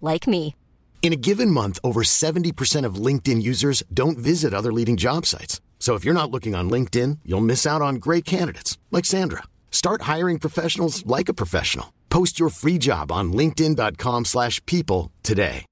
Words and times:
like 0.00 0.26
me. 0.26 0.56
In 1.02 1.12
a 1.12 1.22
given 1.28 1.52
month, 1.52 1.78
over 1.84 2.02
70% 2.02 2.84
of 2.84 2.96
LinkedIn 2.96 3.40
users 3.40 3.84
don't 3.94 4.18
visit 4.18 4.52
other 4.52 4.72
leading 4.72 4.96
job 4.96 5.24
sites. 5.24 5.60
So 5.78 5.94
if 5.94 6.04
you're 6.04 6.20
not 6.20 6.32
looking 6.32 6.56
on 6.56 6.68
LinkedIn, 6.68 7.20
you'll 7.24 7.40
miss 7.52 7.64
out 7.64 7.80
on 7.80 7.96
great 8.06 8.24
candidates 8.24 8.76
like 8.90 9.04
Sandra. 9.04 9.44
Start 9.70 10.02
hiring 10.02 10.40
professionals 10.40 11.06
like 11.06 11.28
a 11.28 11.34
professional. 11.34 11.92
Post 12.10 12.40
your 12.40 12.48
free 12.48 12.78
job 12.78 13.12
on 13.12 13.32
linkedin.com/people 13.32 14.24
slash 14.24 14.60
people 14.66 15.12
today. 15.22 15.64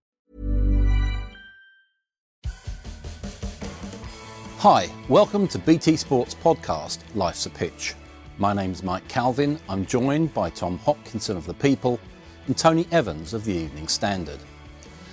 Hi, 4.59 4.89
welcome 5.11 5.47
to 5.49 5.59
BT 5.59 5.97
Sports 5.97 6.35
podcast 6.35 7.01
Life's 7.15 7.45
a 7.45 7.51
Pitch. 7.51 7.95
My 8.39 8.55
name's 8.55 8.83
Mike 8.83 9.07
Calvin. 9.09 9.59
I'm 9.69 9.85
joined 9.85 10.33
by 10.33 10.49
Tom 10.49 10.79
Hopkinson 10.79 11.37
of 11.37 11.45
The 11.45 11.53
People 11.53 12.01
and 12.47 12.57
Tony 12.57 12.87
Evans 12.91 13.35
of 13.35 13.45
the 13.45 13.55
Evening 13.55 13.89
Standard. 13.89 14.41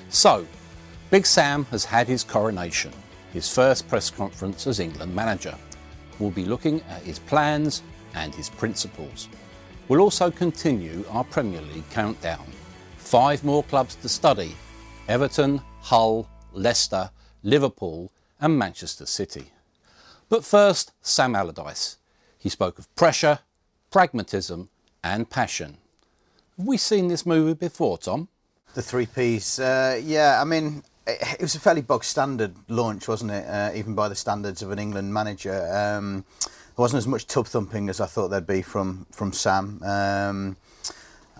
So, 0.09 0.45
Big 1.09 1.25
Sam 1.25 1.65
has 1.65 1.85
had 1.85 2.07
his 2.07 2.23
coronation, 2.23 2.91
his 3.33 3.53
first 3.53 3.87
press 3.87 4.09
conference 4.09 4.67
as 4.67 4.79
England 4.79 5.13
manager. 5.15 5.55
We'll 6.19 6.31
be 6.31 6.45
looking 6.45 6.81
at 6.89 7.01
his 7.01 7.19
plans 7.19 7.83
and 8.13 8.33
his 8.35 8.49
principles. 8.49 9.29
We'll 9.87 10.01
also 10.01 10.31
continue 10.31 11.03
our 11.09 11.23
Premier 11.23 11.61
League 11.61 11.89
countdown. 11.89 12.45
Five 12.97 13.43
more 13.43 13.63
clubs 13.63 13.95
to 13.95 14.09
study 14.09 14.55
Everton, 15.07 15.61
Hull, 15.81 16.29
Leicester, 16.53 17.09
Liverpool, 17.43 18.11
and 18.39 18.57
Manchester 18.57 19.05
City. 19.05 19.51
But 20.29 20.45
first, 20.45 20.93
Sam 21.01 21.35
Allardyce. 21.35 21.97
He 22.37 22.47
spoke 22.47 22.79
of 22.79 22.93
pressure, 22.95 23.39
pragmatism, 23.89 24.69
and 25.03 25.29
passion. 25.29 25.77
Have 26.57 26.67
we 26.67 26.77
seen 26.77 27.07
this 27.07 27.25
movie 27.25 27.53
before, 27.53 27.97
Tom? 27.97 28.27
The 28.73 28.81
three 28.81 29.05
Ps. 29.05 29.59
Uh, 29.59 29.99
yeah, 30.03 30.39
I 30.41 30.45
mean, 30.45 30.83
it, 31.07 31.17
it, 31.33 31.41
was 31.41 31.55
a 31.55 31.59
fairly 31.59 31.81
bog 31.81 32.03
standard 32.03 32.53
launch, 32.67 33.07
wasn't 33.07 33.31
it? 33.31 33.45
Uh, 33.47 33.71
even 33.75 33.95
by 33.95 34.07
the 34.09 34.15
standards 34.15 34.61
of 34.61 34.71
an 34.71 34.79
England 34.79 35.13
manager. 35.13 35.67
Um, 35.73 36.23
there 36.39 36.83
wasn't 36.83 36.99
as 36.99 37.07
much 37.07 37.27
tub 37.27 37.47
thumping 37.47 37.89
as 37.89 37.99
I 37.99 38.05
thought 38.05 38.29
there'd 38.29 38.47
be 38.47 38.61
from 38.61 39.05
from 39.11 39.33
Sam. 39.33 39.81
Um, 39.83 40.57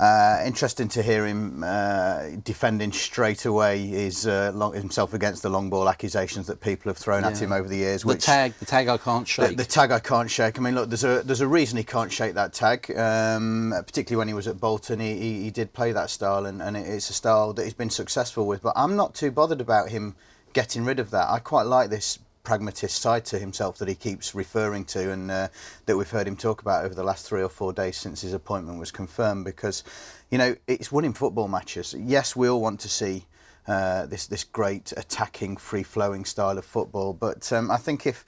uh, 0.02 0.42
interesting 0.44 0.88
to 0.88 1.04
hear 1.04 1.28
him 1.28 1.64
uh, 1.64 2.24
defending 2.44 2.92
straight 2.92 3.46
away 3.46 3.86
his 3.86 4.26
uh, 4.26 4.52
long, 4.56 4.74
himself 4.74 5.14
against 5.14 5.44
the 5.44 5.50
long 5.50 5.70
ball 5.70 5.88
accusations 5.88 6.48
that 6.48 6.60
people 6.60 6.90
have 6.90 6.98
thrown 6.98 7.22
yeah. 7.22 7.30
at 7.30 7.40
him 7.40 7.52
over 7.52 7.70
the 7.70 7.78
years. 7.78 8.02
The 8.02 8.16
tag, 8.16 8.54
the 8.60 8.66
tag 8.66 8.88
I 8.88 8.98
can't 8.98 9.28
shake. 9.28 9.50
The, 9.50 9.56
the, 9.58 9.66
tag 9.66 9.92
I 9.92 10.00
can't 10.00 10.30
shake. 10.30 10.58
I 10.58 10.62
mean, 10.62 10.74
look, 10.74 10.90
there's 10.90 11.04
a 11.04 11.22
there's 11.22 11.42
a 11.42 11.48
reason 11.48 11.78
he 11.78 11.84
can't 11.84 12.12
shake 12.12 12.34
that 12.34 12.52
tag. 12.52 12.92
Um, 12.98 13.76
particularly 13.78 14.18
when 14.18 14.28
he 14.28 14.34
was 14.34 14.48
at 14.48 14.60
Bolton, 14.60 15.00
he, 15.00 15.20
he, 15.20 15.44
he 15.44 15.52
did 15.52 15.72
play 15.72 15.92
that 15.92 16.10
style, 16.10 16.48
and, 16.48 16.64
and 16.64 16.76
it's 16.76 17.12
a 17.12 17.14
style 17.14 17.54
that 17.54 17.64
he's 17.64 17.76
been 17.76 17.92
successful 17.92 18.48
with. 18.48 18.64
But 18.64 18.74
I'm 18.76 18.96
not 18.96 19.14
too 19.14 19.30
bothered 19.30 19.62
about 19.62 19.90
him 19.90 20.16
getting 20.54 20.84
rid 20.84 21.00
of 21.00 21.12
that. 21.12 21.30
I 21.30 21.38
quite 21.38 21.68
like 21.68 21.92
this 21.92 22.18
pragmatist 22.44 23.02
side 23.02 23.26
to 23.26 23.40
himself 23.40 23.78
that 23.78 23.88
he 23.88 23.96
keeps 23.96 24.34
referring 24.34 24.86
to 24.86 25.12
and 25.12 25.30
uh, 25.30 25.48
that 25.86 25.96
we've 25.98 26.10
heard 26.10 26.28
him 26.28 26.36
talk 26.36 26.62
about 26.62 26.84
over 26.84 26.96
the 26.96 27.04
last 27.04 27.28
three 27.28 27.42
or 27.42 27.50
four 27.50 27.74
days 27.74 27.98
since 27.98 28.22
his 28.22 28.34
appointment 28.34 28.80
was 28.80 28.92
confirmed 28.92 29.46
because 29.46 29.84
you 30.30 30.38
know 30.38 30.56
it's 30.68 30.92
winning 30.92 31.14
football 31.14 31.48
matches. 31.48 31.96
Yes 31.98 32.36
we 32.36 32.48
all 32.48 32.62
want 32.62 32.80
to 32.80 32.90
see 32.90 33.26
uh, 33.68 34.06
this 34.08 34.28
this 34.28 34.44
great 34.44 34.92
attacking 34.98 35.58
free 35.58 35.84
flowing 35.84 36.26
style 36.26 36.58
of 36.58 36.66
football 36.66 37.14
but 37.14 37.52
um, 37.54 37.70
I 37.70 37.78
think 37.78 38.08
if 38.08 38.26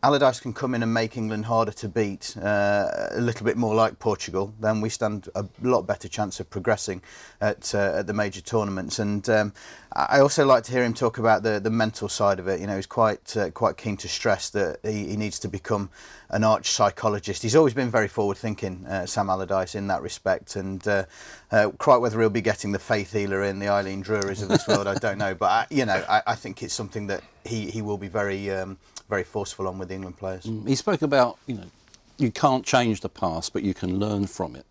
Allardyce 0.00 0.38
can 0.38 0.52
come 0.52 0.76
in 0.76 0.84
and 0.84 0.94
make 0.94 1.16
England 1.16 1.46
harder 1.46 1.72
to 1.72 1.88
beat, 1.88 2.36
uh, 2.36 3.08
a 3.10 3.20
little 3.20 3.44
bit 3.44 3.56
more 3.56 3.74
like 3.74 3.98
Portugal, 3.98 4.54
then 4.60 4.80
we 4.80 4.88
stand 4.88 5.28
a 5.34 5.44
lot 5.60 5.88
better 5.88 6.06
chance 6.06 6.38
of 6.38 6.48
progressing 6.48 7.02
at, 7.40 7.74
uh, 7.74 7.94
at 7.96 8.06
the 8.06 8.12
major 8.12 8.40
tournaments. 8.40 9.00
And 9.00 9.28
um, 9.28 9.52
I 9.92 10.20
also 10.20 10.46
like 10.46 10.62
to 10.64 10.72
hear 10.72 10.84
him 10.84 10.94
talk 10.94 11.18
about 11.18 11.42
the, 11.42 11.58
the 11.58 11.70
mental 11.70 12.08
side 12.08 12.38
of 12.38 12.46
it. 12.46 12.60
You 12.60 12.68
know, 12.68 12.76
he's 12.76 12.86
quite 12.86 13.36
uh, 13.36 13.50
quite 13.50 13.76
keen 13.76 13.96
to 13.96 14.08
stress 14.08 14.50
that 14.50 14.78
he, 14.84 15.08
he 15.08 15.16
needs 15.16 15.40
to 15.40 15.48
become 15.48 15.90
an 16.30 16.44
arch 16.44 16.70
psychologist. 16.70 17.42
He's 17.42 17.56
always 17.56 17.74
been 17.74 17.90
very 17.90 18.06
forward 18.06 18.36
thinking, 18.36 18.86
uh, 18.86 19.04
Sam 19.06 19.28
Allardyce, 19.28 19.74
in 19.74 19.88
that 19.88 20.02
respect. 20.02 20.54
And 20.54 20.86
uh, 20.86 21.06
uh, 21.50 21.70
quite 21.70 21.96
whether 21.96 22.20
he'll 22.20 22.30
be 22.30 22.40
getting 22.40 22.70
the 22.70 22.78
faith 22.78 23.12
healer 23.12 23.42
in 23.42 23.58
the 23.58 23.68
Eileen 23.68 24.04
Drewerys 24.04 24.42
of 24.42 24.48
this 24.48 24.68
world, 24.68 24.86
I 24.86 24.94
don't 24.94 25.18
know. 25.18 25.34
But 25.34 25.46
I, 25.46 25.66
you 25.70 25.86
know, 25.86 26.04
I, 26.08 26.22
I, 26.28 26.34
think 26.36 26.62
it's 26.62 26.74
something 26.74 27.08
that 27.08 27.22
he, 27.44 27.68
he 27.68 27.82
will 27.82 27.98
be 27.98 28.08
very 28.08 28.50
um, 28.52 28.76
very 29.08 29.24
forceful 29.24 29.66
on 29.68 29.78
with 29.78 29.88
the 29.88 29.94
England 29.94 30.16
players. 30.16 30.44
Mm, 30.44 30.68
he 30.68 30.74
spoke 30.74 31.02
about, 31.02 31.38
you 31.46 31.54
know, 31.54 31.70
you 32.18 32.30
can't 32.30 32.64
change 32.64 33.00
the 33.00 33.08
past, 33.08 33.52
but 33.52 33.62
you 33.62 33.74
can 33.74 33.98
learn 33.98 34.26
from 34.26 34.56
it. 34.56 34.66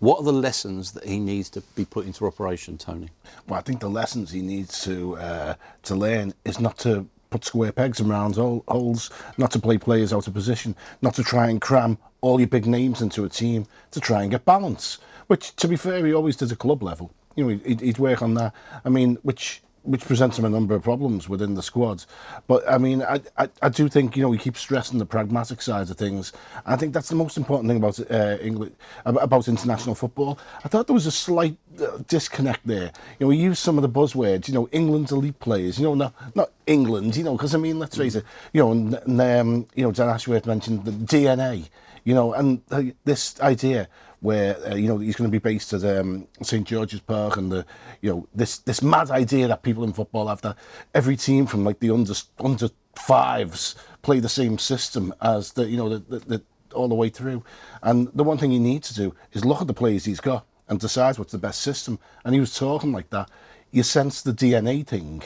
What 0.00 0.20
are 0.20 0.24
the 0.24 0.32
lessons 0.32 0.92
that 0.92 1.04
he 1.04 1.18
needs 1.18 1.50
to 1.50 1.60
be 1.74 1.84
put 1.84 2.06
into 2.06 2.26
operation, 2.26 2.78
Tony? 2.78 3.08
Well, 3.48 3.58
I 3.58 3.62
think 3.62 3.80
the 3.80 3.88
lessons 3.88 4.30
he 4.30 4.42
needs 4.42 4.82
to 4.84 5.16
uh, 5.16 5.54
to 5.84 5.94
learn 5.96 6.34
is 6.44 6.60
not 6.60 6.78
to 6.78 7.08
put 7.30 7.44
square 7.44 7.72
pegs 7.72 8.00
in 8.00 8.08
round 8.08 8.36
holes, 8.36 9.10
not 9.36 9.50
to 9.52 9.58
play 9.58 9.76
players 9.76 10.12
out 10.12 10.26
of 10.26 10.34
position, 10.34 10.76
not 11.02 11.14
to 11.14 11.22
try 11.24 11.48
and 11.48 11.60
cram 11.60 11.98
all 12.20 12.38
your 12.38 12.48
big 12.48 12.66
names 12.66 13.02
into 13.02 13.24
a 13.24 13.28
team, 13.28 13.66
to 13.90 14.00
try 14.00 14.22
and 14.22 14.30
get 14.30 14.44
balance. 14.44 14.98
Which, 15.26 15.54
to 15.56 15.68
be 15.68 15.76
fair, 15.76 16.06
he 16.06 16.14
always 16.14 16.36
did 16.36 16.52
at 16.52 16.58
club 16.58 16.82
level. 16.82 17.12
You 17.36 17.44
know, 17.44 17.60
he'd, 17.64 17.80
he'd 17.80 17.98
work 17.98 18.22
on 18.22 18.34
that. 18.34 18.54
I 18.84 18.88
mean, 18.88 19.16
which 19.22 19.62
which 19.88 20.04
presents 20.04 20.38
him 20.38 20.44
a 20.44 20.50
number 20.50 20.74
of 20.74 20.82
problems 20.82 21.28
within 21.28 21.54
the 21.54 21.62
squad. 21.62 22.04
But 22.46 22.68
I 22.70 22.76
mean, 22.78 23.02
I, 23.02 23.20
I, 23.38 23.48
I 23.62 23.68
do 23.70 23.88
think 23.88 24.16
you 24.16 24.22
know 24.22 24.28
we 24.28 24.38
keep 24.38 24.56
stressing 24.56 24.98
the 24.98 25.06
pragmatic 25.06 25.62
side 25.62 25.88
of 25.90 25.96
things. 25.96 26.32
I 26.66 26.76
think 26.76 26.92
that's 26.92 27.08
the 27.08 27.14
most 27.14 27.36
important 27.36 27.68
thing 27.68 27.78
about 27.78 27.98
uh, 28.10 28.36
England 28.40 28.76
about 29.04 29.48
international 29.48 29.94
football. 29.94 30.38
I 30.64 30.68
thought 30.68 30.86
there 30.86 30.94
was 30.94 31.06
a 31.06 31.10
slight 31.10 31.56
uh, 31.80 31.98
disconnect 32.06 32.66
there. 32.66 32.92
You 33.18 33.24
know, 33.24 33.26
we 33.28 33.38
use 33.38 33.58
some 33.58 33.78
of 33.78 33.82
the 33.82 33.88
buzzwords. 33.88 34.46
You 34.48 34.54
know, 34.54 34.68
England's 34.72 35.10
elite 35.12 35.38
players. 35.40 35.78
You 35.78 35.84
know, 35.84 35.94
not 35.94 36.12
not 36.36 36.50
England. 36.66 37.16
You 37.16 37.24
know, 37.24 37.36
because 37.36 37.54
I 37.54 37.58
mean, 37.58 37.78
let's 37.78 37.96
face 37.96 38.14
it. 38.14 38.24
You 38.52 38.62
know, 38.62 38.72
and 38.72 39.20
um, 39.20 39.66
you 39.74 39.84
know, 39.84 39.92
Dan 39.92 40.10
Ashworth 40.10 40.46
mentioned 40.46 40.84
the 40.84 40.92
DNA. 40.92 41.68
You 42.04 42.14
know, 42.14 42.32
and 42.32 42.62
uh, 42.70 42.82
this 43.04 43.40
idea 43.40 43.88
where 44.20 44.56
uh, 44.66 44.74
you 44.74 44.88
know 44.88 44.98
he's 44.98 45.16
going 45.16 45.30
to 45.30 45.34
be 45.34 45.38
based 45.38 45.72
at 45.72 45.84
um, 45.84 46.26
St 46.42 46.66
George's 46.66 47.00
Park, 47.00 47.36
and 47.36 47.50
the 47.52 47.64
you 48.00 48.10
know 48.10 48.28
this 48.34 48.58
this 48.58 48.82
mad 48.82 49.10
idea 49.10 49.48
that 49.48 49.62
people 49.62 49.84
in 49.84 49.92
football 49.92 50.28
have 50.28 50.40
that 50.42 50.56
every 50.94 51.16
team 51.16 51.46
from 51.46 51.64
like 51.64 51.80
the 51.80 51.90
under 51.90 52.14
under 52.40 52.68
fives 52.96 53.76
play 54.02 54.18
the 54.20 54.28
same 54.28 54.58
system 54.58 55.14
as 55.20 55.52
the 55.52 55.68
you 55.68 55.76
know 55.76 55.88
the, 55.88 55.98
the, 55.98 56.18
the 56.26 56.42
all 56.74 56.88
the 56.88 56.94
way 56.94 57.08
through. 57.08 57.44
And 57.82 58.08
the 58.14 58.24
one 58.24 58.38
thing 58.38 58.50
he 58.50 58.58
needs 58.58 58.88
to 58.88 58.94
do 58.94 59.14
is 59.32 59.44
look 59.44 59.60
at 59.60 59.66
the 59.66 59.74
players 59.74 60.04
he's 60.04 60.20
got 60.20 60.44
and 60.68 60.78
decide 60.78 61.18
what's 61.18 61.32
the 61.32 61.38
best 61.38 61.60
system. 61.60 61.98
And 62.24 62.34
he 62.34 62.40
was 62.40 62.56
talking 62.56 62.92
like 62.92 63.10
that. 63.10 63.30
You 63.70 63.82
sense 63.82 64.22
the 64.22 64.32
DNA 64.32 64.86
thing 64.86 65.22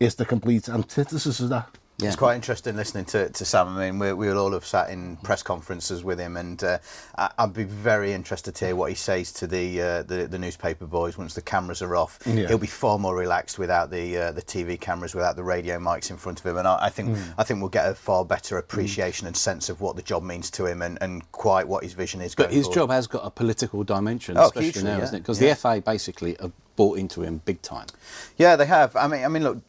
is 0.00 0.14
the 0.14 0.24
complete 0.24 0.68
antithesis 0.68 1.40
of 1.40 1.48
that. 1.50 1.78
Yeah. 1.98 2.08
It's 2.08 2.16
quite 2.16 2.34
interesting 2.34 2.76
listening 2.76 3.06
to, 3.06 3.30
to 3.30 3.44
Sam. 3.46 3.68
I 3.68 3.90
mean, 3.90 3.98
we, 3.98 4.12
we'll 4.12 4.38
all 4.38 4.52
have 4.52 4.66
sat 4.66 4.90
in 4.90 5.16
press 5.18 5.42
conferences 5.42 6.04
with 6.04 6.18
him, 6.18 6.36
and 6.36 6.62
uh, 6.62 6.78
I'd 7.16 7.54
be 7.54 7.64
very 7.64 8.12
interested 8.12 8.54
to 8.56 8.66
hear 8.66 8.76
what 8.76 8.90
he 8.90 8.94
says 8.94 9.32
to 9.34 9.46
the, 9.46 9.80
uh, 9.80 10.02
the, 10.02 10.26
the 10.26 10.38
newspaper 10.38 10.84
boys 10.84 11.16
once 11.16 11.32
the 11.32 11.40
cameras 11.40 11.80
are 11.80 11.96
off. 11.96 12.18
Yeah. 12.26 12.48
He'll 12.48 12.58
be 12.58 12.66
far 12.66 12.98
more 12.98 13.16
relaxed 13.16 13.58
without 13.58 13.90
the 13.90 14.18
uh, 14.18 14.32
the 14.32 14.42
TV 14.42 14.78
cameras, 14.78 15.14
without 15.14 15.36
the 15.36 15.42
radio 15.42 15.78
mics 15.78 16.10
in 16.10 16.18
front 16.18 16.38
of 16.38 16.44
him, 16.44 16.58
and 16.58 16.68
I, 16.68 16.78
I 16.82 16.90
think 16.90 17.16
mm. 17.16 17.34
I 17.38 17.44
think 17.44 17.60
we'll 17.60 17.70
get 17.70 17.88
a 17.88 17.94
far 17.94 18.26
better 18.26 18.58
appreciation 18.58 19.24
mm. 19.24 19.28
and 19.28 19.36
sense 19.36 19.70
of 19.70 19.80
what 19.80 19.96
the 19.96 20.02
job 20.02 20.22
means 20.22 20.50
to 20.50 20.66
him, 20.66 20.82
and, 20.82 20.98
and 21.00 21.30
quite 21.32 21.66
what 21.66 21.82
his 21.82 21.94
vision 21.94 22.20
is. 22.20 22.34
But 22.34 22.52
his 22.52 22.66
forward. 22.66 22.74
job 22.74 22.90
has 22.90 23.06
got 23.06 23.24
a 23.24 23.30
political 23.30 23.84
dimension, 23.84 24.36
oh, 24.36 24.48
especially 24.48 24.64
hugely, 24.64 24.82
now, 24.82 24.98
yeah. 24.98 25.04
isn't 25.04 25.14
it? 25.14 25.20
Because 25.20 25.38
the 25.38 25.54
FA 25.54 25.82
basically 25.84 26.36
have 26.40 26.52
bought 26.76 26.98
into 26.98 27.22
him 27.22 27.40
big 27.46 27.62
time. 27.62 27.86
Yeah, 28.36 28.56
they 28.56 28.66
have. 28.66 28.94
I 28.96 29.08
mean, 29.08 29.24
I 29.24 29.28
mean, 29.28 29.44
look 29.44 29.62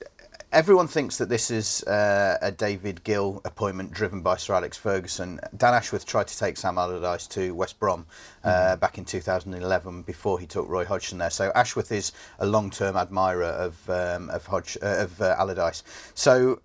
everyone 0.52 0.88
thinks 0.88 1.18
that 1.18 1.30
this 1.30 1.52
is 1.52 1.84
uh, 1.84 2.38
a 2.42 2.52
David 2.52 3.04
Gill 3.04 3.42
appointment 3.44 3.92
driven 3.92 4.22
by 4.22 4.38
Sir 4.38 4.54
Alex 4.54 4.78
Ferguson. 4.78 5.40
Dan 5.56 5.74
Ashworth 5.74 6.06
tried 6.06 6.28
to 6.28 6.38
take 6.38 6.58
Sam 6.58 6.78
Allardyce 6.78 7.28
to 7.28 7.54
West 7.54 7.80
Brom 7.80 8.06
uh, 8.44 8.50
mm-hmm. 8.50 8.80
back 8.80 8.98
in 8.98 9.06
2011 9.06 10.04
before 10.04 10.40
he 10.40 10.46
took 10.46 10.68
Roy 10.68 10.86
Hodgson 10.86 11.18
there. 11.18 11.30
So 11.30 11.52
Ashworth 11.56 11.92
is 11.92 12.12
a 12.40 12.46
long-term 12.46 12.96
admirer 12.96 13.44
of 13.46 13.90
um, 13.90 14.30
of, 14.30 14.46
Hodge, 14.46 14.78
uh, 14.82 15.04
of 15.04 15.22
uh, 15.22 15.36
Allardyce. 15.38 15.84
So 16.14 16.62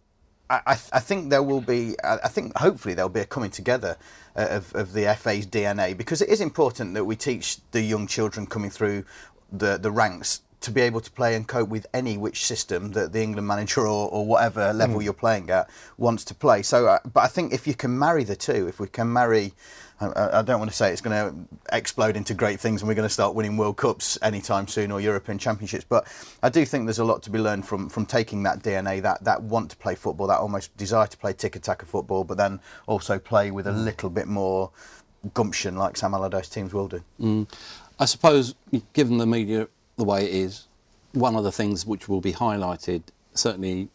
I, 0.49 0.61
I, 0.67 0.75
th- 0.75 0.91
I, 0.93 1.01
think 1.01 1.31
there 1.31 1.43
will 1.43 1.61
be. 1.61 1.97
I 2.05 2.29
think 2.29 2.57
hopefully 2.57 2.95
there 2.95 3.05
will 3.05 3.15
be 3.15 3.21
a 3.21 3.27
coming 3.27 3.51
together. 3.51 3.97
Uh, 4.35 4.47
of, 4.49 4.75
of 4.75 4.95
the 4.95 5.15
FA's 5.15 5.47
DNA 5.47 5.95
because 5.95 6.23
it 6.23 6.29
is 6.31 6.41
important 6.41 6.95
that 6.95 7.05
we 7.05 7.15
teach 7.15 7.59
the 7.73 7.83
young 7.83 8.07
children 8.07 8.47
coming 8.47 8.71
through 8.71 9.05
the, 9.53 9.77
the 9.77 9.91
ranks 9.91 10.41
to 10.63 10.71
be 10.71 10.81
able 10.81 11.01
to 11.01 11.11
play 11.11 11.35
and 11.35 11.47
cope 11.47 11.69
with 11.69 11.87
any 11.93 12.17
which 12.17 12.45
system 12.45 12.93
that 12.93 13.13
the 13.13 13.23
England 13.23 13.47
manager 13.47 13.83
or, 13.83 14.09
or 14.11 14.27
whatever 14.27 14.73
level 14.73 15.01
mm. 15.01 15.05
you're 15.05 15.13
playing 15.13 15.51
at 15.51 15.69
wants 15.99 16.25
to 16.25 16.35
play. 16.35 16.63
So, 16.63 16.87
uh, 16.87 16.99
but 17.13 17.21
I 17.21 17.29
think 17.29 17.53
if 17.53 17.67
you 17.67 17.75
can 17.75 17.99
marry 17.99 18.25
the 18.25 18.37
two, 18.37 18.69
if 18.69 18.81
we 18.81 18.89
can 18.89 19.13
marry 19.13 19.53
I, 20.03 20.39
I 20.39 20.43
don't 20.43 20.59
want 20.59 20.71
to 20.71 20.77
say 20.77 20.93
it's 20.93 21.01
going 21.01 21.17
to 21.17 21.77
explode 21.77 22.17
into 22.17 22.35
great 22.35 22.61
things 22.61 22.83
and 22.83 22.89
we're 22.89 22.95
going 22.95 23.09
to 23.09 23.13
start 23.13 23.35
winning 23.35 23.57
World 23.57 23.77
Cups 23.77 24.19
anytime 24.23 24.67
soon 24.67 24.91
or 24.91 25.01
European 25.01 25.39
Championships. 25.39 25.85
But 25.89 26.07
I 26.43 26.49
do 26.49 26.65
think 26.65 26.87
there's 26.87 26.99
a 26.99 27.05
lot 27.05 27.23
to 27.25 27.31
be 27.31 27.39
learned 27.39 27.67
from 27.67 27.89
from 27.89 28.07
taking 28.07 28.43
that 28.45 28.63
DNA, 28.63 29.03
that 29.03 29.25
that 29.25 29.43
want 29.43 29.71
to 29.71 29.77
play 29.77 29.95
football, 29.95 30.27
that 30.29 30.39
almost 30.39 30.77
desire 30.77 31.07
to 31.07 31.17
play 31.17 31.33
tick-taka 31.33 31.87
football, 31.87 32.25
but 32.25 32.37
then 32.37 32.61
also 32.87 33.19
play 33.19 33.51
with 33.51 33.67
a 33.67 33.71
mm. 33.71 33.85
little 33.85 34.11
bit 34.11 34.27
more 34.27 34.71
gumption 35.35 35.77
like 35.77 35.97
Sam 35.97 36.15
Allardyce 36.15 36.49
teams 36.49 36.75
will 36.75 36.89
do. 36.89 37.03
Mm. 37.21 37.49
I 37.99 38.05
suppose, 38.07 38.55
given 38.93 39.19
the 39.19 39.27
media 39.27 39.69
the 39.97 40.05
way 40.05 40.25
it 40.25 40.35
is, 40.35 40.67
one 41.13 41.37
of 41.37 41.45
the 41.45 41.53
things 41.53 41.87
which 41.87 42.09
will 42.09 42.21
be 42.21 42.33
highlighted 42.33 43.03
certainly 43.35 43.89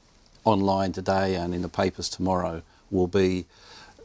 online 0.45 0.91
today 0.91 1.35
and 1.35 1.53
in 1.53 1.61
the 1.61 1.69
papers 1.69 2.09
tomorrow 2.09 2.61
will 2.89 3.07
be 3.07 3.45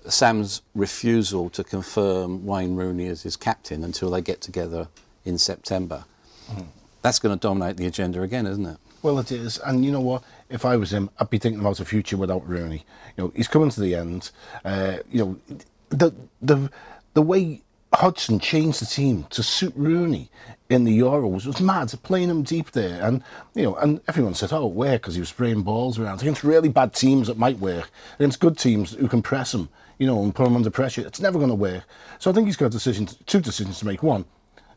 Sam's 0.09 0.63
refusal 0.75 1.49
to 1.51 1.63
confirm 1.63 2.45
Wayne 2.45 2.75
Rooney 2.75 3.07
as 3.07 3.23
his 3.23 3.37
captain 3.37 3.85
until 3.85 4.11
they 4.11 4.21
get 4.21 4.41
together 4.41 4.89
in 5.25 5.39
September. 5.39 6.05
Mm. 6.51 6.67
That's 7.03 7.19
going 7.19 7.37
to 7.37 7.41
dominate 7.41 7.77
the 7.77 7.87
agenda 7.87 8.23
again, 8.23 8.47
isn't 8.47 8.67
it? 8.67 8.77
Well, 9.03 9.19
it 9.19 9.33
is, 9.33 9.59
and 9.59 9.85
you 9.85 9.91
know 9.91 10.01
what? 10.01 10.23
If 10.49 10.65
I 10.65 10.77
was 10.77 10.93
him, 10.93 11.11
I'd 11.19 11.31
be 11.31 11.39
thinking 11.39 11.61
about 11.61 11.81
a 11.81 11.85
future 11.85 12.17
without 12.17 12.47
Rooney. 12.49 12.85
You 13.17 13.25
know, 13.25 13.33
he's 13.35 13.49
coming 13.49 13.71
to 13.71 13.81
the 13.81 13.95
end. 13.95 14.31
Uh, 14.65 14.99
you 15.11 15.25
know, 15.25 15.57
the 15.89 16.13
the 16.41 16.71
the 17.15 17.23
way 17.23 17.63
Hodgson 17.95 18.39
changed 18.39 18.81
the 18.81 18.87
team 18.87 19.25
to 19.31 19.43
suit 19.43 19.75
Rooney 19.77 20.31
in 20.71 20.85
the 20.85 20.99
Euros 20.99 21.47
was 21.47 21.61
mad, 21.61 21.93
playing 22.03 22.31
him 22.31 22.43
deep 22.43 22.71
there. 22.71 23.03
And, 23.03 23.23
you 23.55 23.65
know, 23.65 23.77
and 23.77 24.01
everyone 24.09 24.35
said, 24.35 24.53
oh, 24.53 24.67
where? 24.67 24.99
Because 24.99 25.15
he 25.15 25.21
was 25.21 25.29
spraying 25.29 25.63
balls 25.63 25.99
around. 25.99 26.23
Against 26.23 26.43
really 26.43 26.71
bad 26.71 26.95
teams, 26.95 27.29
it 27.29 27.37
might 27.37 27.59
work. 27.59 27.91
Against 28.19 28.41
good 28.41 28.59
teams 28.59 28.93
who 28.93 29.09
can 29.09 29.23
press 29.23 29.53
him, 29.53 29.69
you 29.99 30.07
know, 30.07 30.23
and 30.23 30.35
put 30.35 30.47
him 30.47 30.57
under 30.57 30.71
pressure, 30.71 31.07
it's 31.07 31.21
never 31.21 31.39
going 31.39 31.51
to 31.51 31.55
work. 31.55 31.85
So 32.19 32.31
I 32.31 32.35
think 32.35 32.47
he's 32.47 32.57
got 32.57 32.71
decisions, 32.71 33.17
two 33.27 33.41
decisions 33.41 33.79
to 33.81 33.87
make. 33.87 34.03
One, 34.03 34.25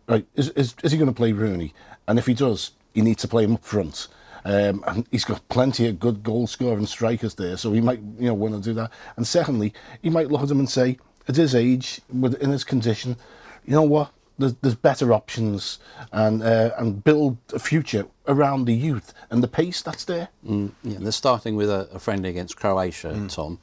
right, 0.08 0.26
is, 0.36 0.50
is, 0.50 0.76
is 0.84 0.92
he 0.92 0.98
going 0.98 1.10
to 1.10 1.16
play 1.16 1.32
Rooney? 1.32 1.74
And 2.08 2.20
if 2.20 2.26
he 2.26 2.34
does, 2.34 2.72
he 2.94 3.02
needs 3.02 3.22
to 3.22 3.28
play 3.28 3.46
him 3.46 3.54
up 3.54 3.64
front. 3.64 4.08
Um, 4.44 4.84
and 4.86 5.08
he's 5.10 5.26
got 5.26 5.48
plenty 5.50 5.88
of 5.88 6.00
good 6.00 6.22
goal 6.22 6.46
scoring 6.46 6.86
strikers 6.86 7.34
there, 7.34 7.58
so 7.58 7.72
he 7.72 7.82
might, 7.82 8.00
you 8.20 8.28
know, 8.28 8.36
want 8.36 8.54
to 8.54 8.62
do 8.62 8.74
that. 8.76 8.92
And 9.16 9.26
secondly, 9.26 9.74
he 10.04 10.10
might 10.12 10.30
look 10.30 10.44
at 10.44 10.52
him 10.52 10.60
and 10.60 10.70
say, 10.70 11.00
at 11.28 11.36
his 11.36 11.56
age, 11.56 12.02
with 12.12 12.36
in 12.36 12.52
his 12.52 12.64
condition, 12.64 13.18
you 13.66 13.74
know 13.74 13.84
what? 13.84 14.12
There's, 14.38 14.54
there's 14.56 14.76
better 14.76 15.14
options 15.14 15.80
and 16.12 16.44
uh, 16.44 16.72
and 16.78 17.04
build 17.04 17.38
a 17.54 17.60
future 17.60 18.06
around 18.28 18.66
the 18.66 18.74
youth 18.74 19.14
and 19.30 19.42
the 19.42 19.48
pace 19.48 19.82
that's 19.82 20.04
there. 20.06 20.28
Mm, 20.46 20.72
yeah, 20.84 20.98
they're 21.00 21.12
starting 21.12 21.56
with 21.56 21.70
a, 21.70 21.88
a 21.94 22.00
friendly 22.00 22.30
against 22.30 22.58
Croatia, 22.58 23.14
mm. 23.16 23.34
Tom. 23.34 23.60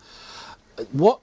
What 0.93 1.21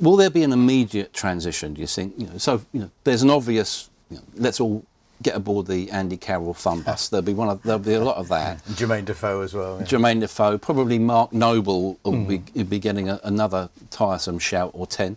will 0.00 0.16
there 0.16 0.30
be 0.30 0.42
an 0.42 0.52
immediate 0.52 1.12
transition? 1.12 1.74
Do 1.74 1.80
you 1.80 1.86
think? 1.86 2.14
You 2.16 2.26
know, 2.26 2.38
so 2.38 2.62
you 2.72 2.80
know, 2.80 2.90
there's 3.04 3.22
an 3.22 3.30
obvious. 3.30 3.90
You 4.10 4.18
know, 4.18 4.22
let's 4.36 4.60
all 4.60 4.84
get 5.22 5.34
aboard 5.34 5.66
the 5.66 5.90
Andy 5.90 6.16
Carroll 6.16 6.54
fun 6.54 6.82
bus. 6.82 7.08
There'll 7.10 7.24
be 7.24 7.34
one. 7.34 7.48
Of, 7.48 7.62
there'll 7.62 7.78
be 7.78 7.94
a 7.94 8.04
lot 8.04 8.16
of 8.16 8.28
that. 8.28 8.64
Jermaine 8.70 9.04
Defoe 9.06 9.40
as 9.40 9.54
well. 9.54 9.78
Yeah. 9.80 9.86
Jermaine 9.86 10.20
Defoe, 10.20 10.58
probably 10.58 10.98
Mark 10.98 11.32
Noble 11.32 11.98
will 12.04 12.12
mm. 12.12 12.52
be, 12.54 12.62
be, 12.62 12.78
getting 12.78 13.08
a, 13.08 13.20
another 13.24 13.70
tiresome 13.90 14.38
shout 14.38 14.70
or 14.74 14.86
ten. 14.86 15.16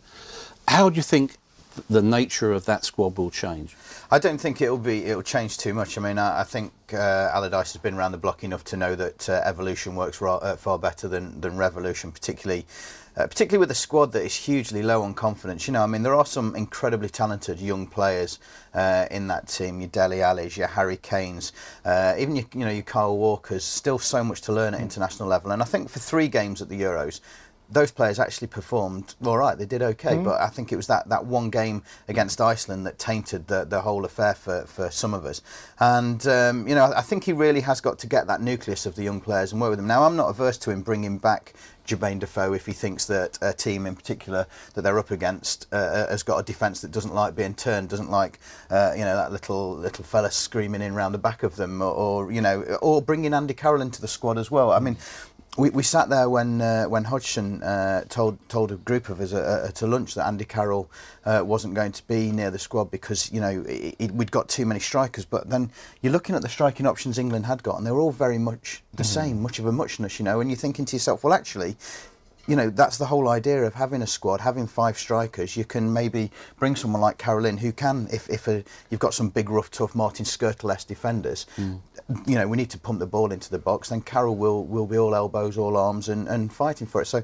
How 0.67 0.89
do 0.89 0.97
you 0.97 1.01
think 1.01 1.37
the 1.89 2.01
nature 2.01 2.51
of 2.51 2.65
that 2.65 2.83
squad 2.83 3.17
will 3.17 3.31
change? 3.31 3.75
I 4.11 4.19
don't 4.19 4.37
think 4.37 4.61
it'll 4.61 4.77
be 4.77 5.05
it'll 5.05 5.23
change 5.23 5.57
too 5.57 5.73
much. 5.73 5.97
I 5.97 6.01
mean, 6.01 6.17
I, 6.17 6.41
I 6.41 6.43
think 6.43 6.73
uh, 6.93 7.31
Allardyce 7.33 7.73
has 7.73 7.81
been 7.81 7.93
around 7.93 8.11
the 8.11 8.17
block 8.17 8.43
enough 8.43 8.63
to 8.65 8.77
know 8.77 8.95
that 8.95 9.29
uh, 9.29 9.41
evolution 9.45 9.95
works 9.95 10.19
ra- 10.19 10.37
uh, 10.37 10.55
far 10.55 10.77
better 10.77 11.07
than, 11.07 11.39
than 11.39 11.57
revolution, 11.57 12.11
particularly. 12.11 12.65
Uh, 13.15 13.25
particularly 13.25 13.57
with 13.57 13.71
a 13.71 13.75
squad 13.75 14.11
that 14.11 14.23
is 14.23 14.35
hugely 14.35 14.83
low 14.83 15.01
on 15.01 15.11
confidence. 15.11 15.65
You 15.65 15.73
know, 15.73 15.81
I 15.81 15.87
mean, 15.87 16.03
there 16.03 16.13
are 16.13 16.25
some 16.25 16.55
incredibly 16.55 17.09
talented 17.09 17.59
young 17.59 17.87
players 17.87 18.37
uh, 18.75 19.07
in 19.09 19.25
that 19.29 19.47
team. 19.47 19.79
Your 19.81 19.89
Dele 19.89 20.21
Allis, 20.21 20.55
your 20.55 20.67
Harry 20.67 20.97
Kanes, 20.97 21.51
uh, 21.83 22.13
even 22.19 22.35
your, 22.35 22.45
you 22.53 22.63
know 22.63 22.69
your 22.69 22.83
Kyle 22.83 23.17
Walkers. 23.17 23.63
Still 23.63 23.97
so 23.97 24.23
much 24.23 24.41
to 24.41 24.53
learn 24.53 24.75
at 24.75 24.81
international 24.81 25.27
level. 25.27 25.49
And 25.49 25.63
I 25.63 25.65
think 25.65 25.89
for 25.89 25.97
three 25.97 26.27
games 26.27 26.61
at 26.61 26.69
the 26.69 26.79
Euros, 26.79 27.21
those 27.69 27.91
players 27.91 28.19
actually 28.19 28.47
performed 28.47 29.15
all 29.25 29.37
right. 29.37 29.57
They 29.57 29.65
did 29.65 29.81
okay, 29.81 30.15
mm. 30.15 30.23
but 30.23 30.39
I 30.39 30.47
think 30.47 30.71
it 30.71 30.75
was 30.75 30.87
that, 30.87 31.09
that 31.09 31.25
one 31.25 31.49
game 31.49 31.83
against 32.07 32.39
Iceland 32.39 32.85
that 32.85 32.97
tainted 32.97 33.47
the, 33.47 33.65
the 33.65 33.81
whole 33.81 34.05
affair 34.05 34.33
for, 34.33 34.65
for 34.65 34.89
some 34.89 35.13
of 35.13 35.25
us. 35.25 35.41
And 35.79 36.25
um, 36.27 36.67
you 36.67 36.75
know, 36.75 36.91
I 36.95 37.01
think 37.01 37.25
he 37.25 37.33
really 37.33 37.61
has 37.61 37.81
got 37.81 37.99
to 37.99 38.07
get 38.07 38.27
that 38.27 38.41
nucleus 38.41 38.85
of 38.85 38.95
the 38.95 39.03
young 39.03 39.21
players 39.21 39.51
and 39.51 39.61
work 39.61 39.71
with 39.71 39.79
them. 39.79 39.87
Now, 39.87 40.03
I'm 40.03 40.15
not 40.15 40.29
averse 40.29 40.57
to 40.59 40.71
him 40.71 40.81
bringing 40.81 41.17
back 41.17 41.53
Jermaine 41.87 42.19
Defoe 42.19 42.53
if 42.53 42.65
he 42.65 42.73
thinks 42.73 43.05
that 43.05 43.39
a 43.41 43.53
team 43.53 43.85
in 43.85 43.95
particular 43.95 44.45
that 44.73 44.81
they're 44.81 44.99
up 44.99 45.09
against 45.09 45.67
uh, 45.71 45.75
uh, 45.75 46.09
has 46.09 46.21
got 46.21 46.37
a 46.37 46.43
defence 46.43 46.81
that 46.81 46.91
doesn't 46.91 47.13
like 47.13 47.35
being 47.35 47.55
turned, 47.55 47.89
doesn't 47.89 48.11
like 48.11 48.39
uh, 48.69 48.93
you 48.95 49.03
know 49.03 49.15
that 49.15 49.31
little 49.31 49.75
little 49.75 50.03
fella 50.03 50.29
screaming 50.29 50.81
in 50.81 50.93
round 50.93 51.13
the 51.13 51.19
back 51.19 51.43
of 51.43 51.55
them, 51.55 51.81
or, 51.81 51.93
or 51.93 52.31
you 52.31 52.41
know, 52.41 52.61
or 52.81 53.01
bringing 53.01 53.33
Andy 53.33 53.53
Carroll 53.53 53.81
into 53.81 54.01
the 54.01 54.07
squad 54.07 54.37
as 54.37 54.51
well. 54.51 54.71
I 54.71 54.79
mean, 54.79 54.97
we, 55.57 55.71
we 55.71 55.83
sat 55.83 56.09
there 56.09 56.29
when 56.29 56.61
uh, 56.61 56.85
when 56.85 57.03
Hodgson 57.03 57.63
uh, 57.63 58.03
told 58.09 58.37
told 58.47 58.71
a 58.71 58.75
group 58.75 59.09
of 59.09 59.19
us 59.19 59.33
at, 59.33 59.81
a 59.81 59.87
lunch 59.87 60.13
that 60.13 60.27
Andy 60.27 60.45
Carroll 60.45 60.89
uh, 61.25 61.41
wasn't 61.43 61.73
going 61.73 61.91
to 61.93 62.05
be 62.07 62.31
near 62.31 62.51
the 62.51 62.59
squad 62.59 62.91
because 62.91 63.31
you 63.31 63.41
know 63.41 63.63
it, 63.67 63.95
it, 63.97 64.11
we'd 64.11 64.31
got 64.31 64.49
too 64.49 64.65
many 64.65 64.79
strikers. 64.79 65.25
But 65.25 65.49
then 65.49 65.71
you're 66.01 66.13
looking 66.13 66.35
at 66.35 66.43
the 66.43 66.49
striking 66.49 66.85
options 66.85 67.17
England 67.17 67.47
had 67.47 67.63
got, 67.63 67.77
and 67.77 67.87
they 67.87 67.91
were 67.91 67.99
all 67.99 68.11
very 68.11 68.37
much 68.37 68.83
the 68.93 69.03
mm. 69.03 69.07
same, 69.07 69.41
much 69.41 69.57
of 69.57 69.65
a 69.65 69.71
muchness, 69.71 70.19
you 70.19 70.25
know. 70.25 70.39
And 70.39 70.49
you're 70.49 70.57
thinking 70.57 70.85
to 70.85 70.95
yourself, 70.95 71.23
well, 71.23 71.33
actually, 71.33 71.75
you 72.47 72.55
know, 72.55 72.69
that's 72.69 72.97
the 72.97 73.05
whole 73.05 73.27
idea 73.27 73.63
of 73.63 73.73
having 73.73 74.01
a 74.01 74.07
squad, 74.07 74.39
having 74.39 74.67
five 74.67 74.97
strikers. 74.97 75.57
You 75.57 75.65
can 75.65 75.91
maybe 75.91 76.31
bring 76.57 76.75
someone 76.75 77.01
like 77.01 77.17
Carolyn 77.17 77.57
who 77.57 77.73
can, 77.73 78.07
if, 78.11 78.29
if 78.29 78.47
a, 78.47 78.63
you've 78.89 79.01
got 79.01 79.13
some 79.13 79.29
big, 79.29 79.49
rough, 79.49 79.69
tough 79.69 79.93
Martin 79.93 80.25
Skrtel 80.25 80.87
defenders, 80.87 81.45
mm. 81.57 81.79
you 82.25 82.35
know, 82.35 82.47
we 82.47 82.55
need 82.55 82.69
to 82.69 82.79
pump 82.79 82.99
the 82.99 83.05
ball 83.05 83.31
into 83.31 83.49
the 83.51 83.59
box, 83.59 83.89
then 83.89 84.01
Carroll 84.01 84.35
will, 84.35 84.65
will 84.65 84.87
be 84.87 84.97
all 84.97 85.13
elbows, 85.13 85.57
all 85.57 85.75
arms 85.75 86.07
and, 86.07 86.27
and 86.27 86.53
fighting 86.53 86.87
for 86.87 87.01
it. 87.01 87.05
So 87.05 87.21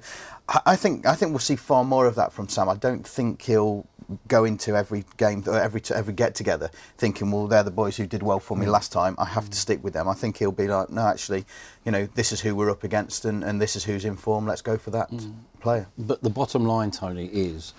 I 0.66 0.76
think, 0.76 1.06
I 1.06 1.16
think 1.16 1.32
we'll 1.32 1.40
see 1.40 1.56
far 1.56 1.86
more 1.86 2.06
of 2.06 2.16
that 2.16 2.34
from 2.34 2.50
Sam. 2.50 2.68
I 2.68 2.76
don't 2.76 3.08
think 3.08 3.44
he'll 3.44 3.88
go 4.28 4.46
into 4.46 4.76
every 4.76 5.06
game, 5.18 5.44
every 5.48 5.82
every 5.94 6.14
get 6.14 6.36
together, 6.36 6.70
thinking, 6.98 7.32
well, 7.32 7.48
they're 7.48 7.64
the 7.64 7.72
boys 7.72 7.98
who 7.98 8.06
did 8.06 8.24
well 8.24 8.40
for 8.40 8.58
me 8.58 8.66
mm. 8.66 8.72
last 8.72 8.92
time. 8.92 9.16
I 9.18 9.26
have 9.26 9.50
to 9.50 9.58
stick 9.58 9.84
with 9.84 9.94
them. 9.94 10.08
I 10.08 10.14
think 10.14 10.38
he'll 10.38 10.52
be 10.52 10.68
like, 10.68 10.90
no, 10.90 11.08
actually, 11.08 11.46
you 11.86 11.92
know, 11.92 12.08
this 12.16 12.32
is 12.32 12.42
who 12.42 12.56
we're 12.56 12.70
up 12.70 12.84
against, 12.84 13.26
and, 13.26 13.44
and 13.44 13.62
this 13.62 13.76
is 13.76 13.84
who's 13.84 14.06
in 14.06 14.16
form. 14.16 14.46
Let's 14.46 14.62
go 14.62 14.78
for 14.78 14.92
that 14.92 15.12
mm. 15.12 15.34
player. 15.60 15.88
But 15.98 16.22
the 16.22 16.30
bottom 16.30 16.66
line, 16.66 16.92
Tony, 16.92 17.28
is 17.28 17.74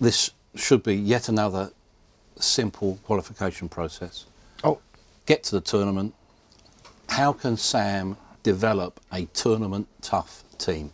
this 0.00 0.30
should 0.54 0.82
be 0.82 0.94
yet 0.94 1.28
another 1.28 1.70
simple 2.36 2.98
qualification 3.04 3.68
process. 3.68 4.26
Oh, 4.64 4.80
get 5.26 5.42
to 5.44 5.52
the 5.52 5.60
tournament. 5.60 6.14
How 7.08 7.32
can 7.32 7.56
Sam 7.56 8.16
develop 8.42 9.00
a 9.12 9.26
tournament 9.26 9.88
tough 10.00 10.44
team? 10.58 10.92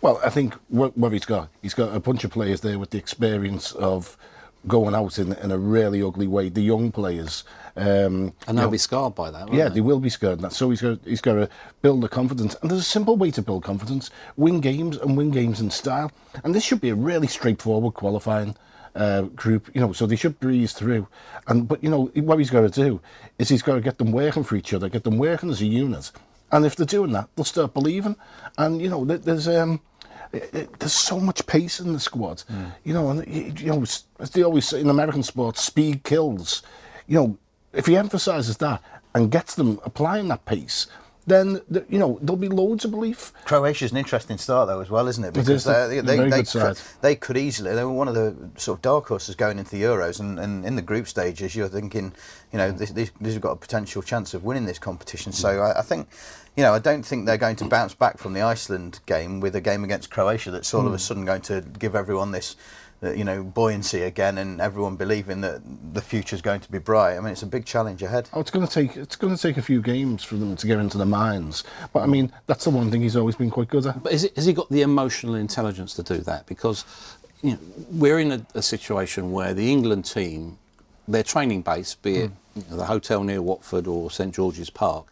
Well, 0.00 0.20
I 0.24 0.30
think 0.30 0.54
what, 0.68 0.96
what 0.96 1.12
he's 1.12 1.24
got, 1.24 1.48
he's 1.62 1.74
got 1.74 1.94
a 1.94 2.00
bunch 2.00 2.24
of 2.24 2.30
players 2.30 2.60
there 2.60 2.78
with 2.78 2.90
the 2.90 2.98
experience 2.98 3.72
of 3.72 4.16
going 4.66 4.94
out 4.94 5.18
in, 5.18 5.32
in 5.34 5.50
a 5.50 5.58
really 5.58 6.02
ugly 6.02 6.26
way. 6.26 6.48
The 6.48 6.62
young 6.62 6.92
players, 6.92 7.44
um, 7.76 8.32
and 8.46 8.58
they'll 8.58 8.66
know, 8.66 8.70
be 8.70 8.78
scarred 8.78 9.14
by 9.14 9.30
that. 9.30 9.52
yeah, 9.52 9.68
they? 9.68 9.76
they? 9.76 9.80
will 9.80 10.00
be 10.00 10.10
scarred. 10.10 10.40
That 10.40 10.52
so 10.52 10.70
he's 10.70 10.82
got 10.82 10.98
he's 11.04 11.20
got 11.20 11.34
to 11.34 11.48
build 11.80 12.02
the 12.02 12.08
confidence, 12.08 12.56
and 12.60 12.70
there's 12.70 12.80
a 12.80 12.84
simple 12.84 13.16
way 13.16 13.30
to 13.32 13.42
build 13.42 13.64
confidence: 13.64 14.10
win 14.36 14.60
games 14.60 14.96
and 14.96 15.16
win 15.16 15.30
games 15.30 15.60
in 15.60 15.70
style. 15.70 16.12
And 16.44 16.54
this 16.54 16.64
should 16.64 16.80
be 16.80 16.90
a 16.90 16.94
really 16.94 17.26
straightforward 17.26 17.94
qualifying. 17.94 18.56
Uh, 18.94 19.22
group, 19.22 19.70
you 19.74 19.80
know, 19.80 19.90
so 19.94 20.04
they 20.04 20.16
should 20.16 20.38
breeze 20.38 20.74
through. 20.74 21.08
And 21.46 21.66
but 21.66 21.82
you 21.82 21.88
know 21.88 22.10
what 22.14 22.38
he's 22.38 22.50
got 22.50 22.60
to 22.60 22.68
do 22.68 23.00
is 23.38 23.48
he's 23.48 23.62
got 23.62 23.76
to 23.76 23.80
get 23.80 23.96
them 23.96 24.12
working 24.12 24.44
for 24.44 24.54
each 24.54 24.74
other, 24.74 24.90
get 24.90 25.04
them 25.04 25.16
working 25.16 25.48
as 25.48 25.62
a 25.62 25.64
unit. 25.64 26.12
And 26.52 26.66
if 26.66 26.76
they're 26.76 26.86
doing 26.86 27.12
that, 27.12 27.28
they'll 27.34 27.44
start 27.44 27.74
believing. 27.74 28.16
And 28.58 28.80
you 28.80 28.88
know, 28.90 29.04
there's 29.04 29.48
um, 29.48 29.80
it, 30.32 30.78
there's 30.78 30.92
so 30.92 31.18
much 31.18 31.46
pace 31.46 31.80
in 31.80 31.92
the 31.92 32.00
squad. 32.00 32.44
Mm. 32.50 32.72
You 32.84 32.94
know, 32.94 33.10
and 33.10 33.60
you 33.60 33.70
know, 33.70 33.82
as 33.82 34.30
they 34.30 34.42
always 34.42 34.68
say 34.68 34.80
in 34.80 34.90
American 34.90 35.22
sports, 35.22 35.62
speed 35.64 36.04
kills. 36.04 36.62
You 37.06 37.18
know, 37.18 37.38
if 37.72 37.86
he 37.86 37.96
emphasises 37.96 38.58
that 38.58 38.82
and 39.14 39.30
gets 39.30 39.54
them 39.54 39.80
applying 39.84 40.28
that 40.28 40.44
pace, 40.44 40.86
then 41.26 41.60
you 41.88 41.98
know 41.98 42.18
there'll 42.20 42.36
be 42.36 42.48
loads 42.48 42.84
of 42.84 42.90
belief. 42.90 43.32
Croatia's 43.44 43.92
an 43.92 43.98
interesting 43.98 44.38
start 44.38 44.68
though 44.68 44.80
as 44.80 44.90
well, 44.90 45.06
isn't 45.08 45.22
it? 45.22 45.32
Because 45.32 45.48
it 45.48 45.54
is 45.54 45.64
they, 45.64 46.00
they, 46.00 46.28
they, 46.28 46.42
could, 46.42 46.78
they, 47.00 47.16
could 47.16 47.36
easily. 47.36 47.74
They 47.74 47.84
were 47.84 47.92
one 47.92 48.08
of 48.08 48.14
the 48.14 48.34
sort 48.56 48.78
of 48.78 48.82
dark 48.82 49.06
horses 49.06 49.34
going 49.34 49.58
into 49.58 49.70
the 49.70 49.82
Euros, 49.82 50.20
and, 50.20 50.38
and 50.38 50.64
in 50.64 50.76
the 50.76 50.82
group 50.82 51.06
stages, 51.06 51.54
you're 51.54 51.68
thinking, 51.68 52.12
you 52.52 52.58
know, 52.58 52.72
this, 52.72 52.90
this, 52.90 53.10
this 53.20 53.34
has 53.34 53.42
got 53.42 53.52
a 53.52 53.56
potential 53.56 54.02
chance 54.02 54.34
of 54.34 54.44
winning 54.44 54.64
this 54.64 54.78
competition. 54.78 55.32
So 55.32 55.60
I, 55.60 55.78
I 55.78 55.82
think 55.82 56.08
you 56.56 56.62
know, 56.62 56.74
I 56.74 56.78
don't 56.78 57.04
think 57.04 57.24
they're 57.24 57.38
going 57.38 57.56
to 57.56 57.64
bounce 57.64 57.94
back 57.94 58.18
from 58.18 58.34
the 58.34 58.42
Iceland 58.42 59.00
game 59.06 59.40
with 59.40 59.56
a 59.56 59.60
game 59.60 59.84
against 59.84 60.10
Croatia 60.10 60.50
that's 60.50 60.74
all 60.74 60.82
mm. 60.82 60.86
of 60.86 60.92
a 60.92 60.96
hmm. 60.96 61.00
sudden 61.00 61.24
going 61.24 61.40
to 61.42 61.62
give 61.78 61.94
everyone 61.94 62.32
this 62.32 62.56
the, 62.56 62.56
you 63.02 63.24
know 63.24 63.42
buoyancy 63.42 64.02
again 64.02 64.38
and 64.38 64.60
everyone 64.60 64.94
believing 64.94 65.40
that 65.40 65.60
the 65.92 66.00
future 66.00 66.36
is 66.36 66.42
going 66.42 66.60
to 66.60 66.70
be 66.70 66.78
bright. 66.78 67.16
I 67.16 67.20
mean, 67.20 67.32
it's 67.32 67.42
a 67.42 67.46
big 67.46 67.64
challenge 67.64 68.02
ahead. 68.02 68.28
Oh, 68.32 68.40
it's 68.40 68.50
going 68.50 68.66
to 68.66 68.72
take 68.72 68.96
it's 68.96 69.16
going 69.16 69.34
to 69.34 69.40
take 69.40 69.56
a 69.56 69.62
few 69.62 69.82
games 69.82 70.22
for 70.22 70.36
them 70.36 70.54
to 70.56 70.66
get 70.66 70.78
into 70.78 70.98
the 70.98 71.06
minds. 71.06 71.64
But 71.92 72.00
I 72.00 72.06
mean, 72.06 72.32
that's 72.46 72.64
the 72.64 72.70
one 72.70 72.90
thing 72.90 73.02
he's 73.02 73.16
always 73.16 73.34
been 73.34 73.50
quite 73.50 73.68
good 73.68 73.86
at. 73.86 74.02
But 74.02 74.12
is 74.12 74.24
it, 74.24 74.36
has 74.36 74.46
he 74.46 74.52
got 74.52 74.68
the 74.70 74.82
emotional 74.82 75.34
intelligence 75.34 75.94
to 75.94 76.02
do 76.02 76.18
that? 76.18 76.46
Because 76.46 76.84
you 77.42 77.52
know, 77.52 77.58
we're 77.90 78.20
in 78.20 78.32
a, 78.32 78.46
a 78.54 78.62
situation 78.62 79.32
where 79.32 79.52
the 79.52 79.70
England 79.70 80.04
team, 80.04 80.58
their 81.08 81.24
training 81.24 81.62
base, 81.62 81.96
be 81.96 82.16
it 82.16 82.30
hmm. 82.30 82.60
you 82.60 82.64
know, 82.70 82.76
the 82.76 82.86
hotel 82.86 83.24
near 83.24 83.42
Watford 83.42 83.88
or 83.88 84.10
St 84.10 84.32
George's 84.32 84.70
Park, 84.70 85.06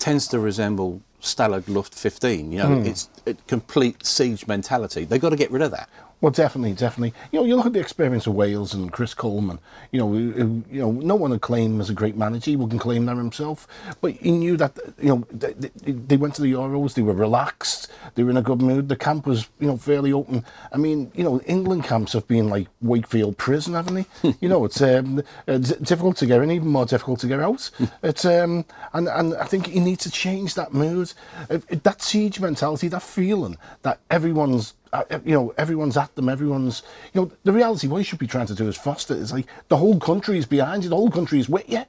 tends 0.00 0.26
to 0.28 0.40
resemble 0.40 1.00
Stalag 1.22 1.68
Luft 1.68 1.94
15. 1.94 2.50
You 2.50 2.58
know, 2.58 2.78
hmm. 2.80 2.86
it's 2.86 3.08
a 3.26 3.34
complete 3.46 4.04
siege 4.04 4.48
mentality. 4.48 5.04
They've 5.04 5.20
got 5.20 5.30
to 5.30 5.36
get 5.36 5.52
rid 5.52 5.62
of 5.62 5.70
that. 5.70 5.88
Well, 6.22 6.32
definitely, 6.32 6.72
definitely. 6.72 7.12
You 7.30 7.40
know, 7.40 7.44
you 7.46 7.56
look 7.56 7.66
at 7.66 7.74
the 7.74 7.78
experience 7.78 8.26
of 8.26 8.32
Wales 8.34 8.72
and 8.72 8.90
Chris 8.90 9.12
Coleman. 9.12 9.58
You 9.92 10.00
know, 10.00 10.08
who- 10.10 10.64
you 10.70 10.80
know, 10.80 10.90
no 10.90 11.14
one 11.14 11.30
would 11.30 11.42
claim 11.42 11.74
him 11.74 11.80
as 11.80 11.90
a 11.90 11.94
great 11.94 12.16
manager. 12.16 12.50
He 12.52 12.56
wouldn't 12.56 12.80
claim 12.80 13.04
that 13.04 13.16
himself. 13.18 13.68
But 14.00 14.12
he 14.12 14.30
knew 14.30 14.56
that. 14.56 14.78
You 14.98 15.08
know, 15.10 15.26
they, 15.30 15.52
they- 15.52 16.16
went 16.16 16.34
to 16.36 16.42
the 16.42 16.52
Euros. 16.52 16.94
They 16.94 17.02
were 17.02 17.12
relaxed. 17.12 17.88
They 18.14 18.22
were 18.24 18.30
in 18.30 18.38
a 18.38 18.42
good 18.42 18.62
mood. 18.62 18.88
The 18.88 18.96
camp 18.96 19.26
was, 19.26 19.48
you 19.60 19.66
know, 19.66 19.76
fairly 19.76 20.10
open. 20.10 20.42
I 20.72 20.78
mean, 20.78 21.12
you 21.14 21.22
know, 21.22 21.38
England 21.42 21.84
camps 21.84 22.14
have 22.14 22.26
been 22.26 22.48
like 22.48 22.68
Wakefield 22.80 23.36
prison, 23.36 23.74
haven't 23.74 23.94
they? 24.22 24.34
you 24.40 24.48
know, 24.48 24.64
it's 24.64 24.80
um, 24.80 25.22
uh, 25.46 25.58
difficult 25.58 26.16
to 26.16 26.26
get 26.26 26.40
in, 26.40 26.50
even 26.50 26.68
more 26.68 26.86
difficult 26.86 27.20
to 27.20 27.28
get 27.28 27.40
out. 27.40 27.70
it's 28.02 28.24
um, 28.24 28.64
and 28.94 29.06
and 29.08 29.34
I 29.36 29.44
think 29.44 29.66
he 29.66 29.80
needs 29.80 30.02
to 30.04 30.10
change 30.10 30.54
that 30.54 30.72
mood, 30.72 31.12
Uh, 31.50 31.58
that 31.82 32.00
siege 32.00 32.40
mentality, 32.40 32.88
that 32.88 33.02
feeling 33.02 33.58
that 33.82 34.00
everyone's 34.10 34.72
Uh, 34.92 35.02
uh, 35.10 35.18
you 35.24 35.32
know, 35.32 35.52
everyone's 35.58 35.96
at 35.96 36.14
them, 36.14 36.28
everyone's, 36.28 36.82
you 37.12 37.20
know, 37.20 37.30
the 37.44 37.52
reality, 37.52 37.88
what 37.88 37.98
you 37.98 38.04
should 38.04 38.18
be 38.18 38.26
trying 38.26 38.46
to 38.46 38.54
do 38.54 38.68
is 38.68 38.76
foster 38.76 39.14
it. 39.14 39.20
It's 39.20 39.32
like 39.32 39.46
the 39.68 39.76
whole 39.76 39.98
country 39.98 40.38
is 40.38 40.46
behind 40.46 40.84
you, 40.84 40.90
the 40.90 40.96
whole 40.96 41.10
country 41.10 41.38
is 41.38 41.48
with 41.48 41.68
you. 41.68 41.82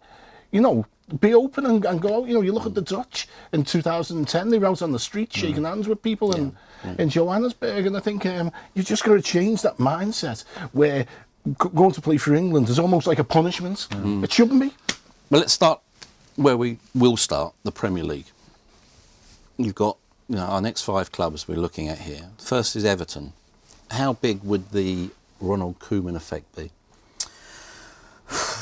You 0.51 0.62
know, 0.62 0.86
be 1.20 1.34
open 1.34 1.66
and, 1.66 1.86
and 1.86 2.01
go 2.01 2.18
out. 2.18 2.27
You 2.27 2.34
know, 2.34 2.42
you 2.42 2.51
look 2.51 2.66
at 2.66 2.74
the 2.74 2.82
Dutch 2.82 3.27
in 3.54 3.63
2010, 3.63 4.50
they 4.50 4.58
were 4.58 4.68
out 4.68 4.82
on 4.82 4.92
the 4.92 5.00
street 5.00 5.30
mm. 5.30 5.38
shaking 5.38 5.63
hands 5.63 5.88
with 5.88 6.01
people 6.01 6.36
in, 6.36 6.56
in 6.98 7.10
Johannesburg. 7.10 7.86
And 7.86 7.96
I 7.96 8.00
think 8.00 8.25
um, 8.25 8.51
you've 8.74 8.86
just 8.86 9.04
got 9.04 9.13
to 9.13 9.22
change 9.22 9.62
that 9.62 9.77
mindset 9.77 10.44
where 10.72 11.06
going 11.58 11.92
to 11.92 12.01
play 12.01 12.18
for 12.18 12.34
England 12.34 12.70
is 12.70 12.80
almost 12.80 13.08
like 13.08 13.20
a 13.20 13.24
punishment. 13.24 13.88
Mm. 13.92 14.24
It 14.24 14.32
shouldn't 14.32 14.62
be. 14.62 14.74
Well, 15.30 15.42
let's 15.42 15.54
start 15.54 15.82
where 16.36 16.58
we 16.58 16.77
will 16.94 17.18
start 17.18 17.54
the 17.63 17.72
Premier 17.72 18.04
League. 18.04 18.27
You've 19.58 19.75
got 19.75 19.98
you 20.29 20.36
know, 20.36 20.43
our 20.43 20.62
next 20.62 20.81
five 20.81 21.12
clubs 21.12 21.48
we're 21.48 21.55
looking 21.55 21.88
at 21.88 22.00
here. 22.00 22.29
First 22.38 22.75
is 22.75 22.86
Everton. 22.86 23.34
How 23.91 24.13
big 24.13 24.43
would 24.43 24.72
the 24.72 25.10
Ronald 25.39 25.79
Koeman 25.79 26.15
effect 26.15 26.55
be? 26.55 26.72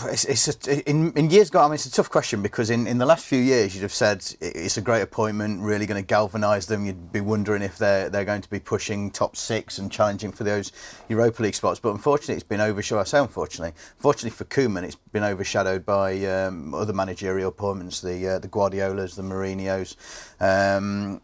It's, 0.07 0.25
it's 0.25 0.67
a, 0.67 0.87
in, 0.87 1.11
in 1.13 1.31
years 1.31 1.49
gone. 1.49 1.63
I 1.63 1.67
mean, 1.69 1.75
it's 1.75 1.87
a 1.87 1.91
tough 1.91 2.09
question 2.11 2.43
because 2.43 2.69
in, 2.69 2.85
in 2.85 2.99
the 2.99 3.05
last 3.05 3.25
few 3.25 3.39
years, 3.39 3.73
you'd 3.73 3.81
have 3.81 3.93
said 3.93 4.23
it's 4.39 4.77
a 4.77 4.81
great 4.81 5.01
appointment, 5.01 5.61
really 5.61 5.87
going 5.87 5.99
to 5.99 6.05
galvanise 6.05 6.67
them. 6.67 6.85
You'd 6.85 7.11
be 7.11 7.21
wondering 7.21 7.63
if 7.63 7.79
they're 7.79 8.09
they're 8.09 8.25
going 8.25 8.41
to 8.41 8.49
be 8.49 8.59
pushing 8.59 9.09
top 9.09 9.35
six 9.35 9.79
and 9.79 9.91
challenging 9.91 10.31
for 10.31 10.43
those 10.43 10.71
Europa 11.09 11.41
League 11.41 11.55
spots. 11.55 11.79
But 11.79 11.91
unfortunately, 11.91 12.35
it's 12.35 12.43
been 12.43 12.61
overshadowed. 12.61 13.01
I 13.01 13.03
say 13.05 13.19
unfortunately, 13.19 13.73
fortunately 13.97 14.31
for 14.31 14.45
Koeman, 14.45 14.83
it's 14.83 14.97
been 15.11 15.23
overshadowed 15.23 15.83
by 15.83 16.23
um, 16.25 16.75
other 16.75 16.93
managerial 16.93 17.49
appointments, 17.49 18.01
the 18.01 18.35
uh, 18.35 18.39
the 18.39 18.47
Guardiolas, 18.47 19.15
the 19.15 19.23
Mourinho's. 19.23 19.97
Um, 20.39 21.21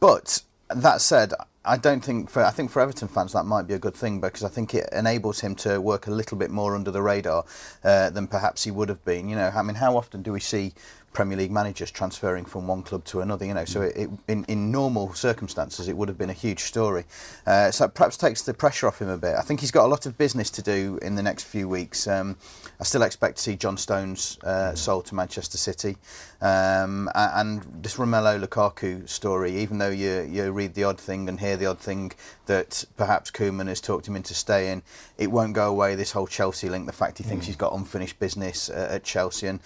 but 0.00 0.42
that 0.68 1.00
said, 1.00 1.32
I 1.64 1.76
don't 1.76 2.04
think 2.04 2.28
for 2.28 2.42
I 2.42 2.50
think 2.50 2.70
for 2.70 2.80
Everton 2.80 3.08
fans 3.08 3.32
that 3.34 3.44
might 3.44 3.68
be 3.68 3.74
a 3.74 3.78
good 3.78 3.94
thing 3.94 4.20
because 4.20 4.42
I 4.42 4.48
think 4.48 4.74
it 4.74 4.88
enables 4.92 5.40
him 5.40 5.54
to 5.56 5.80
work 5.80 6.08
a 6.08 6.10
little 6.10 6.36
bit 6.36 6.50
more 6.50 6.74
under 6.74 6.90
the 6.90 7.02
radar 7.02 7.44
uh, 7.84 8.10
than 8.10 8.26
perhaps 8.26 8.64
he 8.64 8.70
would 8.70 8.88
have 8.88 9.04
been. 9.04 9.28
You 9.28 9.36
know, 9.36 9.52
I 9.54 9.62
mean, 9.62 9.76
how 9.76 9.96
often 9.96 10.22
do 10.22 10.32
we 10.32 10.40
see 10.40 10.72
Premier 11.12 11.36
League 11.36 11.50
managers 11.50 11.90
transferring 11.90 12.44
from 12.44 12.66
one 12.66 12.82
club 12.82 13.04
to 13.04 13.20
another? 13.20 13.44
You 13.44 13.54
know, 13.54 13.64
so 13.64 13.82
it, 13.82 13.96
it, 13.96 14.10
in 14.28 14.44
in 14.44 14.70
normal 14.70 15.14
circumstances 15.14 15.88
it 15.88 15.96
would 15.96 16.08
have 16.08 16.18
been 16.18 16.30
a 16.30 16.34
huge 16.34 16.60
story. 16.60 17.04
Uh, 17.46 17.70
so 17.70 17.84
it 17.84 17.94
perhaps 17.94 18.16
takes 18.16 18.42
the 18.42 18.54
pressure 18.54 18.86
off 18.86 19.00
him 19.00 19.08
a 19.08 19.18
bit. 19.18 19.36
I 19.36 19.42
think 19.42 19.60
he's 19.60 19.70
got 19.70 19.84
a 19.84 19.88
lot 19.88 20.06
of 20.06 20.16
business 20.16 20.50
to 20.50 20.62
do 20.62 20.98
in 21.02 21.14
the 21.14 21.22
next 21.22 21.44
few 21.44 21.68
weeks. 21.68 22.06
Um, 22.06 22.36
I 22.80 22.84
still 22.84 23.02
expect 23.02 23.36
to 23.36 23.42
see 23.42 23.56
John 23.56 23.76
Stones 23.76 24.38
uh, 24.42 24.74
sold 24.74 25.06
to 25.06 25.14
Manchester 25.14 25.58
City, 25.58 25.96
um, 26.40 27.08
and 27.14 27.62
this 27.82 27.96
Romelu 27.96 28.44
Lukaku 28.44 29.08
story. 29.08 29.56
Even 29.58 29.78
though 29.78 29.90
you 29.90 30.22
you 30.22 30.50
read 30.50 30.74
the 30.74 30.84
odd 30.84 31.00
thing 31.00 31.28
and 31.28 31.40
hear 31.40 31.56
the 31.56 31.66
odd 31.66 31.78
thing 31.78 32.12
that 32.46 32.84
perhaps 32.96 33.30
Koeman 33.30 33.68
has 33.68 33.80
talked 33.80 34.08
him 34.08 34.16
into 34.16 34.34
staying, 34.34 34.82
it 35.18 35.30
won't 35.30 35.52
go 35.54 35.68
away. 35.68 35.94
This 35.94 36.12
whole 36.12 36.26
Chelsea 36.26 36.68
link, 36.68 36.86
the 36.86 36.92
fact 36.92 37.18
he 37.18 37.24
thinks 37.24 37.46
he's 37.46 37.56
got 37.56 37.72
unfinished 37.72 38.18
business 38.18 38.70
uh, 38.70 38.88
at 38.90 39.04
Chelsea, 39.04 39.46
and 39.46 39.60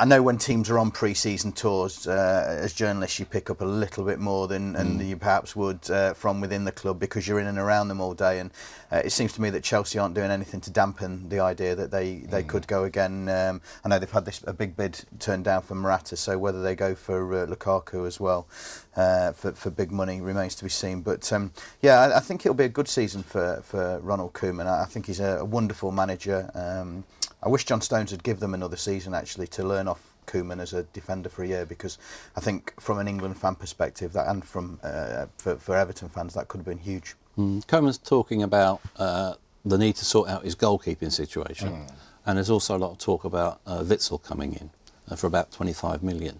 I 0.00 0.06
know 0.06 0.22
when 0.22 0.38
teams 0.38 0.70
are 0.70 0.78
on 0.78 0.90
pre-season 0.92 1.52
tours, 1.52 2.06
uh, 2.06 2.58
as 2.58 2.72
journalists, 2.72 3.18
you 3.18 3.26
pick 3.26 3.50
up 3.50 3.60
a 3.60 3.66
little 3.66 4.02
bit 4.02 4.18
more 4.18 4.48
than, 4.48 4.72
than 4.72 4.98
you 5.06 5.14
perhaps 5.18 5.54
would 5.54 5.90
uh, 5.90 6.14
from 6.14 6.40
within 6.40 6.64
the 6.64 6.72
club 6.72 6.98
because 6.98 7.28
you're 7.28 7.38
in 7.38 7.46
and 7.46 7.58
around 7.58 7.88
them 7.88 8.00
all 8.00 8.14
day. 8.14 8.38
And 8.38 8.50
uh, 8.90 9.02
it 9.04 9.10
seems 9.10 9.34
to 9.34 9.42
me 9.42 9.50
that 9.50 9.62
Chelsea 9.62 9.98
aren't 9.98 10.14
doing 10.14 10.30
anything 10.30 10.62
to 10.62 10.70
dampen 10.70 11.28
the 11.28 11.40
idea 11.40 11.74
that 11.74 11.90
they, 11.90 12.20
they 12.20 12.42
could 12.42 12.66
go 12.66 12.84
again. 12.84 13.28
Um, 13.28 13.60
I 13.84 13.90
know 13.90 13.98
they've 13.98 14.10
had 14.10 14.24
this 14.24 14.42
a 14.46 14.54
big 14.54 14.74
bid 14.74 15.04
turned 15.18 15.44
down 15.44 15.60
for 15.60 15.74
Morata, 15.74 16.16
so 16.16 16.38
whether 16.38 16.62
they 16.62 16.74
go 16.74 16.94
for 16.94 17.34
uh, 17.34 17.46
Lukaku 17.46 18.06
as 18.06 18.18
well 18.18 18.48
uh, 18.96 19.32
for, 19.32 19.52
for 19.52 19.68
big 19.68 19.92
money 19.92 20.22
remains 20.22 20.54
to 20.54 20.64
be 20.64 20.70
seen. 20.70 21.02
But 21.02 21.30
um, 21.30 21.52
yeah, 21.82 22.00
I, 22.00 22.16
I 22.16 22.20
think 22.20 22.46
it'll 22.46 22.54
be 22.54 22.64
a 22.64 22.70
good 22.70 22.88
season 22.88 23.22
for, 23.22 23.60
for 23.62 24.00
Ronald 24.00 24.32
Koeman. 24.32 24.66
I, 24.66 24.84
I 24.84 24.86
think 24.86 25.04
he's 25.04 25.20
a, 25.20 25.40
a 25.40 25.44
wonderful 25.44 25.92
manager. 25.92 26.50
Um, 26.54 27.04
I 27.42 27.48
wish 27.48 27.64
John 27.64 27.80
Stones 27.80 28.10
would 28.10 28.22
give 28.22 28.40
them 28.40 28.54
another 28.54 28.76
season 28.76 29.14
actually 29.14 29.46
to 29.48 29.64
learn 29.64 29.88
off 29.88 30.10
Koeman 30.26 30.60
as 30.60 30.72
a 30.72 30.82
defender 30.84 31.28
for 31.28 31.42
a 31.42 31.48
year 31.48 31.64
because 31.64 31.98
I 32.36 32.40
think 32.40 32.78
from 32.80 32.98
an 32.98 33.08
England 33.08 33.36
fan 33.36 33.54
perspective 33.54 34.12
that 34.12 34.28
and 34.28 34.44
from 34.44 34.78
uh, 34.82 35.26
for, 35.38 35.56
for 35.56 35.76
Everton 35.76 36.08
fans 36.08 36.34
that 36.34 36.48
could 36.48 36.58
have 36.58 36.66
been 36.66 36.78
huge. 36.78 37.14
Mm. 37.38 37.64
Koeman's 37.66 37.98
talking 37.98 38.42
about 38.42 38.80
uh, 38.96 39.34
the 39.64 39.78
need 39.78 39.96
to 39.96 40.04
sort 40.04 40.28
out 40.28 40.44
his 40.44 40.54
goalkeeping 40.54 41.10
situation, 41.10 41.86
and 42.26 42.36
there's 42.36 42.50
also 42.50 42.76
a 42.76 42.78
lot 42.78 42.92
of 42.92 42.98
talk 42.98 43.24
about 43.24 43.60
uh, 43.66 43.80
Witsel 43.80 44.22
coming 44.22 44.54
in 44.54 44.70
uh, 45.10 45.16
for 45.16 45.26
about 45.26 45.50
25 45.50 46.02
million. 46.02 46.38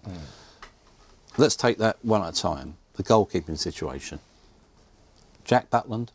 Let's 1.37 1.55
take 1.55 1.77
that 1.77 1.97
one 2.03 2.21
at 2.21 2.37
a 2.37 2.41
time. 2.41 2.75
The 2.93 3.03
goalkeeping 3.03 3.57
situation. 3.57 4.19
Jack 5.45 5.69
Butland. 5.69 6.09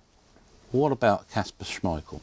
What 0.73 0.93
about 0.93 1.31
Casper 1.31 1.65
Schmeichel? 1.65 2.21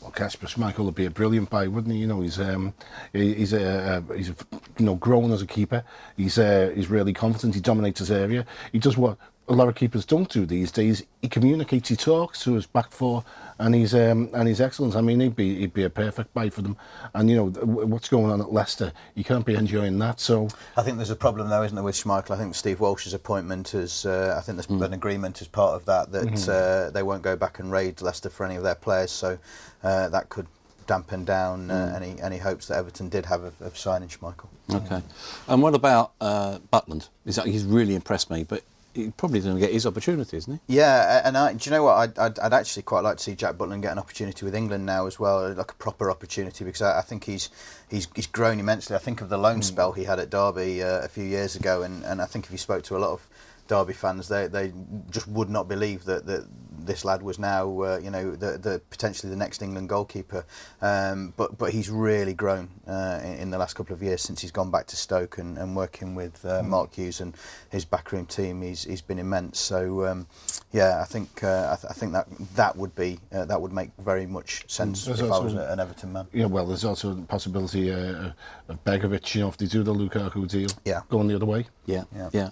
Well, 0.00 0.10
Casper 0.10 0.46
Schmeichel 0.46 0.84
would 0.84 0.94
be 0.94 1.06
a 1.06 1.10
brilliant 1.10 1.50
buy, 1.50 1.68
wouldn't 1.68 1.94
he? 1.94 2.00
You 2.00 2.06
know, 2.06 2.20
he's 2.20 2.38
um, 2.38 2.74
he's 3.12 3.52
a 3.52 4.02
uh, 4.08 4.14
he's 4.14 4.30
a, 4.30 4.36
you 4.78 4.86
know 4.86 4.94
grown 4.94 5.32
as 5.32 5.42
a 5.42 5.46
keeper. 5.46 5.84
He's 6.16 6.38
uh, 6.38 6.72
he's 6.74 6.88
really 6.88 7.12
confident. 7.12 7.54
He 7.54 7.60
dominates 7.60 7.98
his 7.98 8.10
area. 8.10 8.46
He 8.72 8.78
does 8.78 8.96
what 8.96 9.18
a 9.50 9.52
lot 9.52 9.66
of 9.66 9.74
keepers 9.74 10.06
don't 10.06 10.28
do 10.28 10.46
these 10.46 10.70
days. 10.70 11.02
He 11.20 11.28
communicates. 11.28 11.88
He 11.88 11.96
talks 11.96 12.44
to 12.44 12.54
his 12.54 12.66
back 12.66 12.92
four, 12.92 13.24
and 13.58 13.74
he's 13.74 13.92
um, 13.94 14.30
and 14.32 14.46
he's 14.46 14.60
excellent. 14.60 14.94
I 14.94 15.00
mean, 15.00 15.18
he'd 15.18 15.34
be 15.34 15.58
he'd 15.58 15.74
be 15.74 15.82
a 15.82 15.90
perfect 15.90 16.32
buy 16.32 16.50
for 16.50 16.62
them. 16.62 16.76
And 17.14 17.28
you 17.28 17.36
know 17.36 17.46
what's 17.64 18.08
going 18.08 18.30
on 18.30 18.40
at 18.40 18.52
Leicester, 18.52 18.92
you 19.16 19.24
can't 19.24 19.44
be 19.44 19.56
enjoying 19.56 19.98
that. 19.98 20.20
So 20.20 20.48
I 20.76 20.82
think 20.82 20.98
there's 20.98 21.10
a 21.10 21.16
problem 21.16 21.48
though, 21.48 21.64
isn't 21.64 21.74
there, 21.74 21.84
with 21.84 21.96
Schmeichel? 21.96 22.30
I 22.30 22.38
think 22.38 22.54
Steve 22.54 22.78
Walsh's 22.78 23.12
appointment 23.12 23.74
is. 23.74 24.06
Uh, 24.06 24.36
I 24.38 24.40
think 24.40 24.56
there's 24.56 24.70
an 24.80 24.92
agreement 24.94 25.42
as 25.42 25.48
part 25.48 25.74
of 25.74 25.84
that 25.86 26.12
that 26.12 26.48
uh, 26.48 26.90
they 26.90 27.02
won't 27.02 27.22
go 27.22 27.34
back 27.34 27.58
and 27.58 27.72
raid 27.72 28.00
Leicester 28.00 28.30
for 28.30 28.46
any 28.46 28.54
of 28.54 28.62
their 28.62 28.76
players. 28.76 29.10
So 29.10 29.36
uh, 29.82 30.08
that 30.10 30.28
could 30.28 30.46
dampen 30.86 31.24
down 31.24 31.70
uh, 31.70 31.92
any 31.94 32.20
any 32.20 32.38
hopes 32.38 32.68
that 32.68 32.76
Everton 32.76 33.08
did 33.08 33.26
have 33.26 33.42
of, 33.42 33.60
of 33.60 33.76
signing 33.76 34.08
Schmeichel. 34.08 34.46
Okay. 34.72 35.02
And 35.48 35.60
what 35.60 35.74
about 35.74 36.12
uh, 36.20 36.58
Butland? 36.72 37.08
He's, 37.24 37.42
he's 37.42 37.64
really 37.64 37.96
impressed 37.96 38.30
me, 38.30 38.44
but 38.44 38.62
he 38.94 39.10
probably 39.10 39.40
going 39.40 39.54
to 39.54 39.60
get 39.60 39.72
his 39.72 39.86
opportunity, 39.86 40.36
isn't 40.36 40.60
he? 40.66 40.76
Yeah, 40.76 41.22
and 41.24 41.36
I, 41.36 41.52
do 41.54 41.70
you 41.70 41.76
know 41.76 41.84
what? 41.84 41.96
I'd, 41.96 42.18
I'd, 42.18 42.38
I'd 42.38 42.52
actually 42.52 42.82
quite 42.82 43.04
like 43.04 43.18
to 43.18 43.22
see 43.22 43.34
Jack 43.34 43.54
Butland 43.54 43.82
get 43.82 43.92
an 43.92 43.98
opportunity 43.98 44.44
with 44.44 44.54
England 44.54 44.86
now 44.86 45.06
as 45.06 45.18
well, 45.18 45.52
like 45.52 45.70
a 45.70 45.74
proper 45.74 46.10
opportunity, 46.10 46.64
because 46.64 46.82
I, 46.82 46.98
I 46.98 47.02
think 47.02 47.24
he's 47.24 47.50
he's 47.88 48.08
he's 48.14 48.26
grown 48.26 48.58
immensely. 48.58 48.96
I 48.96 48.98
think 48.98 49.20
of 49.20 49.28
the 49.28 49.38
loan 49.38 49.62
spell 49.62 49.92
he 49.92 50.04
had 50.04 50.18
at 50.18 50.30
Derby 50.30 50.82
uh, 50.82 51.04
a 51.04 51.08
few 51.08 51.24
years 51.24 51.56
ago, 51.56 51.82
and, 51.82 52.04
and 52.04 52.20
I 52.20 52.26
think 52.26 52.46
if 52.46 52.52
you 52.52 52.58
spoke 52.58 52.82
to 52.84 52.96
a 52.96 52.98
lot 52.98 53.12
of 53.12 53.28
Derby 53.70 53.92
fans, 53.92 54.26
they 54.26 54.48
they 54.48 54.72
just 55.10 55.28
would 55.28 55.48
not 55.48 55.68
believe 55.68 56.04
that 56.04 56.26
that 56.26 56.44
this 56.82 57.04
lad 57.04 57.22
was 57.22 57.38
now, 57.38 57.82
uh, 57.82 58.00
you 58.02 58.10
know, 58.10 58.30
the, 58.32 58.56
the 58.58 58.80
potentially 58.90 59.28
the 59.30 59.36
next 59.36 59.60
England 59.62 59.88
goalkeeper. 59.88 60.44
Um, 60.82 61.32
but 61.36 61.56
but 61.56 61.70
he's 61.72 61.88
really 61.88 62.34
grown 62.34 62.68
uh, 62.88 63.20
in, 63.22 63.34
in 63.42 63.50
the 63.50 63.58
last 63.58 63.74
couple 63.74 63.94
of 63.94 64.02
years 64.02 64.22
since 64.22 64.40
he's 64.40 64.50
gone 64.50 64.70
back 64.72 64.86
to 64.88 64.96
Stoke 64.96 65.38
and, 65.38 65.56
and 65.58 65.76
working 65.76 66.16
with 66.16 66.44
uh, 66.44 66.62
Mark 66.64 66.94
Hughes 66.94 67.20
and 67.20 67.36
his 67.70 67.84
backroom 67.84 68.26
team. 68.26 68.62
He's 68.62 68.82
he's 68.84 69.02
been 69.02 69.18
immense. 69.20 69.60
So 69.60 70.04
um, 70.06 70.26
yeah, 70.72 71.00
I 71.00 71.04
think 71.04 71.44
uh, 71.44 71.68
I, 71.72 71.76
th- 71.80 71.90
I 71.90 71.94
think 71.94 72.12
that 72.12 72.26
that 72.56 72.74
would 72.76 72.94
be 72.96 73.20
uh, 73.32 73.44
that 73.44 73.60
would 73.60 73.72
make 73.72 73.90
very 73.98 74.26
much 74.26 74.64
sense 74.68 75.04
There's 75.04 75.20
if 75.20 75.30
I 75.30 75.38
was 75.38 75.54
a- 75.54 75.70
an 75.72 75.78
Everton 75.78 76.12
man. 76.12 76.26
yeah, 76.32 76.46
well, 76.46 76.66
there's 76.66 76.84
also 76.84 77.14
the 77.14 77.22
possibility 77.26 77.92
uh, 77.92 78.32
of 78.68 78.82
Begovic. 78.84 79.34
You 79.34 79.42
know, 79.42 79.48
if 79.48 79.58
they 79.58 79.66
do 79.66 79.82
the 79.84 79.94
Lukaku 79.94 80.48
deal, 80.48 80.70
Yeah. 80.84 81.02
going 81.08 81.28
the 81.28 81.36
other 81.36 81.46
way. 81.46 81.66
Yeah, 81.86 82.04
Yeah. 82.16 82.30
yeah. 82.32 82.50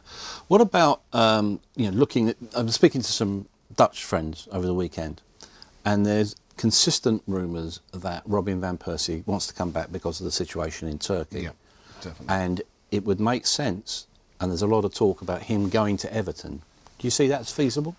What 0.48 0.60
about 0.60 1.00
um, 1.12 1.61
you 1.77 1.91
know 1.91 1.97
looking 1.97 2.29
at? 2.29 2.37
I 2.57 2.62
was 2.62 2.75
speaking 2.75 3.03
to 3.03 3.12
some 3.12 3.47
Dutch 3.77 4.05
friends 4.05 4.49
over 4.53 4.67
the 4.67 4.75
weekend, 4.75 5.21
and 5.85 6.05
there's 6.05 6.37
consistent 6.57 7.23
rumours 7.27 7.81
that 7.93 8.23
Robin 8.27 8.61
van 8.61 8.79
Persie 8.79 9.27
wants 9.27 9.47
to 9.47 9.55
come 9.55 9.71
back 9.71 9.93
because 9.93 10.21
of 10.21 10.25
the 10.25 10.33
situation 10.33 10.88
in 10.88 10.99
Turkey. 10.99 11.43
Yeah, 11.43 11.50
definitely. 12.00 12.27
And 12.29 12.62
it 12.91 13.05
would 13.05 13.21
make 13.21 13.47
sense, 13.47 14.07
and 14.41 14.50
there's 14.50 14.62
a 14.62 14.67
lot 14.67 14.85
of 14.85 14.95
talk 14.95 15.23
about 15.23 15.43
him 15.43 15.69
going 15.69 15.97
to 15.99 16.12
Everton. 16.12 16.62
Do 16.99 17.07
you 17.07 17.11
see 17.11 17.29
that's 17.29 17.53
feasible? 17.53 17.97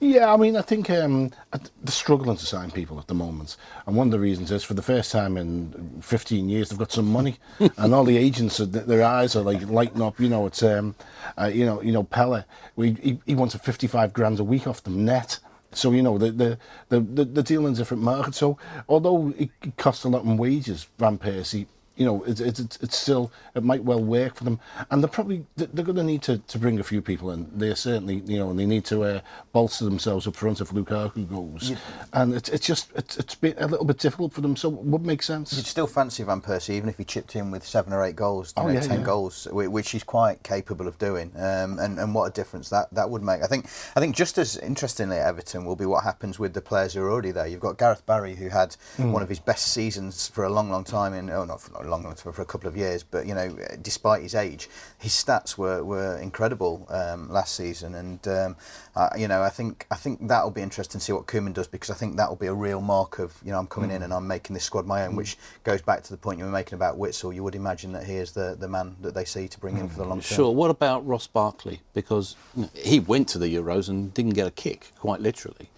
Yeah, 0.00 0.32
I 0.32 0.36
mean, 0.36 0.56
I 0.56 0.62
think 0.62 0.90
um, 0.90 1.30
they're 1.52 1.92
struggling 1.92 2.36
to 2.36 2.46
sign 2.46 2.70
people 2.70 2.98
at 2.98 3.06
the 3.06 3.14
moment, 3.14 3.56
and 3.86 3.96
one 3.96 4.08
of 4.08 4.12
the 4.12 4.18
reasons 4.18 4.50
is 4.50 4.64
for 4.64 4.74
the 4.74 4.82
first 4.82 5.12
time 5.12 5.36
in 5.36 6.00
15 6.02 6.48
years 6.48 6.68
they've 6.68 6.78
got 6.78 6.92
some 6.92 7.10
money, 7.10 7.38
and 7.76 7.94
all 7.94 8.04
the 8.04 8.16
agents, 8.16 8.60
are, 8.60 8.66
their 8.66 9.02
eyes 9.02 9.36
are 9.36 9.42
like 9.42 9.62
lighting 9.68 10.02
up. 10.02 10.18
You 10.20 10.28
know, 10.28 10.46
it's 10.46 10.62
um, 10.62 10.94
uh, 11.38 11.50
you 11.52 11.64
know, 11.64 11.80
you 11.82 11.92
know, 11.92 12.02
Pelle, 12.02 12.44
we, 12.76 12.92
he, 12.94 13.20
he 13.26 13.34
wanted 13.34 13.60
55 13.60 14.12
grand 14.12 14.40
a 14.40 14.44
week 14.44 14.66
off 14.66 14.82
them 14.82 15.04
net. 15.04 15.38
So 15.74 15.92
you 15.92 16.02
know 16.02 16.18
the 16.18 16.30
the 16.30 16.58
the 16.90 17.00
the, 17.00 17.24
the 17.24 17.42
deal 17.42 17.66
in 17.66 17.74
different 17.74 18.02
markets. 18.02 18.38
So 18.38 18.58
although 18.88 19.32
it 19.38 19.50
costs 19.78 20.04
a 20.04 20.08
lot 20.08 20.24
in 20.24 20.36
wages, 20.36 20.86
Van 20.98 21.16
Persie 21.16 21.66
you 21.96 22.06
know, 22.06 22.22
it's, 22.24 22.40
it's, 22.40 22.60
it's 22.60 22.96
still, 22.96 23.30
it 23.54 23.62
might 23.62 23.84
well 23.84 24.02
work 24.02 24.36
for 24.36 24.44
them. 24.44 24.60
And 24.90 25.02
they're 25.02 25.10
probably, 25.10 25.44
they're 25.56 25.84
going 25.84 25.96
to 25.96 26.02
need 26.02 26.22
to, 26.22 26.38
to 26.38 26.58
bring 26.58 26.80
a 26.80 26.82
few 26.82 27.02
people 27.02 27.30
in. 27.30 27.50
They're 27.52 27.76
certainly, 27.76 28.22
you 28.26 28.38
know, 28.38 28.52
they 28.52 28.66
need 28.66 28.84
to 28.86 29.02
uh, 29.02 29.20
bolster 29.52 29.84
themselves 29.84 30.26
up 30.26 30.36
front 30.36 30.60
if 30.60 30.70
Lukaku 30.70 31.28
goes. 31.28 31.70
Yeah. 31.70 31.76
And 32.12 32.34
it's, 32.34 32.48
it's 32.48 32.66
just, 32.66 32.90
it's, 32.94 33.18
it's 33.18 33.34
been 33.34 33.54
a 33.58 33.66
little 33.66 33.84
bit 33.84 33.98
difficult 33.98 34.32
for 34.32 34.40
them, 34.40 34.56
so 34.56 34.68
it 34.68 34.84
would 34.84 35.04
make 35.04 35.22
sense. 35.22 35.52
You'd 35.52 35.66
still 35.66 35.86
fancy 35.86 36.22
Van 36.22 36.40
Persie, 36.40 36.74
even 36.74 36.88
if 36.88 36.98
he 36.98 37.04
chipped 37.04 37.36
in 37.36 37.50
with 37.50 37.66
seven 37.66 37.92
or 37.92 38.02
eight 38.02 38.16
goals, 38.16 38.54
oh, 38.56 38.66
know, 38.66 38.72
yeah, 38.72 38.80
ten 38.80 39.00
yeah. 39.00 39.06
goals, 39.06 39.46
which 39.50 39.90
he's 39.90 40.04
quite 40.04 40.42
capable 40.42 40.88
of 40.88 40.98
doing. 40.98 41.32
Um, 41.36 41.78
and, 41.78 41.98
and 41.98 42.14
what 42.14 42.24
a 42.24 42.32
difference 42.32 42.68
that, 42.70 42.92
that 42.94 43.10
would 43.10 43.22
make. 43.22 43.42
I 43.42 43.46
think, 43.46 43.66
I 43.96 44.00
think 44.00 44.16
just 44.16 44.38
as 44.38 44.56
interestingly 44.56 45.18
at 45.18 45.26
Everton 45.26 45.64
will 45.64 45.76
be 45.76 45.86
what 45.86 46.04
happens 46.04 46.38
with 46.38 46.54
the 46.54 46.62
players 46.62 46.94
who 46.94 47.02
are 47.02 47.10
already 47.10 47.32
there. 47.32 47.46
You've 47.46 47.60
got 47.60 47.78
Gareth 47.78 48.04
Barry, 48.06 48.34
who 48.34 48.48
had 48.48 48.76
mm. 48.96 49.12
one 49.12 49.22
of 49.22 49.28
his 49.28 49.38
best 49.38 49.68
seasons 49.72 50.28
for 50.28 50.44
a 50.44 50.50
long, 50.50 50.70
long 50.70 50.84
time 50.84 51.14
in, 51.14 51.28
oh, 51.30 51.44
not 51.44 51.60
for 51.60 51.70
long 51.88 52.14
for, 52.14 52.32
for 52.32 52.42
a 52.42 52.46
couple 52.46 52.68
of 52.68 52.76
years, 52.76 53.02
but 53.02 53.26
you 53.26 53.34
know, 53.34 53.56
despite 53.80 54.22
his 54.22 54.34
age, 54.34 54.68
his 54.98 55.12
stats 55.12 55.56
were, 55.56 55.84
were 55.84 56.18
incredible 56.18 56.86
um, 56.90 57.28
last 57.28 57.54
season, 57.54 57.94
and 57.94 58.26
um, 58.28 58.56
uh, 58.96 59.10
you 59.16 59.28
know, 59.28 59.42
I 59.42 59.48
think 59.48 59.86
I 59.90 59.96
think 59.96 60.28
that'll 60.28 60.50
be 60.50 60.62
interesting 60.62 60.98
to 60.98 61.04
see 61.04 61.12
what 61.12 61.26
Koeman 61.26 61.54
does 61.54 61.66
because 61.66 61.90
I 61.90 61.94
think 61.94 62.16
that'll 62.16 62.36
be 62.36 62.46
a 62.46 62.54
real 62.54 62.80
mark 62.80 63.18
of 63.18 63.34
you 63.44 63.52
know 63.52 63.58
I'm 63.58 63.66
coming 63.66 63.90
mm. 63.90 63.96
in 63.96 64.02
and 64.02 64.12
I'm 64.12 64.26
making 64.26 64.54
this 64.54 64.64
squad 64.64 64.86
my 64.86 65.04
own, 65.04 65.12
mm. 65.12 65.16
which 65.16 65.36
goes 65.64 65.82
back 65.82 66.02
to 66.04 66.10
the 66.10 66.16
point 66.16 66.38
you 66.38 66.44
were 66.44 66.50
making 66.50 66.74
about 66.74 66.98
Witsel. 66.98 67.34
You 67.34 67.42
would 67.42 67.54
imagine 67.54 67.92
that 67.92 68.04
he 68.04 68.16
is 68.16 68.32
the, 68.32 68.56
the 68.58 68.68
man 68.68 68.96
that 69.00 69.14
they 69.14 69.24
see 69.24 69.48
to 69.48 69.58
bring 69.58 69.76
mm. 69.76 69.80
in 69.80 69.88
for 69.88 69.98
the 69.98 70.04
long 70.04 70.20
term. 70.20 70.36
Sure. 70.36 70.54
What 70.54 70.70
about 70.70 71.06
Ross 71.06 71.26
Barkley? 71.26 71.80
Because 71.94 72.36
he 72.74 73.00
went 73.00 73.28
to 73.28 73.38
the 73.38 73.54
Euros 73.54 73.88
and 73.88 74.12
didn't 74.14 74.34
get 74.34 74.46
a 74.46 74.50
kick, 74.50 74.92
quite 74.98 75.20
literally. 75.20 75.68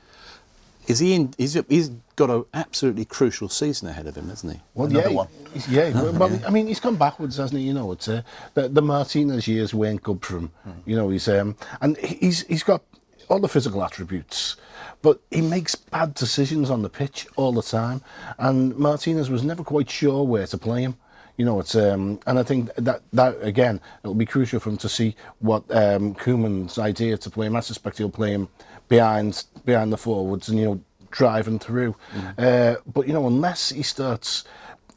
Is 0.86 0.98
he 0.98 1.14
in? 1.14 1.32
He's, 1.38 1.54
he's 1.68 1.90
got 2.16 2.30
an 2.30 2.44
absolutely 2.52 3.04
crucial 3.04 3.48
season 3.48 3.88
ahead 3.88 4.06
of 4.06 4.16
him, 4.16 4.28
hasn't 4.28 4.54
he? 4.54 4.60
Well, 4.74 4.88
Another 4.88 5.08
yeah, 5.08 5.14
one. 5.14 5.28
yeah. 5.68 6.02
well, 6.12 6.30
yeah. 6.30 6.46
I 6.46 6.50
mean, 6.50 6.66
he's 6.66 6.80
gone 6.80 6.96
backwards, 6.96 7.36
hasn't 7.38 7.60
he? 7.60 7.66
You 7.66 7.74
know, 7.74 7.92
it's 7.92 8.08
uh, 8.08 8.22
the, 8.54 8.68
the 8.68 8.82
Martinez 8.82 9.48
years 9.48 9.72
weren't 9.72 10.02
good 10.02 10.24
for 10.24 10.38
him. 10.38 10.50
Mm. 10.68 10.74
You 10.84 10.96
know, 10.96 11.08
he's 11.08 11.28
um, 11.28 11.56
and 11.80 11.96
he's 11.98 12.46
he's 12.46 12.62
got 12.62 12.82
all 13.28 13.40
the 13.40 13.48
physical 13.48 13.82
attributes, 13.82 14.56
but 15.02 15.20
he 15.30 15.40
makes 15.40 15.74
bad 15.74 16.14
decisions 16.14 16.70
on 16.70 16.82
the 16.82 16.90
pitch 16.90 17.26
all 17.36 17.52
the 17.52 17.62
time. 17.62 18.02
And 18.38 18.76
Martinez 18.76 19.30
was 19.30 19.42
never 19.42 19.64
quite 19.64 19.90
sure 19.90 20.24
where 20.24 20.46
to 20.46 20.58
play 20.58 20.82
him. 20.82 20.96
You 21.36 21.44
know, 21.44 21.58
it's 21.58 21.74
um, 21.74 22.20
and 22.26 22.38
I 22.38 22.42
think 22.42 22.74
that 22.76 23.02
that 23.12 23.36
again, 23.42 23.80
it'll 24.02 24.14
be 24.14 24.26
crucial 24.26 24.60
for 24.60 24.70
him 24.70 24.76
to 24.78 24.88
see 24.88 25.16
what 25.40 25.64
um, 25.70 26.14
Koeman's 26.14 26.78
idea 26.78 27.16
to 27.16 27.30
play 27.30 27.46
him. 27.46 27.56
I 27.56 27.60
suspect 27.60 27.98
he'll 27.98 28.08
play 28.10 28.32
him 28.32 28.48
behind 28.88 29.44
behind 29.64 29.92
the 29.92 29.96
forwards 29.96 30.48
and 30.48 30.58
you 30.58 30.64
know 30.64 30.80
driving 31.10 31.58
through. 31.58 31.96
Mm. 32.12 32.34
Uh, 32.38 32.80
but 32.86 33.06
you 33.06 33.12
know, 33.12 33.26
unless 33.26 33.70
he 33.70 33.82
starts 33.82 34.44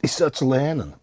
he 0.00 0.06
starts 0.06 0.40
learning, 0.42 0.94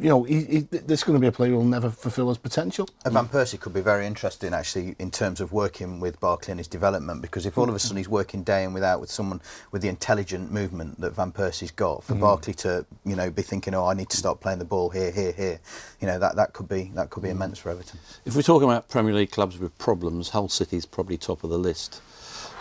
you 0.00 0.08
know, 0.08 0.22
he, 0.22 0.44
he, 0.44 0.58
this 0.60 1.00
is 1.00 1.04
going 1.04 1.16
to 1.16 1.20
be 1.20 1.26
a 1.26 1.32
player 1.32 1.50
who 1.50 1.56
will 1.56 1.64
never 1.64 1.90
fulfil 1.90 2.28
his 2.28 2.38
potential. 2.38 2.88
Van 3.04 3.26
Persie 3.26 3.58
could 3.58 3.74
be 3.74 3.80
very 3.80 4.06
interesting, 4.06 4.54
actually, 4.54 4.94
in 5.00 5.10
terms 5.10 5.40
of 5.40 5.52
working 5.52 5.98
with 5.98 6.20
Barkley 6.20 6.52
and 6.52 6.60
his 6.60 6.68
development, 6.68 7.20
because 7.20 7.46
if 7.46 7.58
all 7.58 7.68
of 7.68 7.74
a 7.74 7.78
sudden 7.80 7.96
he's 7.96 8.08
working 8.08 8.44
day 8.44 8.62
in 8.62 8.72
without 8.72 9.00
with 9.00 9.10
someone 9.10 9.40
with 9.72 9.82
the 9.82 9.88
intelligent 9.88 10.52
movement 10.52 11.00
that 11.00 11.14
Van 11.14 11.32
Persie's 11.32 11.72
got, 11.72 12.04
for 12.04 12.14
mm. 12.14 12.20
Barkley 12.20 12.54
to, 12.54 12.86
you 13.04 13.16
know, 13.16 13.28
be 13.28 13.42
thinking, 13.42 13.74
oh, 13.74 13.86
I 13.86 13.94
need 13.94 14.08
to 14.10 14.16
start 14.16 14.40
playing 14.40 14.60
the 14.60 14.64
ball 14.64 14.88
here, 14.88 15.10
here, 15.10 15.32
here, 15.32 15.60
you 16.00 16.06
know, 16.06 16.18
that, 16.18 16.36
that 16.36 16.52
could 16.52 16.68
be 16.68 16.92
that 16.94 17.10
could 17.10 17.24
be 17.24 17.28
mm. 17.28 17.32
immense 17.32 17.58
for 17.58 17.70
Everton. 17.70 17.98
If 18.24 18.36
we're 18.36 18.42
talking 18.42 18.68
about 18.68 18.88
Premier 18.88 19.12
League 19.12 19.32
clubs 19.32 19.58
with 19.58 19.76
problems, 19.78 20.28
Hull 20.28 20.48
City's 20.48 20.86
probably 20.86 21.18
top 21.18 21.42
of 21.42 21.50
the 21.50 21.58
list. 21.58 22.00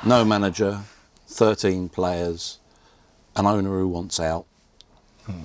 No 0.03 0.25
manager, 0.25 0.81
13 1.27 1.89
players, 1.89 2.57
an 3.35 3.45
owner 3.45 3.69
who 3.69 3.87
wants 3.87 4.19
out. 4.19 4.45
Hmm 5.25 5.41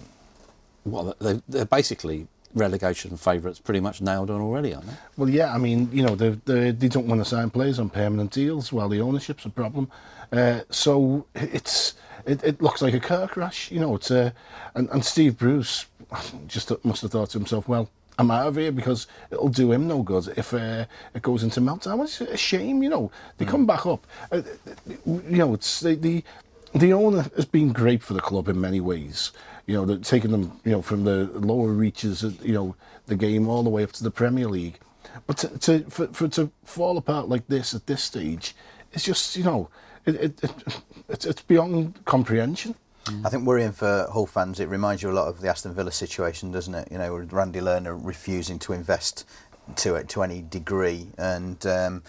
well, 0.87 1.15
they, 1.21 1.43
they're 1.49 1.65
basically 1.65 2.29
relegation 2.55 3.17
favourites 3.17 3.59
pretty 3.59 3.81
much 3.81 4.01
nailed 4.01 4.31
on 4.31 4.41
already, 4.41 4.75
aren't 4.75 4.87
they? 4.87 4.95
Well, 5.17 5.29
yeah, 5.29 5.55
I 5.55 5.59
mean, 5.59 5.91
you 5.93 6.03
know, 6.03 6.15
they, 6.15 6.31
they, 6.47 6.71
they 6.71 6.89
don't 6.89 7.07
want 7.07 7.21
to 7.21 7.25
sign 7.25 7.51
players 7.51 7.79
on 7.79 7.91
permanent 7.91 8.33
deals 8.33 8.73
while 8.73 8.89
the 8.89 9.01
ownership's 9.01 9.45
a 9.45 9.51
problem. 9.51 9.91
Uh, 10.33 10.61
so 10.71 11.27
it's 11.35 11.95
it, 12.25 12.43
it 12.43 12.61
looks 12.61 12.83
like 12.83 12.95
a 12.95 13.01
car 13.01 13.29
crash, 13.29 13.71
you 13.71 13.79
know. 13.79 13.95
It's 13.95 14.11
uh, 14.11 14.31
and, 14.75 14.89
and 14.91 15.05
Steve 15.05 15.39
Bruce 15.39 15.87
just 16.47 16.73
must 16.85 17.03
have 17.03 17.13
thought 17.13 17.31
to 17.31 17.39
himself, 17.39 17.69
well, 17.69 17.91
I'm 18.19 18.31
out 18.31 18.49
of 18.49 18.57
here 18.57 18.73
because 18.73 19.07
it'll 19.31 19.49
do 19.49 19.73
him 19.73 19.87
no 19.87 20.03
good 20.03 20.33
if 20.37 20.55
uh, 20.55 20.87
it 21.15 21.23
goes 21.23 21.43
into 21.43 21.61
meltdown. 21.61 22.03
It's 22.03 22.21
a 22.21 22.37
shame, 22.37 22.83
you 22.83 22.89
know. 22.89 23.11
They 23.37 23.45
mm. 23.45 23.51
come 23.51 23.67
back 23.67 23.87
up. 23.87 24.07
Uh, 24.33 24.43
you 25.07 25.39
know, 25.39 25.55
it's 25.55 25.81
the, 25.81 25.95
the 25.95 26.25
the 26.75 26.93
owner 26.93 27.27
has 27.37 27.45
been 27.47 27.73
great 27.73 28.03
for 28.03 28.15
the 28.15 28.21
club 28.21 28.49
in 28.49 28.61
many 28.61 28.81
ways 28.81 29.33
you 29.67 29.75
know, 29.75 29.97
taking 29.99 30.31
them, 30.31 30.61
you 30.65 30.73
know, 30.73 30.83
from 30.83 31.05
the 31.05 31.31
lower 31.35 31.69
reaches, 31.69 32.23
of, 32.23 32.45
you 32.45 32.55
know, 32.55 32.77
the 33.07 33.17
game 33.17 33.49
all 33.49 33.63
the 33.63 33.71
way 33.71 33.83
up 33.83 33.93
to 33.93 34.05
the 34.05 34.11
Premier 34.11 34.49
League. 34.49 34.79
But 35.27 35.39
to, 35.39 35.59
to 35.59 35.91
for, 35.91 36.07
for 36.09 36.29
to 36.29 36.51
fall 36.65 36.99
apart 36.99 37.29
like 37.29 37.47
this 37.49 37.75
at 37.75 37.87
this 37.87 38.03
stage, 38.03 38.55
it's 38.93 39.05
just, 39.05 39.37
you 39.37 39.45
know, 39.45 39.69
it, 40.05 40.15
it, 40.15 40.45
it 40.45 40.53
it's, 41.09 41.25
it's 41.27 41.43
beyond 41.43 42.05
comprehension. 42.05 42.75
I 43.25 43.29
think 43.29 43.47
worrying 43.47 43.71
for 43.71 44.09
Hull 44.13 44.27
fans, 44.27 44.59
it 44.59 44.69
reminds 44.69 45.01
you 45.01 45.11
a 45.11 45.13
lot 45.13 45.29
of 45.29 45.41
the 45.41 45.49
Aston 45.49 45.73
Villa 45.73 45.93
situation, 45.93 46.51
doesn't 46.51 46.75
it? 46.75 46.89
You 46.91 46.99
know, 46.99 47.15
with 47.15 47.33
Randy 47.33 47.61
Lerner 47.61 47.97
refusing 48.01 48.59
to 48.61 48.73
invest 48.73 49.25
to 49.77 49.95
it 49.95 50.09
to 50.09 50.23
any 50.25 50.43
degree, 50.43 51.09
and 51.17 51.65
um, 51.67 52.03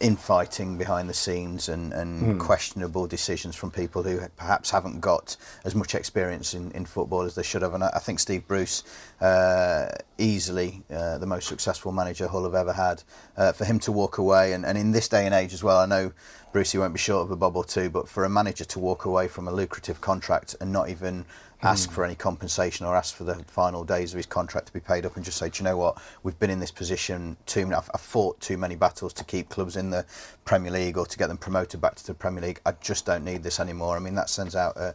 infighting 0.00 0.76
behind 0.76 1.08
the 1.08 1.14
scenes 1.14 1.68
and, 1.68 1.92
and 1.92 2.22
mm. 2.22 2.40
questionable 2.40 3.06
decisions 3.06 3.54
from 3.54 3.70
people 3.70 4.02
who 4.02 4.20
perhaps 4.36 4.70
haven't 4.70 5.00
got 5.00 5.36
as 5.64 5.74
much 5.74 5.94
experience 5.94 6.54
in, 6.54 6.72
in 6.72 6.84
football 6.84 7.22
as 7.22 7.34
they 7.34 7.42
should 7.42 7.62
have. 7.62 7.74
And 7.74 7.84
I, 7.84 7.90
I 7.94 7.98
think 8.00 8.18
Steve 8.18 8.46
Bruce, 8.48 8.82
uh, 9.20 9.88
easily 10.18 10.82
uh, 10.90 11.18
the 11.18 11.26
most 11.26 11.46
successful 11.46 11.92
manager 11.92 12.26
Hull 12.26 12.44
have 12.44 12.54
ever 12.54 12.72
had, 12.72 13.02
uh, 13.36 13.52
for 13.52 13.64
him 13.64 13.78
to 13.80 13.92
walk 13.92 14.18
away, 14.18 14.52
and, 14.52 14.66
and 14.66 14.76
in 14.76 14.90
this 14.90 15.08
day 15.08 15.24
and 15.24 15.34
age 15.34 15.52
as 15.52 15.62
well, 15.62 15.78
I 15.78 15.86
know 15.86 16.12
Brucey 16.52 16.78
won't 16.78 16.92
be 16.92 16.98
short 16.98 17.24
of 17.24 17.30
a 17.30 17.36
bob 17.36 17.56
or 17.56 17.64
two, 17.64 17.90
but 17.90 18.08
for 18.08 18.24
a 18.24 18.28
manager 18.28 18.64
to 18.64 18.78
walk 18.80 19.04
away 19.04 19.28
from 19.28 19.46
a 19.46 19.52
lucrative 19.52 20.00
contract 20.00 20.56
and 20.60 20.72
not 20.72 20.88
even 20.88 21.24
ask 21.62 21.90
mm. 21.90 21.92
for 21.92 22.04
any 22.04 22.14
compensation 22.14 22.86
or 22.86 22.96
ask 22.96 23.14
for 23.14 23.24
the 23.24 23.34
final 23.44 23.84
days 23.84 24.12
of 24.12 24.16
his 24.16 24.26
contract 24.26 24.66
to 24.68 24.72
be 24.72 24.80
paid 24.80 25.04
up 25.06 25.16
and 25.16 25.24
just 25.24 25.38
say, 25.38 25.48
do 25.48 25.62
you 25.62 25.64
know 25.64 25.76
what, 25.76 26.00
we've 26.22 26.38
been 26.38 26.50
in 26.50 26.60
this 26.60 26.70
position 26.70 27.36
too 27.46 27.66
many, 27.66 27.74
I've, 27.74 27.90
I've 27.94 28.00
fought 28.00 28.40
too 28.40 28.56
many 28.56 28.76
battles 28.76 29.12
to 29.14 29.24
keep 29.24 29.48
clubs 29.48 29.76
in 29.76 29.90
the 29.90 30.04
Premier 30.44 30.70
League 30.70 30.96
or 30.96 31.06
to 31.06 31.18
get 31.18 31.28
them 31.28 31.38
promoted 31.38 31.80
back 31.80 31.94
to 31.96 32.06
the 32.06 32.14
Premier 32.14 32.42
League. 32.42 32.60
I 32.64 32.72
just 32.80 33.06
don't 33.06 33.24
need 33.24 33.42
this 33.42 33.60
anymore. 33.60 33.96
I 33.96 34.00
mean, 34.00 34.14
that 34.14 34.30
sends 34.30 34.56
out 34.56 34.76
a, 34.76 34.94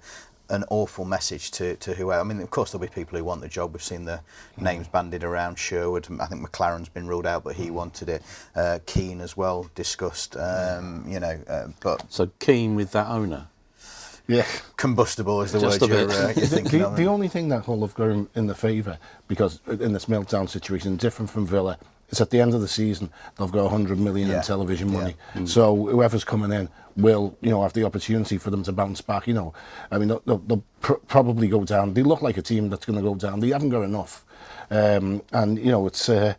an 0.49 0.63
awful 0.69 1.05
message 1.05 1.51
to, 1.51 1.75
to 1.77 1.93
whoever. 1.93 2.21
I 2.21 2.23
mean, 2.23 2.41
of 2.41 2.49
course, 2.49 2.71
there'll 2.71 2.85
be 2.85 2.93
people 2.93 3.17
who 3.17 3.23
want 3.23 3.41
the 3.41 3.47
job. 3.47 3.73
We've 3.73 3.81
seen 3.81 4.05
the 4.05 4.21
mm. 4.57 4.63
names 4.63 4.87
bandied 4.87 5.23
around. 5.23 5.57
Sherwood, 5.57 6.07
I 6.19 6.25
think 6.27 6.47
McClaren's 6.47 6.89
been 6.89 7.07
ruled 7.07 7.25
out, 7.25 7.43
but 7.43 7.55
he 7.55 7.71
wanted 7.71 8.09
it. 8.09 8.23
Uh, 8.55 8.79
Keane 8.85 9.21
as 9.21 9.35
well 9.35 9.69
discussed. 9.75 10.37
Um, 10.37 11.03
you 11.07 11.19
know, 11.19 11.39
uh, 11.47 11.67
but 11.81 12.11
so 12.11 12.29
Keane 12.39 12.75
with 12.75 12.91
that 12.91 13.07
owner. 13.07 13.47
Yeah, 14.27 14.45
combustible 14.77 15.41
is 15.41 15.51
the 15.51 15.59
Just 15.59 15.81
word 15.81 15.89
you're, 15.89 16.11
uh, 16.11 16.33
you're 16.35 16.47
thinking 16.47 16.79
the, 16.79 16.87
of. 16.87 16.97
The 16.97 17.05
only 17.05 17.27
thing 17.27 17.49
that 17.49 17.65
Hull 17.65 17.81
have 17.81 17.93
got 17.93 18.09
in 18.35 18.47
the 18.47 18.55
favour, 18.55 18.97
because 19.27 19.59
in 19.67 19.93
this 19.93 20.05
meltdown 20.05 20.49
situation, 20.49 20.95
different 20.95 21.29
from 21.29 21.45
Villa, 21.45 21.77
it's 22.09 22.21
at 22.21 22.29
the 22.29 22.39
end 22.39 22.53
of 22.53 22.61
the 22.61 22.67
season 22.67 23.09
they've 23.37 23.51
got 23.51 23.63
100 23.63 23.99
million 23.99 24.29
yeah. 24.29 24.37
in 24.37 24.41
television 24.43 24.91
money. 24.91 25.15
Yeah. 25.33 25.41
Mm. 25.41 25.47
So 25.47 25.75
whoever's 25.75 26.23
coming 26.23 26.51
in 26.51 26.69
will, 26.95 27.37
you 27.41 27.49
know, 27.49 27.63
have 27.63 27.73
the 27.73 27.83
opportunity 27.83 28.37
for 28.37 28.51
them 28.51 28.63
to 28.63 28.71
bounce 28.71 29.01
back. 29.01 29.27
You 29.27 29.33
know, 29.33 29.53
I 29.91 29.97
mean, 29.97 30.09
they'll, 30.09 30.21
they'll, 30.25 30.37
they'll 30.37 30.63
pr- 30.81 30.93
probably 31.07 31.47
go 31.47 31.63
down. 31.63 31.93
They 31.93 32.03
look 32.03 32.21
like 32.21 32.37
a 32.37 32.41
team 32.41 32.69
that's 32.69 32.85
going 32.85 32.97
to 32.97 33.03
go 33.03 33.15
down. 33.15 33.39
They 33.39 33.49
haven't 33.49 33.69
got 33.69 33.81
enough. 33.81 34.23
Um, 34.71 35.21
and 35.31 35.59
you 35.59 35.71
know 35.71 35.85
it's, 35.85 36.09
uh, 36.09 36.33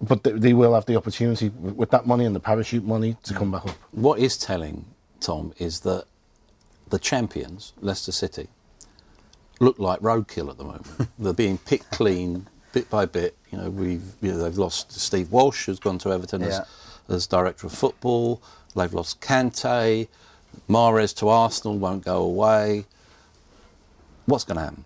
but 0.00 0.24
they, 0.24 0.32
they, 0.32 0.52
will 0.52 0.74
have 0.74 0.86
the 0.86 0.96
opportunity 0.96 1.48
with 1.50 1.90
that 1.90 2.08
money 2.08 2.24
and 2.24 2.34
the 2.34 2.40
parachute 2.40 2.84
money 2.84 3.16
to 3.22 3.34
come 3.34 3.52
back 3.52 3.66
up. 3.66 3.76
What 3.92 4.18
is 4.18 4.36
telling, 4.36 4.84
Tom, 5.20 5.52
is 5.58 5.80
that 5.80 6.06
the 6.92 6.98
champions, 6.98 7.72
Leicester 7.80 8.12
City, 8.12 8.48
look 9.60 9.78
like 9.78 9.98
roadkill 10.00 10.50
at 10.50 10.58
the 10.58 10.64
moment. 10.64 10.86
They're 11.18 11.32
being 11.32 11.56
picked 11.56 11.90
clean 11.90 12.48
bit 12.74 12.88
by 12.90 13.06
bit. 13.06 13.34
You 13.50 13.58
know, 13.58 13.70
we've 13.70 14.12
you 14.20 14.32
know, 14.32 14.38
they've 14.38 14.58
lost 14.58 14.92
Steve 14.92 15.32
Walsh, 15.32 15.66
who's 15.66 15.80
gone 15.80 15.96
to 15.98 16.12
Everton 16.12 16.42
yeah. 16.42 16.48
as, 16.48 16.60
as 17.08 17.26
director 17.26 17.66
of 17.66 17.72
football. 17.72 18.42
They've 18.76 18.92
lost 18.92 19.22
Kante. 19.22 20.06
Mahrez 20.68 21.16
to 21.16 21.28
Arsenal 21.28 21.78
won't 21.78 22.04
go 22.04 22.22
away. 22.22 22.84
What's 24.26 24.44
going 24.44 24.58
to 24.58 24.64
happen? 24.64 24.84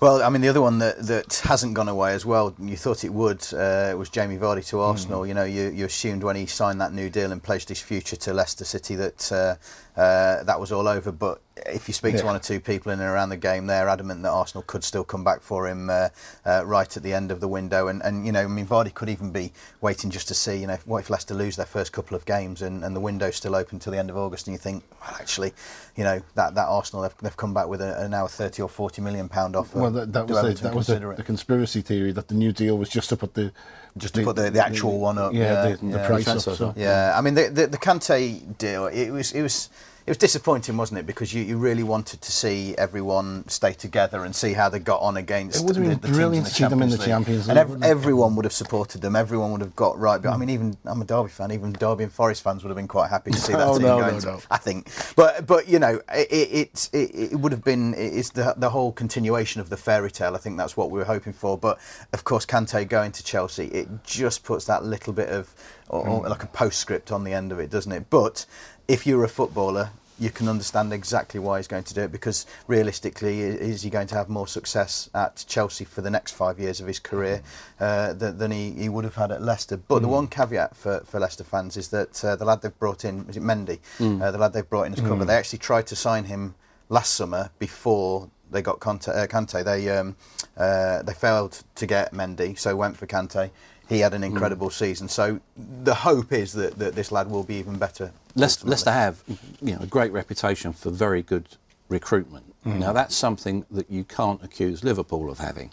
Well, 0.00 0.22
I 0.22 0.28
mean, 0.28 0.42
the 0.42 0.48
other 0.48 0.60
one 0.60 0.78
that, 0.78 1.04
that 1.06 1.40
hasn't 1.42 1.74
gone 1.74 1.88
away 1.88 2.12
as 2.12 2.24
well, 2.24 2.54
you 2.60 2.76
thought 2.76 3.02
it 3.02 3.12
would, 3.12 3.44
uh, 3.52 3.96
was 3.98 4.08
Jamie 4.08 4.36
Vardy 4.36 4.64
to 4.68 4.78
Arsenal. 4.80 5.22
Mm. 5.22 5.28
You 5.28 5.34
know, 5.34 5.44
you, 5.44 5.70
you 5.70 5.86
assumed 5.86 6.22
when 6.22 6.36
he 6.36 6.46
signed 6.46 6.80
that 6.80 6.92
new 6.92 7.10
deal 7.10 7.32
and 7.32 7.42
pledged 7.42 7.68
his 7.68 7.80
future 7.80 8.14
to 8.14 8.32
Leicester 8.32 8.64
City 8.64 8.94
that 8.94 9.32
uh, 9.32 9.56
uh, 10.00 10.44
that 10.44 10.60
was 10.60 10.70
all 10.70 10.86
over. 10.86 11.10
But 11.10 11.40
if 11.66 11.88
you 11.88 11.94
speak 11.94 12.14
yeah. 12.14 12.20
to 12.20 12.26
one 12.26 12.36
or 12.36 12.40
two 12.40 12.60
people 12.60 12.92
in 12.92 13.00
and 13.00 13.08
around 13.08 13.28
the 13.30 13.36
game, 13.36 13.66
they're 13.66 13.88
adamant 13.88 14.22
that 14.22 14.30
Arsenal 14.30 14.62
could 14.62 14.84
still 14.84 15.04
come 15.04 15.24
back 15.24 15.42
for 15.42 15.68
him 15.68 15.90
uh, 15.90 16.08
uh, 16.44 16.62
right 16.64 16.96
at 16.96 17.02
the 17.02 17.12
end 17.12 17.30
of 17.30 17.40
the 17.40 17.48
window. 17.48 17.88
And, 17.88 18.02
and, 18.02 18.24
you 18.26 18.32
know, 18.32 18.42
I 18.42 18.46
mean, 18.46 18.66
Vardy 18.66 18.92
could 18.92 19.08
even 19.08 19.30
be 19.30 19.52
waiting 19.80 20.10
just 20.10 20.28
to 20.28 20.34
see, 20.34 20.56
you 20.56 20.66
know, 20.66 20.78
what 20.84 20.98
if 20.98 21.10
Leicester 21.10 21.34
lose 21.34 21.56
their 21.56 21.66
first 21.66 21.92
couple 21.92 22.16
of 22.16 22.24
games 22.24 22.62
and, 22.62 22.84
and 22.84 22.94
the 22.94 23.00
window's 23.00 23.36
still 23.36 23.54
open 23.54 23.78
till 23.78 23.92
the 23.92 23.98
end 23.98 24.10
of 24.10 24.16
August 24.16 24.46
and 24.46 24.54
you 24.54 24.58
think, 24.58 24.84
well, 25.00 25.16
actually, 25.20 25.52
you 25.96 26.04
know, 26.04 26.20
that, 26.34 26.54
that 26.54 26.68
Arsenal, 26.68 27.02
they've, 27.02 27.16
they've 27.22 27.36
come 27.36 27.54
back 27.54 27.68
with 27.68 27.80
a, 27.80 28.04
a 28.04 28.08
now 28.08 28.26
30 28.26 28.62
or 28.62 28.68
40 28.68 29.02
million 29.02 29.28
pound 29.28 29.56
offer. 29.56 29.78
Well, 29.78 29.90
that, 29.90 30.12
that 30.12 30.28
was, 30.28 30.42
the, 30.42 30.62
that 30.62 30.74
was 30.74 30.86
the, 30.86 31.14
the, 31.16 31.22
conspiracy 31.22 31.80
theory 31.80 32.12
that 32.12 32.28
the 32.28 32.34
new 32.34 32.52
deal 32.52 32.78
was 32.78 32.88
just 32.88 33.08
to 33.10 33.16
put 33.16 33.34
the 33.34 33.52
just 33.96 34.14
to 34.14 34.22
put 34.22 34.36
the, 34.36 34.50
the 34.50 34.64
actual 34.64 34.92
the, 34.92 34.98
one 34.98 35.18
up. 35.18 35.32
Yeah, 35.32 35.40
yeah, 35.40 35.76
the, 35.76 35.86
yeah, 35.86 36.06
price 36.06 36.28
up. 36.28 36.40
So. 36.40 36.72
Yeah, 36.76 37.14
I 37.16 37.20
mean 37.20 37.34
the 37.34 37.48
the, 37.48 37.66
the 37.66 37.78
Kante 37.78 38.56
deal. 38.58 38.86
It 38.86 39.10
was 39.10 39.32
it 39.32 39.42
was 39.42 39.70
it 40.08 40.12
was 40.12 40.16
disappointing, 40.16 40.78
wasn't 40.78 40.98
it? 41.00 41.04
Because 41.04 41.34
you, 41.34 41.42
you 41.42 41.58
really 41.58 41.82
wanted 41.82 42.22
to 42.22 42.32
see 42.32 42.74
everyone 42.78 43.46
stay 43.46 43.74
together 43.74 44.24
and 44.24 44.34
see 44.34 44.54
how 44.54 44.70
they 44.70 44.78
got 44.78 45.02
on 45.02 45.18
against. 45.18 45.60
It 45.60 45.66
would 45.66 45.76
have 45.76 45.84
been 45.84 46.00
the, 46.00 46.06
the 46.06 46.14
brilliant 46.14 46.46
to 46.46 46.54
see 46.54 46.64
them 46.64 46.80
in 46.80 46.88
the 46.88 46.96
Champions 46.96 47.46
League, 47.46 47.58
and 47.58 47.58
ev- 47.58 47.82
everyone 47.82 48.34
would 48.36 48.46
have 48.46 48.54
supported 48.54 49.02
them. 49.02 49.14
Everyone 49.14 49.52
would 49.52 49.60
have 49.60 49.76
got 49.76 49.98
right. 49.98 50.16
But 50.16 50.30
I 50.32 50.38
mean, 50.38 50.48
even 50.48 50.78
I'm 50.86 51.02
a 51.02 51.04
Derby 51.04 51.28
fan. 51.28 51.52
Even 51.52 51.72
Derby 51.72 52.04
and 52.04 52.12
Forest 52.12 52.42
fans 52.42 52.64
would 52.64 52.70
have 52.70 52.76
been 52.78 52.88
quite 52.88 53.10
happy 53.10 53.32
to 53.32 53.36
see 53.36 53.52
that 53.60 53.68
oh, 53.68 53.74
team 53.74 53.82
no, 53.82 54.00
going. 54.00 54.18
No, 54.20 54.36
no. 54.36 54.40
I 54.50 54.56
think, 54.56 54.88
but 55.14 55.46
but 55.46 55.68
you 55.68 55.78
know, 55.78 56.00
it 56.14 56.28
it, 56.30 56.88
it, 56.94 57.32
it 57.32 57.36
would 57.36 57.52
have 57.52 57.62
been 57.62 57.92
it's 57.92 58.30
the 58.30 58.54
the 58.56 58.70
whole 58.70 58.92
continuation 58.92 59.60
of 59.60 59.68
the 59.68 59.76
fairy 59.76 60.10
tale. 60.10 60.34
I 60.34 60.38
think 60.38 60.56
that's 60.56 60.74
what 60.74 60.90
we 60.90 60.98
were 60.98 61.04
hoping 61.04 61.34
for. 61.34 61.58
But 61.58 61.78
of 62.14 62.24
course, 62.24 62.46
Kante 62.46 62.88
going 62.88 63.12
to 63.12 63.22
Chelsea, 63.22 63.66
it 63.66 63.88
just 64.04 64.42
puts 64.42 64.64
that 64.64 64.86
little 64.86 65.12
bit 65.12 65.28
of 65.28 65.54
or, 65.88 66.06
or 66.06 66.22
mm. 66.22 66.28
like 66.28 66.42
a 66.42 66.46
postscript 66.46 67.12
on 67.12 67.24
the 67.24 67.32
end 67.32 67.52
of 67.52 67.58
it, 67.58 67.70
doesn't 67.70 67.92
it? 67.92 68.08
But 68.10 68.46
if 68.88 69.06
you're 69.06 69.24
a 69.24 69.28
footballer, 69.28 69.90
you 70.18 70.30
can 70.30 70.48
understand 70.48 70.92
exactly 70.92 71.38
why 71.38 71.58
he's 71.58 71.68
going 71.68 71.84
to 71.84 71.94
do 71.94 72.00
it 72.00 72.10
because 72.10 72.46
realistically, 72.66 73.40
is 73.40 73.82
he 73.82 73.90
going 73.90 74.08
to 74.08 74.16
have 74.16 74.28
more 74.28 74.48
success 74.48 75.08
at 75.14 75.44
Chelsea 75.46 75.84
for 75.84 76.00
the 76.00 76.10
next 76.10 76.32
five 76.32 76.58
years 76.58 76.80
of 76.80 76.88
his 76.88 76.98
career 76.98 77.40
uh, 77.78 78.14
than, 78.14 78.36
than 78.38 78.50
he, 78.50 78.72
he, 78.72 78.88
would 78.88 79.04
have 79.04 79.14
had 79.14 79.30
at 79.30 79.42
Leicester? 79.42 79.76
But 79.76 79.98
mm. 79.98 80.02
the 80.02 80.08
one 80.08 80.26
caveat 80.26 80.74
for, 80.74 81.00
for 81.00 81.20
Leicester 81.20 81.44
fans 81.44 81.76
is 81.76 81.88
that 81.88 82.24
uh, 82.24 82.34
the 82.34 82.44
lad 82.44 82.62
they've 82.62 82.78
brought 82.80 83.04
in, 83.04 83.26
is 83.28 83.36
it 83.36 83.42
Mendy? 83.42 83.78
Mm. 83.98 84.20
Uh, 84.20 84.30
the 84.32 84.38
lad 84.38 84.54
they've 84.54 84.68
brought 84.68 84.84
in 84.84 84.92
as 84.92 85.00
cover, 85.00 85.22
mm. 85.22 85.26
they 85.28 85.36
actually 85.36 85.60
tried 85.60 85.86
to 85.86 85.94
sign 85.94 86.24
him 86.24 86.54
last 86.88 87.14
summer 87.14 87.50
before 87.60 88.28
they 88.50 88.62
got 88.62 88.80
Conte, 88.80 89.08
uh, 89.08 89.26
Kante. 89.26 89.64
They 89.64 89.88
um, 89.90 90.16
uh, 90.58 91.02
they 91.02 91.14
failed 91.14 91.62
to 91.76 91.86
get 91.86 92.12
Mendy, 92.12 92.58
so 92.58 92.76
went 92.76 92.96
for 92.96 93.06
Kante 93.06 93.50
he 93.88 94.00
had 94.00 94.12
an 94.12 94.22
hmm. 94.22 94.32
incredible 94.32 94.68
mm. 94.68 94.72
season. 94.72 95.08
So 95.08 95.40
the 95.56 95.94
hope 95.94 96.32
is 96.32 96.52
that, 96.52 96.78
that 96.78 96.94
this 96.94 97.10
lad 97.10 97.30
will 97.30 97.42
be 97.42 97.54
even 97.56 97.78
better. 97.78 98.12
Leicester, 98.34 98.66
Leicester 98.66 98.90
have 98.90 99.22
you 99.62 99.74
know, 99.74 99.80
a 99.80 99.86
great 99.86 100.12
reputation 100.12 100.72
for 100.72 100.90
very 100.90 101.22
good 101.22 101.46
recruitment. 101.88 102.44
Mm. 102.66 102.80
Now, 102.80 102.92
that's 102.92 103.16
something 103.16 103.64
that 103.70 103.90
you 103.90 104.04
can't 104.04 104.42
accuse 104.44 104.84
Liverpool 104.84 105.30
of 105.30 105.38
having. 105.38 105.72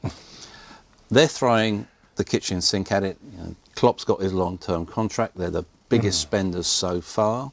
They're 1.10 1.28
throwing 1.28 1.88
the 2.16 2.24
kitchen 2.24 2.62
sink 2.62 2.92
at 2.92 3.04
it. 3.04 3.18
You 3.34 3.38
know, 3.38 3.56
Klopp's 3.76 4.06
got 4.06 4.22
his 4.22 4.34
long 4.34 4.58
term 4.58 4.86
contract. 4.86 5.36
They're 5.38 5.50
the 5.52 5.66
biggest 5.90 6.20
mm. 6.20 6.22
spenders 6.22 6.68
so 6.68 7.02
far. 7.02 7.52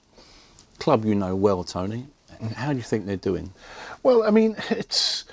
Club 0.79 1.05
you 1.05 1.15
know 1.15 1.35
well, 1.35 1.65
Tony. 1.65 2.07
How 2.55 2.71
do 2.71 2.77
you 2.77 2.83
think 2.83 3.07
they're 3.07 3.17
doing? 3.17 3.53
Well, 4.03 4.23
I 4.23 4.31
mean, 4.31 4.57
it's. 4.71 5.25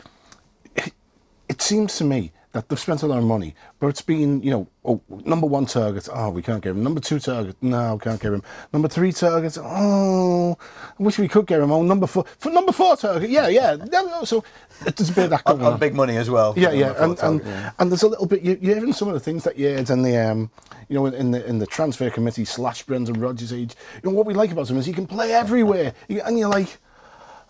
It, 1.49 1.61
seems 1.61 1.97
to 1.97 2.03
me 2.03 2.31
that 2.51 2.69
they've 2.69 2.79
spent 2.79 3.03
a 3.03 3.07
lot 3.07 3.17
of 3.17 3.23
money, 3.23 3.53
but 3.79 3.87
it's 3.87 4.01
been, 4.01 4.41
you 4.41 4.49
know, 4.49 4.67
oh, 4.85 5.01
number 5.25 5.45
one 5.45 5.65
target, 5.65 6.07
oh, 6.11 6.29
we 6.29 6.41
can't 6.41 6.63
get 6.63 6.71
him. 6.71 6.83
Number 6.83 6.99
two 6.99 7.19
target, 7.19 7.55
no, 7.61 7.95
we 7.95 7.99
can't 7.99 8.21
get 8.21 8.33
him. 8.33 8.41
Number 8.73 8.87
three 8.87 9.11
target, 9.11 9.57
oh, 9.59 10.57
I 10.99 11.03
wish 11.03 11.19
we 11.19 11.27
could 11.27 11.45
get 11.45 11.59
him. 11.59 11.71
Oh, 11.71 11.81
number 11.83 12.07
four, 12.07 12.25
for 12.37 12.51
number 12.51 12.71
four 12.71 12.95
target, 12.95 13.29
yeah, 13.29 13.47
yeah. 13.47 13.77
So 14.23 14.43
there's 14.83 15.09
a 15.09 15.13
bit 15.13 15.25
of 15.25 15.29
that 15.31 15.43
going 15.43 15.61
on. 15.61 15.73
on. 15.73 15.79
big 15.79 15.93
money 15.93 16.17
as 16.17 16.29
well. 16.29 16.53
Yeah, 16.57 16.71
yeah, 16.71 16.93
and, 17.03 17.17
target, 17.17 17.43
and, 17.43 17.45
yeah. 17.45 17.71
and 17.77 17.91
there's 17.91 18.03
a 18.03 18.07
little 18.07 18.25
bit. 18.25 18.41
You, 18.41 18.57
you're 18.61 18.75
hearing 18.75 18.93
some 18.93 19.07
of 19.07 19.13
the 19.13 19.19
things 19.19 19.43
that 19.43 19.57
you 19.57 19.69
heard 19.69 19.89
in 19.89 20.01
the, 20.01 20.17
um, 20.17 20.49
you 20.87 20.95
know, 20.95 21.05
in 21.05 21.31
the 21.31 21.45
in 21.45 21.59
the 21.59 21.67
transfer 21.67 22.09
committee 22.09 22.45
slash 22.45 22.83
Brendan 22.83 23.19
Rodgers 23.19 23.53
age. 23.53 23.75
You 24.03 24.09
know 24.09 24.15
what 24.15 24.25
we 24.25 24.33
like 24.33 24.51
about 24.51 24.69
him 24.69 24.77
is 24.77 24.85
he 24.85 24.93
can 24.93 25.07
play 25.07 25.33
everywhere, 25.33 25.93
and 26.09 26.39
you're 26.39 26.49
like, 26.49 26.79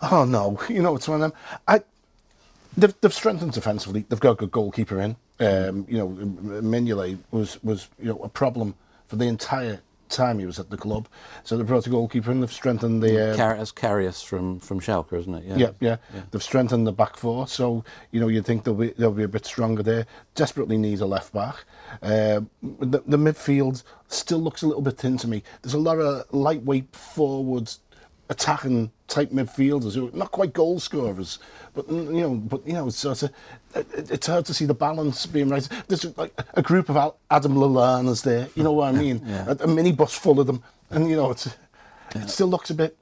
oh 0.01 0.25
no, 0.25 0.59
you 0.69 0.81
know, 0.81 0.95
it's 0.95 1.07
one 1.07 1.21
of 1.21 1.31
them. 1.31 1.39
I 1.67 1.81
They've, 2.80 2.96
they've 3.02 3.13
strengthened 3.13 3.52
defensively. 3.52 4.06
They've 4.08 4.20
got 4.20 4.32
a 4.32 4.36
good 4.36 4.52
goalkeeper 4.52 5.02
in. 5.02 5.15
Um, 5.39 5.86
you 5.89 5.98
know, 5.98 6.10
Mignolet 6.10 7.18
was 7.32 7.62
was 7.63 7.89
you 8.00 8.10
know 8.10 8.20
a 8.20 8.30
problem 8.30 8.76
for 9.08 9.15
the 9.15 9.26
entire 9.26 9.82
time 10.10 10.39
he 10.39 10.46
was 10.46 10.60
at 10.60 10.70
the 10.70 10.78
club. 10.78 11.08
So 11.44 11.56
they 11.56 11.63
brought 11.63 11.88
a 11.88 11.89
goalkeeper 11.89 12.32
and 12.32 12.42
they've 12.42 12.52
strengthened 12.52 13.02
the. 13.02 13.32
Uh, 13.32 13.36
Car- 13.36 13.56
as 13.56 13.72
Karius 13.72 14.24
from 14.26 14.60
from 14.60 14.80
Schalke, 14.80 15.13
isn't 15.13 15.34
it? 15.34 15.44
Yeah. 15.46 15.58
yeah. 15.58 15.72
yeah, 15.80 15.98
yeah, 16.13 16.22
They've 16.32 16.44
strengthened 16.44 16.86
the 16.86 16.92
back 16.92 17.15
four, 17.18 17.48
so 17.48 17.84
you 18.12 18.20
know 18.20 18.28
you'd 18.28 18.46
think 18.46 18.63
they'll 18.63 18.74
be 18.74 18.89
they'll 18.98 19.12
be 19.12 19.24
a 19.24 19.28
bit 19.30 19.46
stronger 19.46 19.84
there. 19.84 20.06
Desperately 20.36 20.78
need 20.78 21.00
a 21.00 21.06
left 21.06 21.34
back. 21.34 21.63
Uh, 22.02 22.42
the, 22.62 23.04
the 23.06 23.18
midfield 23.18 23.84
still 24.08 24.39
looks 24.39 24.62
a 24.62 24.68
little 24.68 24.82
bit 24.82 24.98
thin 24.98 25.18
to 25.18 25.28
me. 25.28 25.44
There's 25.62 25.74
a 25.74 25.80
lot 25.80 26.00
of 26.00 26.26
lightweight 26.34 26.96
forwards 26.96 27.80
attacking 28.30 28.92
type 29.10 29.32
midfielders 29.32 29.95
who 29.95 30.08
are 30.08 30.12
not 30.12 30.32
quite 30.32 30.54
goal 30.54 30.80
scorers, 30.80 31.39
but 31.74 31.89
you 31.89 32.22
know, 32.22 32.36
but 32.36 32.65
you 32.65 32.74
know, 32.74 32.88
it's 32.88 32.98
sort 32.98 33.24
of, 33.24 33.32
it's 33.74 34.28
hard 34.28 34.45
to 34.45 34.54
see 34.54 34.65
the 34.65 34.74
balance 34.74 35.26
being 35.26 35.50
right. 35.50 35.67
There's 35.88 36.06
like 36.17 36.34
a 36.54 36.62
group 36.62 36.89
of 36.89 36.98
Adam 37.30 37.56
Lallanas 37.56 38.24
there, 38.24 38.48
you 38.56 38.63
know 38.63 38.72
what 38.72 38.93
I 38.93 38.98
mean? 38.98 39.22
yeah. 39.26 39.45
a, 39.48 39.52
a 39.52 39.67
minibus 39.67 40.12
full 40.12 40.39
of 40.39 40.48
them, 40.48 40.63
and 40.89 41.10
you 41.10 41.15
know, 41.15 41.32
it's, 41.32 41.48
yeah. 42.15 42.24
it 42.24 42.30
still 42.30 42.48
looks 42.48 42.69
a 42.69 42.76
bit 42.76 42.98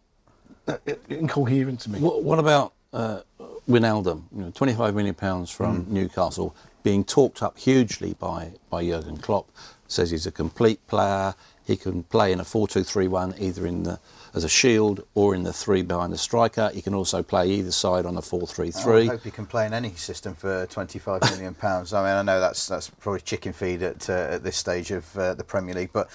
uh, 0.68 0.78
incoherent 1.10 1.80
to 1.82 1.90
me. 1.90 2.00
What, 2.00 2.24
what 2.24 2.40
about 2.40 2.74
uh, 2.94 3.22
Wijnaldum? 3.70 4.24
You 4.36 4.42
know, 4.44 4.52
25 4.52 4.96
million 4.96 5.16
pounds 5.16 5.52
from 5.52 5.86
mm. 5.86 5.90
Newcastle, 5.90 6.56
being 6.84 7.04
talked 7.04 7.44
up 7.44 7.58
hugely 7.58 8.14
by 8.14 8.52
by 8.70 8.84
Jurgen 8.86 9.18
Klopp. 9.18 9.50
Says 9.88 10.12
he's 10.12 10.28
a 10.28 10.32
complete 10.32 10.86
player. 10.88 11.34
He 11.66 11.78
can 11.78 12.04
play 12.04 12.32
in 12.32 12.40
a 12.40 12.44
4-2-3-1 12.44 13.40
either 13.40 13.66
in 13.66 13.84
the 13.84 14.00
as 14.38 14.44
a 14.44 14.50
shield 14.50 15.06
or 15.16 15.36
in 15.36 15.44
the 15.44 15.52
three 15.52 15.82
behind 15.82 16.14
the 16.14 16.18
striker. 16.18 16.70
He 16.74 16.82
can 16.82 16.94
also 16.94 17.22
play 17.22 17.50
either 17.50 17.72
side 17.72 18.06
on 18.06 18.16
a 18.16 18.22
4-3-3. 18.22 19.02
I 19.02 19.06
hope 19.08 19.24
he 19.24 19.32
can 19.32 19.46
play 19.46 19.66
in 19.66 19.74
any 19.74 19.94
system 19.96 20.36
for 20.36 20.66
25 20.68 21.22
million 21.32 21.54
pounds. 21.66 21.92
I 21.92 22.02
mean, 22.02 22.14
I 22.14 22.22
know 22.22 22.40
that's 22.40 22.68
that's 22.68 22.90
probably 22.90 23.22
chicken 23.22 23.52
feed 23.52 23.82
at 23.82 24.10
uh, 24.10 24.36
at 24.36 24.44
this 24.44 24.56
stage 24.56 24.92
of 24.92 25.18
uh, 25.18 25.34
the 25.34 25.44
Premier 25.44 25.74
League, 25.76 25.90
but 25.92 26.08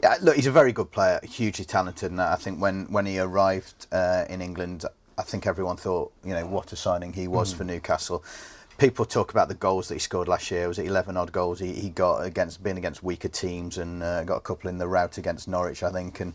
yeah, 0.00 0.16
look, 0.22 0.36
he's 0.36 0.46
a 0.46 0.52
very 0.52 0.72
good 0.72 0.90
player, 0.90 1.18
hugely 1.22 1.64
talented, 1.64 2.10
and 2.10 2.20
I 2.20 2.36
think 2.36 2.60
when 2.60 2.84
when 2.92 3.06
he 3.06 3.18
arrived 3.18 3.86
uh, 3.90 4.24
in 4.28 4.40
England, 4.40 4.84
I 5.18 5.22
think 5.22 5.46
everyone 5.46 5.76
thought, 5.76 6.12
you 6.24 6.34
know, 6.34 6.46
what 6.46 6.72
a 6.72 6.76
signing 6.76 7.12
he 7.14 7.26
was 7.26 7.52
mm. 7.52 7.58
for 7.58 7.64
Newcastle 7.64 8.22
people 8.80 9.04
talk 9.04 9.30
about 9.30 9.48
the 9.48 9.54
goals 9.54 9.88
that 9.88 9.94
he 9.94 10.00
scored 10.00 10.26
last 10.26 10.50
year. 10.50 10.66
Was 10.66 10.78
it 10.78 10.86
11 10.86 11.14
odd 11.14 11.30
goals 11.32 11.60
he, 11.60 11.74
he 11.74 11.90
got 11.90 12.24
against 12.24 12.62
being 12.62 12.78
against 12.78 13.02
weaker 13.02 13.28
teams 13.28 13.76
and 13.76 14.02
uh, 14.02 14.24
got 14.24 14.36
a 14.36 14.40
couple 14.40 14.70
in 14.70 14.78
the 14.78 14.88
route 14.88 15.18
against 15.18 15.46
Norwich, 15.46 15.82
I 15.82 15.90
think. 15.90 16.18
And 16.20 16.34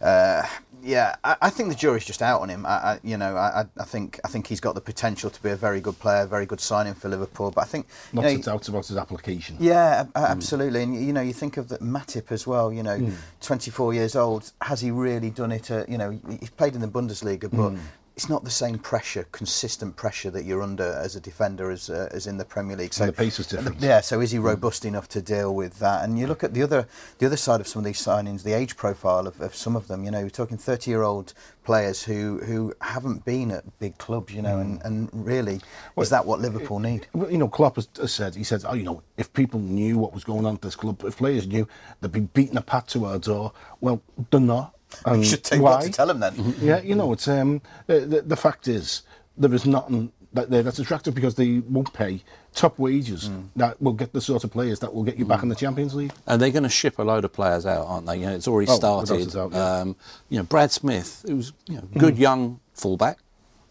uh, 0.00 0.42
yeah, 0.82 1.16
I, 1.24 1.36
I, 1.42 1.50
think 1.50 1.70
the 1.70 1.74
jury's 1.74 2.04
just 2.04 2.20
out 2.20 2.42
on 2.42 2.50
him. 2.50 2.66
I, 2.66 2.68
I 2.68 3.00
you 3.02 3.16
know, 3.16 3.36
I, 3.36 3.64
I, 3.78 3.84
think 3.84 4.20
I 4.22 4.28
think 4.28 4.46
he's 4.46 4.60
got 4.60 4.74
the 4.74 4.80
potential 4.80 5.30
to 5.30 5.42
be 5.42 5.50
a 5.50 5.56
very 5.56 5.80
good 5.80 5.98
player, 5.98 6.26
very 6.26 6.44
good 6.44 6.60
signing 6.60 6.94
for 6.94 7.08
Liverpool. 7.08 7.50
But 7.50 7.62
I 7.62 7.64
think 7.64 7.86
not 8.12 8.30
you 8.30 8.36
know, 8.36 8.42
doubt 8.42 8.68
about 8.68 8.86
his 8.86 8.96
application. 8.96 9.56
Yeah, 9.58 10.04
mm. 10.04 10.28
absolutely. 10.28 10.82
And 10.82 10.94
you 10.94 11.12
know, 11.12 11.22
you 11.22 11.32
think 11.32 11.56
of 11.56 11.68
that 11.68 11.80
Matip 11.80 12.30
as 12.30 12.46
well. 12.46 12.72
You 12.72 12.82
know, 12.82 12.98
mm. 12.98 13.14
24 13.40 13.94
years 13.94 14.14
old. 14.14 14.52
Has 14.60 14.80
he 14.82 14.90
really 14.90 15.30
done 15.30 15.52
it? 15.52 15.70
At, 15.70 15.88
you 15.88 15.96
know, 15.96 16.18
he's 16.38 16.50
played 16.50 16.74
in 16.74 16.82
the 16.82 16.88
Bundesliga, 16.88 17.50
but 17.50 17.72
mm 17.72 17.78
it's 18.16 18.28
not 18.28 18.44
the 18.44 18.50
same 18.50 18.78
pressure, 18.78 19.26
consistent 19.32 19.96
pressure 19.96 20.30
that 20.30 20.44
you're 20.44 20.62
under 20.62 20.84
as 20.84 21.16
a 21.16 21.20
defender 21.20 21.72
as 21.72 21.90
uh, 21.90 22.08
as 22.12 22.28
in 22.28 22.36
the 22.36 22.44
Premier 22.44 22.76
League. 22.76 22.94
So 22.94 23.04
and 23.04 23.12
the 23.12 23.16
pace 23.16 23.40
is 23.40 23.48
different. 23.48 23.80
Yeah. 23.80 24.00
So 24.00 24.20
is 24.20 24.30
he 24.30 24.38
mm. 24.38 24.44
robust 24.44 24.84
enough 24.84 25.08
to 25.08 25.22
deal 25.22 25.52
with 25.52 25.80
that? 25.80 26.04
And 26.04 26.16
you 26.16 26.28
look 26.28 26.44
at 26.44 26.54
the 26.54 26.62
other 26.62 26.86
the 27.18 27.26
other 27.26 27.36
side 27.36 27.60
of 27.60 27.66
some 27.66 27.80
of 27.80 27.84
these 27.84 28.00
signings, 28.00 28.44
the 28.44 28.52
age 28.52 28.76
profile 28.76 29.26
of, 29.26 29.40
of 29.40 29.54
some 29.56 29.74
of 29.74 29.88
them. 29.88 30.04
You 30.04 30.12
know, 30.12 30.20
you're 30.20 30.30
talking 30.30 30.56
30 30.56 30.90
year 30.90 31.02
old 31.02 31.34
players 31.64 32.04
who 32.04 32.38
who 32.44 32.72
haven't 32.80 33.24
been 33.24 33.50
at 33.50 33.78
big 33.80 33.98
clubs. 33.98 34.32
You 34.32 34.42
know, 34.42 34.58
mm. 34.58 34.60
and 34.60 34.82
and 34.84 35.26
really, 35.26 35.60
well, 35.96 36.02
is 36.02 36.10
that 36.10 36.24
what 36.24 36.40
Liverpool 36.40 36.78
need? 36.78 37.08
You 37.14 37.38
know, 37.38 37.48
Klopp 37.48 37.76
has, 37.76 37.88
said 38.12 38.36
he 38.36 38.44
said, 38.44 38.62
oh, 38.64 38.74
you 38.74 38.84
know, 38.84 39.02
if 39.16 39.32
people 39.32 39.58
knew 39.58 39.98
what 39.98 40.14
was 40.14 40.22
going 40.22 40.46
on 40.46 40.54
at 40.54 40.62
this 40.62 40.76
club, 40.76 41.02
if 41.04 41.16
players 41.16 41.48
knew, 41.48 41.66
they'd 42.00 42.12
be 42.12 42.20
beating 42.20 42.58
a 42.58 42.62
pat 42.62 42.86
to 42.88 43.06
our 43.06 43.18
door. 43.18 43.52
Well, 43.80 44.00
they're 44.30 44.38
not 44.38 44.74
and 45.06 45.22
you 45.22 45.30
should 45.30 45.44
take 45.44 45.60
why? 45.60 45.82
to 45.82 45.90
tell 45.90 46.10
him 46.10 46.20
then. 46.20 46.54
Yeah, 46.60 46.80
you 46.80 46.94
know, 46.94 47.12
it's 47.12 47.28
um, 47.28 47.60
the, 47.86 48.00
the, 48.00 48.22
the 48.22 48.36
fact 48.36 48.68
is 48.68 49.02
there 49.36 49.52
is 49.54 49.66
nothing 49.66 50.12
that 50.32 50.50
that's 50.50 50.78
attractive 50.80 51.14
because 51.14 51.36
they 51.36 51.60
won't 51.60 51.92
pay 51.92 52.22
top 52.54 52.78
wages 52.78 53.28
Mm. 53.28 53.48
that 53.56 53.80
will 53.80 53.92
get 53.92 54.12
the 54.12 54.20
sort 54.20 54.42
of 54.44 54.50
players 54.50 54.80
that 54.80 54.92
will 54.92 55.04
get 55.04 55.16
you 55.16 55.24
back 55.24 55.42
in 55.42 55.48
the 55.48 55.54
Champions 55.54 55.94
League. 55.94 56.12
And 56.26 56.40
they're 56.42 56.50
going 56.50 56.62
to 56.64 56.68
ship 56.68 56.98
a 56.98 57.02
load 57.02 57.24
of 57.24 57.32
players 57.32 57.66
out, 57.66 57.86
aren't 57.86 58.06
they? 58.06 58.16
You 58.18 58.26
know, 58.26 58.34
it's 58.34 58.48
already 58.48 58.68
Oh, 58.70 58.74
started. 58.76 59.30
doubt, 59.32 59.52
yeah. 59.52 59.78
um, 59.80 59.96
you 60.28 60.38
know, 60.38 60.44
Brad 60.44 60.70
Smith, 60.72 61.24
who's 61.26 61.52
you 61.66 61.76
know, 61.76 61.82
good 61.98 62.18
young 62.18 62.60
fullback, 62.74 63.18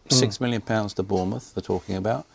Mm. 0.09 0.13
six 0.13 0.41
million 0.41 0.61
pounds 0.61 0.93
to 0.95 1.03
Bournemouth. 1.03 1.53
They're 1.53 1.61
talking 1.61 1.95
about. 1.95 2.25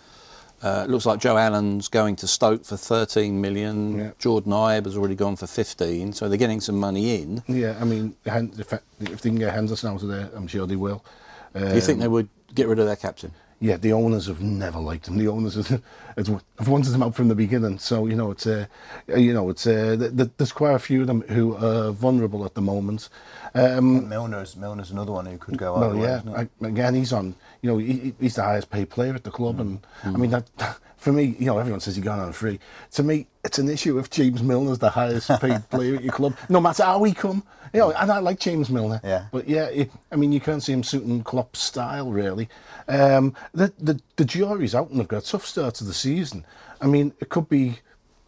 Uh, 0.62 0.86
looks 0.88 1.06
like 1.06 1.20
Joe 1.20 1.36
Allen's 1.36 1.88
going 1.88 2.16
to 2.16 2.26
Stoke 2.26 2.64
for 2.64 2.76
13 2.76 3.40
million. 3.40 3.98
Yeah. 3.98 4.10
Jordan 4.18 4.52
Ibe 4.52 4.86
has 4.86 4.96
already 4.96 5.14
gone 5.14 5.36
for 5.36 5.46
15, 5.46 6.12
so 6.12 6.28
they're 6.28 6.36
getting 6.38 6.60
some 6.60 6.78
money 6.80 7.22
in. 7.22 7.42
Yeah, 7.46 7.76
I 7.80 7.84
mean, 7.84 8.16
if, 8.24 8.68
they 8.98 9.30
can 9.30 9.36
get 9.38 9.54
Henderson 9.54 9.90
out 9.90 10.02
of 10.02 10.08
there, 10.08 10.28
I'm 10.34 10.48
sure 10.48 10.66
they 10.66 10.76
will. 10.76 11.04
Do 11.54 11.60
you 11.60 11.80
think 11.80 11.96
Um, 11.96 12.00
they 12.00 12.08
would 12.08 12.28
get 12.54 12.66
rid 12.66 12.78
of 12.78 12.86
their 12.86 12.96
captain? 12.96 13.32
Yeah, 13.60 13.76
the 13.76 13.92
owners 13.92 14.26
have 14.26 14.40
never 14.40 14.78
liked 14.78 15.08
him. 15.08 15.18
The 15.18 15.28
owners 15.28 15.54
have, 15.54 15.82
have 16.16 16.68
wanted 16.68 16.94
him 16.94 17.02
out 17.02 17.14
from 17.14 17.28
the 17.28 17.34
beginning. 17.34 17.78
So 17.78 18.06
you 18.06 18.14
know, 18.14 18.30
it's 18.30 18.46
uh, 18.46 18.66
you 19.08 19.34
know, 19.34 19.50
it's 19.50 19.66
uh, 19.66 19.96
th- 19.98 20.16
th- 20.16 20.30
there's 20.36 20.52
quite 20.52 20.74
a 20.74 20.78
few 20.78 21.00
of 21.02 21.06
them 21.06 21.22
who 21.22 21.56
are 21.56 21.90
vulnerable 21.90 22.44
at 22.44 22.54
the 22.54 22.60
moment. 22.60 23.08
Um, 23.54 24.08
Milner's 24.08 24.56
Milner's 24.56 24.90
another 24.90 25.12
one 25.12 25.26
who 25.26 25.38
could 25.38 25.58
go 25.58 25.78
well, 25.78 25.94
way, 25.96 26.02
yeah, 26.02 26.20
it? 26.40 26.50
I, 26.62 26.66
again, 26.66 26.94
he's 26.94 27.12
on. 27.12 27.34
You 27.62 27.70
know, 27.70 27.78
he, 27.78 28.14
he's 28.20 28.36
the 28.36 28.44
highest 28.44 28.70
paid 28.70 28.90
player 28.90 29.14
at 29.14 29.24
the 29.24 29.30
club, 29.30 29.60
and 29.60 29.84
I 30.04 30.10
mean 30.10 30.30
that. 30.30 30.48
For 30.98 31.12
me, 31.12 31.36
you 31.38 31.46
know, 31.46 31.58
everyone 31.58 31.80
says 31.80 31.96
he 31.96 32.02
going 32.02 32.20
on 32.20 32.32
free. 32.32 32.58
To 32.92 33.02
me, 33.02 33.28
it's 33.44 33.58
an 33.58 33.68
issue 33.68 33.98
if 33.98 34.10
James 34.10 34.42
Milner's 34.42 34.78
the 34.78 34.90
highest 34.90 35.30
paid 35.40 35.68
player 35.70 35.96
at 35.96 36.02
your 36.02 36.12
club, 36.12 36.36
no 36.48 36.60
matter 36.60 36.82
how 36.82 37.02
he 37.04 37.14
come. 37.14 37.44
You 37.72 37.80
know, 37.80 37.92
and 37.92 38.10
I 38.10 38.18
like 38.18 38.40
James 38.40 38.68
Milner. 38.68 39.00
Yeah. 39.04 39.26
But 39.30 39.48
yeah, 39.48 39.66
it, 39.66 39.90
I 40.10 40.16
mean, 40.16 40.32
you 40.32 40.40
can't 40.40 40.62
see 40.62 40.72
him 40.72 40.82
suiting 40.82 41.22
Klopp's 41.22 41.60
style 41.60 42.10
really. 42.10 42.48
Um, 42.88 43.34
the, 43.52 43.72
the 43.78 44.00
the 44.16 44.24
jury's 44.24 44.74
out, 44.74 44.90
and 44.90 44.98
they've 44.98 45.08
got 45.08 45.22
a 45.22 45.26
tough 45.26 45.46
start 45.46 45.74
to 45.76 45.84
the 45.84 45.94
season. 45.94 46.44
I 46.80 46.86
mean, 46.86 47.12
it 47.20 47.28
could 47.28 47.48
be, 47.48 47.78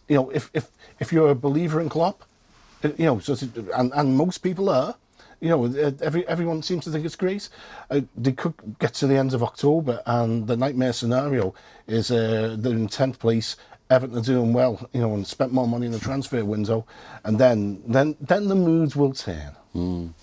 you 0.08 0.16
know, 0.16 0.30
if 0.30 0.50
if 0.54 0.68
if 0.98 1.12
you're 1.12 1.30
a 1.30 1.34
believer 1.34 1.80
in 1.80 1.88
Klopp, 1.88 2.24
uh, 2.84 2.90
you 2.96 3.06
know, 3.06 3.18
so 3.18 3.36
and 3.74 3.92
and 3.94 4.16
most 4.16 4.38
people 4.38 4.68
are. 4.68 4.94
You 5.40 5.48
know, 5.48 5.64
uh, 5.64 5.92
every 6.02 6.26
everyone 6.28 6.62
seems 6.62 6.84
to 6.84 6.90
think 6.90 7.04
it's 7.06 7.16
great. 7.16 7.48
Uh, 7.90 8.02
they 8.16 8.32
could 8.32 8.54
get 8.78 8.92
to 8.94 9.06
the 9.06 9.16
end 9.16 9.32
of 9.32 9.42
October, 9.42 10.02
and 10.06 10.46
the 10.46 10.56
nightmare 10.56 10.92
scenario 10.92 11.54
is 11.86 12.10
uh, 12.10 12.56
they're 12.58 12.72
in 12.72 12.88
tenth 12.88 13.18
place. 13.18 13.56
Everton 13.88 14.18
are 14.18 14.22
doing 14.22 14.52
well, 14.52 14.88
you 14.92 15.00
know, 15.00 15.14
and 15.14 15.26
spent 15.26 15.52
more 15.52 15.66
money 15.66 15.86
in 15.86 15.92
the 15.92 15.98
transfer 15.98 16.44
window, 16.44 16.84
and 17.24 17.38
then 17.38 17.82
then 17.86 18.16
then 18.20 18.48
the 18.48 18.54
moods 18.54 18.94
will 18.96 19.12
turn. 19.14 20.14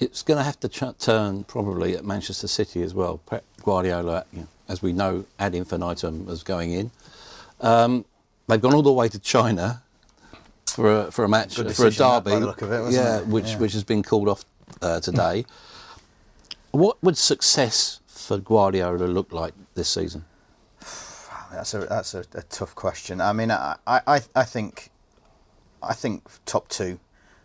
It's 0.00 0.22
going 0.22 0.38
to 0.38 0.44
have 0.44 0.60
to 0.60 0.68
ch- 0.68 0.96
turn 1.00 1.42
probably 1.44 1.96
at 1.96 2.04
Manchester 2.04 2.46
City 2.46 2.82
as 2.82 2.94
well. 2.94 3.18
Pep 3.26 3.42
Guardiola, 3.64 4.24
you 4.32 4.40
know, 4.42 4.46
as 4.68 4.80
we 4.82 4.92
know, 4.92 5.24
ad 5.40 5.54
infinitum 5.56 6.28
as 6.30 6.44
going 6.44 6.72
in. 6.72 6.90
Um, 7.60 8.04
they've 8.46 8.60
gone 8.60 8.74
all 8.74 8.82
the 8.82 8.92
way 8.92 9.08
to 9.08 9.18
China 9.18 9.82
for 10.66 11.00
a, 11.06 11.10
for 11.10 11.24
a 11.24 11.28
match, 11.28 11.56
for 11.56 11.62
a 11.62 11.64
decision, 11.64 12.04
that, 12.04 12.22
derby. 12.24 12.34
by 12.36 12.38
the 12.40 12.46
look 12.46 12.62
of 12.62 12.70
it, 12.70 12.80
wasn't 12.80 13.04
yeah, 13.04 13.18
it? 13.18 13.26
which 13.26 13.48
Yeah. 13.48 13.58
which 13.58 13.72
has 13.72 13.82
been 13.82 14.04
called 14.04 14.28
off 14.28 14.44
uh, 14.82 15.00
today. 15.00 15.44
what 16.70 17.02
would 17.02 17.16
success 17.16 18.00
for 18.06 18.38
Guardiola 18.38 19.04
look 19.04 19.32
like 19.32 19.54
this 19.74 19.88
season? 19.88 20.24
That's 21.52 21.72
a 21.74 21.78
that's 21.80 22.14
a, 22.14 22.24
a 22.34 22.42
tough 22.42 22.74
question. 22.74 23.20
I 23.20 23.32
mean, 23.32 23.50
I, 23.50 23.76
I 23.86 24.20
I 24.34 24.44
think 24.44 24.90
I 25.82 25.94
think 25.94 26.28
top 26.44 26.68
two 26.68 27.00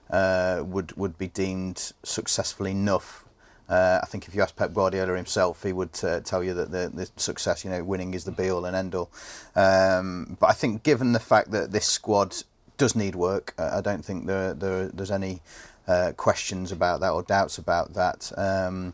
uh, 0.10 0.64
would 0.66 0.96
would 0.98 1.18
be 1.18 1.28
deemed 1.28 1.94
successful 2.04 2.68
enough. 2.68 3.26
Uh, 3.70 4.00
I 4.04 4.06
think 4.06 4.28
if 4.28 4.36
you 4.36 4.42
ask 4.42 4.56
Pep 4.56 4.74
Guardiola 4.74 5.16
himself, 5.16 5.64
he 5.64 5.72
would 5.72 5.98
uh, 6.04 6.20
tell 6.20 6.44
you 6.44 6.54
that 6.54 6.70
the, 6.72 6.92
the 6.94 7.10
success, 7.16 7.64
you 7.64 7.72
know, 7.72 7.82
winning 7.84 8.14
is 8.14 8.26
the 8.26 8.32
be 8.32 8.50
all 8.50 8.66
and 8.66 8.76
end 8.76 8.94
all. 8.94 9.10
Um, 9.56 10.38
but 10.40 10.48
I 10.48 10.54
think, 10.54 10.84
given 10.84 11.14
the 11.14 11.20
fact 11.20 11.52
that 11.52 11.72
this 11.72 11.86
squad 11.86 12.36
does 12.78 12.94
need 12.94 13.16
work, 13.16 13.54
uh, 13.58 13.72
I 13.74 13.82
don't 13.82 14.04
think 14.04 14.28
there, 14.28 14.54
there 14.54 14.90
there's 14.90 15.12
any 15.12 15.42
uh, 15.88 16.14
questions 16.16 16.72
about 16.72 17.02
that 17.02 17.12
or 17.12 17.24
doubts 17.24 17.58
about 17.58 17.94
that. 17.94 18.32
Um, 18.38 18.94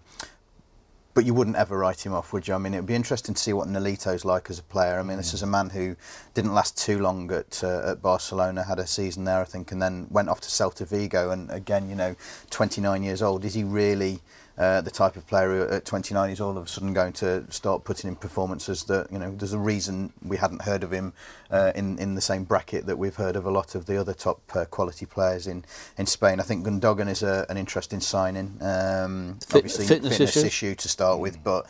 but 1.13 1.25
you 1.25 1.33
wouldn't 1.33 1.57
ever 1.57 1.77
write 1.77 2.05
him 2.05 2.13
off, 2.13 2.31
would 2.31 2.47
you? 2.47 2.53
I 2.53 2.59
mean, 2.59 2.73
it 2.73 2.77
would 2.77 2.85
be 2.85 2.95
interesting 2.95 3.35
to 3.35 3.41
see 3.41 3.51
what 3.51 3.67
Nolito's 3.67 4.23
like 4.23 4.49
as 4.49 4.59
a 4.59 4.63
player. 4.63 4.99
I 4.99 5.03
mean, 5.03 5.17
this 5.17 5.33
is 5.33 5.41
a 5.43 5.47
man 5.47 5.69
who 5.69 5.95
didn't 6.33 6.53
last 6.53 6.77
too 6.77 6.99
long 6.99 7.29
at 7.31 7.63
uh, 7.63 7.91
at 7.91 8.01
Barcelona, 8.01 8.63
had 8.63 8.79
a 8.79 8.87
season 8.87 9.25
there, 9.25 9.41
I 9.41 9.43
think, 9.43 9.71
and 9.71 9.81
then 9.81 10.07
went 10.09 10.29
off 10.29 10.39
to 10.41 10.49
Celta 10.49 10.87
Vigo. 10.87 11.31
And 11.31 11.51
again, 11.51 11.89
you 11.89 11.95
know, 11.95 12.15
29 12.51 13.03
years 13.03 13.21
old. 13.21 13.43
Is 13.43 13.53
he 13.53 13.63
really 13.63 14.21
uh, 14.59 14.81
the 14.81 14.91
type 14.91 15.15
of 15.15 15.25
player 15.25 15.49
who 15.49 15.73
at 15.73 15.85
29 15.85 16.29
is 16.29 16.41
all 16.41 16.57
of 16.57 16.65
a 16.65 16.67
sudden 16.67 16.93
going 16.93 17.13
to 17.13 17.49
start 17.49 17.85
putting 17.85 18.09
in 18.09 18.15
performances 18.15 18.83
that, 18.83 19.11
you 19.11 19.17
know, 19.17 19.33
there's 19.35 19.53
a 19.53 19.59
reason 19.59 20.11
we 20.21 20.35
hadn't 20.35 20.63
heard 20.63 20.83
of 20.83 20.91
him 20.91 21.13
uh, 21.49 21.71
in, 21.75 21.97
in 21.97 22.15
the 22.15 22.21
same 22.21 22.43
bracket 22.43 22.85
that 22.85 22.97
we've 22.97 23.15
heard 23.15 23.35
of 23.37 23.45
a 23.45 23.51
lot 23.51 23.73
of 23.73 23.85
the 23.85 23.95
other 23.97 24.13
top 24.13 24.41
uh, 24.55 24.65
quality 24.65 25.05
players 25.05 25.47
in, 25.47 25.63
in 25.97 26.05
Spain. 26.05 26.39
I 26.39 26.43
think 26.43 26.65
Gundogan 26.65 27.09
is 27.09 27.23
a, 27.23 27.45
an 27.49 27.57
interesting 27.57 28.01
signing. 28.01 28.57
Um, 28.61 29.39
Fit- 29.47 29.55
obviously, 29.55 29.85
fitness 29.85 30.17
fitness 30.17 30.35
issues? 30.35 30.43
issue 30.43 30.75
to 30.75 30.89
start 30.89 31.19
with, 31.19 31.41
but 31.43 31.65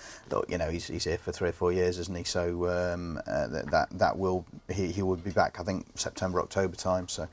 you 0.47 0.57
know 0.57 0.69
he's, 0.69 0.87
he's 0.87 1.03
here 1.03 1.17
for 1.17 1.31
three 1.31 1.49
or 1.49 1.53
four 1.53 1.71
years, 1.71 1.99
isn't 1.99 2.15
he? 2.15 2.23
So 2.23 2.67
um, 2.69 3.21
uh, 3.27 3.47
that, 3.47 3.71
that 3.71 3.89
that 3.91 4.17
will 4.17 4.45
he, 4.71 4.91
he 4.91 5.01
will 5.01 5.15
be 5.15 5.31
back. 5.31 5.59
I 5.59 5.63
think 5.63 5.85
September 5.95 6.41
October 6.41 6.75
time. 6.75 7.07
So 7.07 7.27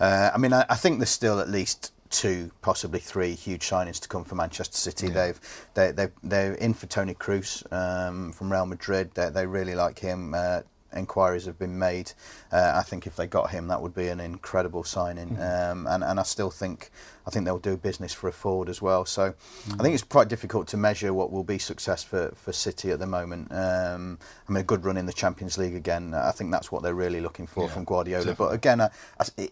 uh, 0.00 0.30
I 0.34 0.38
mean 0.38 0.52
I, 0.52 0.64
I 0.68 0.76
think 0.76 0.98
there's 0.98 1.10
still 1.10 1.40
at 1.40 1.48
least 1.48 1.92
two, 2.12 2.52
possibly 2.60 3.00
three 3.00 3.34
huge 3.34 3.68
signings 3.68 3.98
to 4.00 4.08
come 4.08 4.22
for 4.24 4.36
Manchester 4.36 4.76
City. 4.76 5.08
They've 5.14 5.40
they 5.74 5.90
they 5.90 6.08
they're 6.22 6.54
in 6.54 6.74
for 6.74 6.86
Toni 6.86 7.14
Kroos 7.14 7.64
um, 7.72 8.32
from 8.32 8.52
Real 8.52 8.66
Madrid. 8.66 9.10
They, 9.14 9.30
they 9.30 9.46
really 9.46 9.74
like 9.74 9.98
him. 9.98 10.34
Uh, 10.34 10.60
Inquiries 10.94 11.46
have 11.46 11.58
been 11.58 11.78
made. 11.78 12.12
Uh, 12.52 12.72
I 12.74 12.82
think 12.82 13.06
if 13.06 13.16
they 13.16 13.26
got 13.26 13.50
him, 13.50 13.68
that 13.68 13.80
would 13.80 13.94
be 13.94 14.08
an 14.08 14.20
incredible 14.20 14.84
signing. 14.84 15.38
Um, 15.40 15.86
and, 15.86 16.04
and 16.04 16.20
I 16.20 16.22
still 16.22 16.50
think 16.50 16.90
I 17.26 17.30
think 17.30 17.44
they'll 17.44 17.58
do 17.58 17.76
business 17.76 18.12
for 18.12 18.28
a 18.28 18.32
Ford 18.32 18.68
as 18.68 18.82
well. 18.82 19.04
So 19.04 19.34
I 19.74 19.82
think 19.82 19.94
it's 19.94 20.02
quite 20.02 20.28
difficult 20.28 20.68
to 20.68 20.76
measure 20.76 21.12
what 21.14 21.30
will 21.30 21.44
be 21.44 21.58
success 21.58 22.02
for, 22.02 22.32
for 22.34 22.52
City 22.52 22.90
at 22.90 22.98
the 22.98 23.06
moment. 23.06 23.52
Um, 23.52 24.18
I 24.48 24.52
mean, 24.52 24.60
a 24.60 24.64
good 24.64 24.84
run 24.84 24.96
in 24.96 25.06
the 25.06 25.12
Champions 25.12 25.58
League 25.58 25.74
again. 25.74 26.14
I 26.14 26.32
think 26.32 26.50
that's 26.50 26.72
what 26.72 26.82
they're 26.82 26.94
really 26.94 27.20
looking 27.20 27.46
for 27.46 27.68
from 27.68 27.84
Guardiola. 27.84 28.34
But 28.34 28.52
again, 28.52 28.88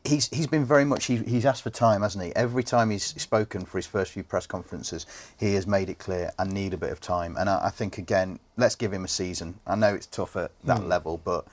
he's 0.05 0.29
he's 0.29 0.47
been 0.47 0.65
very 0.65 0.85
much 0.85 1.07
he, 1.07 1.17
he's 1.19 1.47
asked 1.47 1.63
for 1.63 1.71
time, 1.71 2.03
hasn't 2.03 2.25
he? 2.25 2.35
Every 2.35 2.63
time 2.63 2.91
he's 2.91 3.05
spoken 3.05 3.65
for 3.65 3.79
his 3.79 3.87
first 3.87 4.13
few 4.13 4.23
press 4.23 4.47
conferences, 4.47 5.07
he 5.39 5.55
has 5.55 5.67
made 5.67 5.89
it 5.89 5.99
clear 5.99 6.31
I 6.39 6.45
need 6.45 6.75
a 6.75 6.79
bit 6.79 6.91
of 6.91 7.01
time. 7.01 7.37
And 7.39 7.49
I, 7.49 7.67
I 7.67 7.71
think 7.71 7.99
again, 7.99 8.39
let's 8.57 8.75
give 8.75 8.93
him 8.93 9.05
a 9.05 9.09
season. 9.09 9.59
I 9.67 9.77
know 9.77 9.95
it's 9.95 10.07
tough 10.07 10.37
at 10.37 10.53
that 10.65 10.87
level, 10.87 11.21
but 11.23 11.47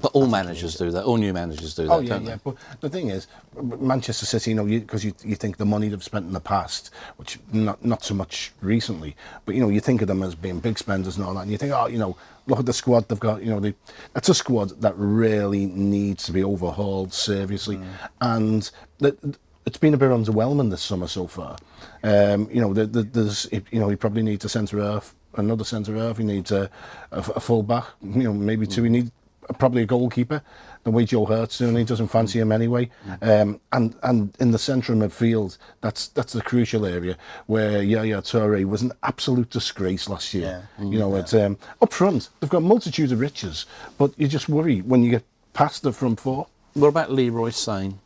But 0.00 0.12
all 0.12 0.26
managers 0.26 0.76
do 0.76 0.90
that. 0.90 1.04
All 1.04 1.18
new 1.18 1.34
managers 1.34 1.74
do 1.74 1.86
that, 1.86 1.92
Oh 1.92 2.00
yeah, 2.00 2.18
yeah. 2.18 2.30
they? 2.30 2.40
But 2.42 2.56
the 2.80 2.88
thing 2.88 3.10
is, 3.10 3.26
Manchester 3.60 4.24
City, 4.24 4.50
you 4.52 4.56
know, 4.56 4.64
because 4.64 5.04
you, 5.04 5.12
you 5.22 5.36
think 5.36 5.58
the 5.58 5.66
money 5.66 5.88
they've 5.88 6.02
spent 6.02 6.24
in 6.26 6.32
the 6.32 6.40
past, 6.40 6.90
which 7.16 7.38
not 7.52 7.84
not 7.84 8.02
so 8.02 8.14
much 8.14 8.52
recently, 8.62 9.14
but 9.44 9.54
you 9.54 9.60
know, 9.60 9.68
you 9.68 9.80
think 9.80 10.00
of 10.00 10.08
them 10.08 10.22
as 10.22 10.34
being 10.34 10.60
big 10.60 10.78
spenders 10.78 11.16
and 11.16 11.26
all 11.26 11.34
that, 11.34 11.42
and 11.42 11.50
you 11.50 11.58
think, 11.58 11.72
oh, 11.72 11.86
you 11.88 11.98
know, 11.98 12.16
look 12.46 12.58
at 12.58 12.66
the 12.66 12.72
squad 12.72 13.06
they've 13.08 13.20
got. 13.20 13.42
You 13.42 13.50
know, 13.50 13.60
they, 13.60 13.74
that's 14.14 14.30
a 14.30 14.34
squad 14.34 14.80
that 14.80 14.94
really 14.96 15.66
needs 15.66 16.24
to 16.24 16.32
be 16.32 16.42
overhauled 16.42 17.12
seriously, 17.12 17.78
and 18.20 18.70
that. 18.98 19.18
It's 19.64 19.78
been 19.78 19.94
a 19.94 19.96
bit 19.96 20.10
underwhelming 20.10 20.70
this 20.70 20.82
summer 20.82 21.06
so 21.06 21.28
far. 21.28 21.56
Um, 22.02 22.48
you 22.50 22.60
know, 22.60 22.74
the, 22.74 22.84
the, 22.84 23.04
there's, 23.04 23.46
you 23.52 23.78
know, 23.78 23.88
he 23.88 23.94
probably 23.94 24.22
needs 24.24 24.44
a 24.44 24.48
centre 24.48 24.82
half, 24.82 25.14
another 25.36 25.62
centre 25.62 25.94
half. 25.94 26.18
He 26.18 26.24
needs 26.24 26.50
a, 26.50 26.68
a, 27.12 27.18
a 27.18 27.38
full 27.38 27.62
back. 27.62 27.84
You 28.02 28.24
know, 28.24 28.32
maybe 28.32 28.66
two. 28.66 28.82
He 28.82 28.90
needs 28.90 29.12
probably 29.58 29.82
a 29.82 29.86
goalkeeper. 29.86 30.42
The 30.84 30.90
way 30.90 31.04
Joe 31.04 31.24
Hart's 31.24 31.58
doing, 31.58 31.76
he 31.76 31.84
doesn't 31.84 32.08
fancy 32.08 32.40
him 32.40 32.50
anyway. 32.50 32.90
Um, 33.20 33.60
and 33.72 33.94
and 34.02 34.36
in 34.40 34.50
the 34.50 34.58
centre 34.58 34.92
of 34.92 34.98
midfield, 34.98 35.56
that's 35.80 36.08
that's 36.08 36.32
the 36.32 36.42
crucial 36.42 36.84
area 36.86 37.16
where 37.46 37.82
Yaya 37.82 38.20
Toure 38.22 38.64
was 38.64 38.82
an 38.82 38.92
absolute 39.02 39.50
disgrace 39.50 40.08
last 40.08 40.34
year. 40.34 40.68
You 40.80 40.98
know, 40.98 41.14
it's 41.16 41.34
um, 41.34 41.56
up 41.80 41.92
front 41.92 42.30
they've 42.40 42.50
got 42.50 42.58
a 42.58 42.60
multitude 42.62 43.12
of 43.12 43.20
riches, 43.20 43.66
but 43.98 44.12
you 44.18 44.26
just 44.26 44.48
worry 44.48 44.80
when 44.80 45.02
you 45.04 45.10
get 45.10 45.24
past 45.52 45.82
the 45.82 45.92
front 45.92 46.18
four. 46.20 46.48
What 46.74 46.88
about 46.88 47.12
Leroy 47.12 47.50
Sane? 47.50 48.00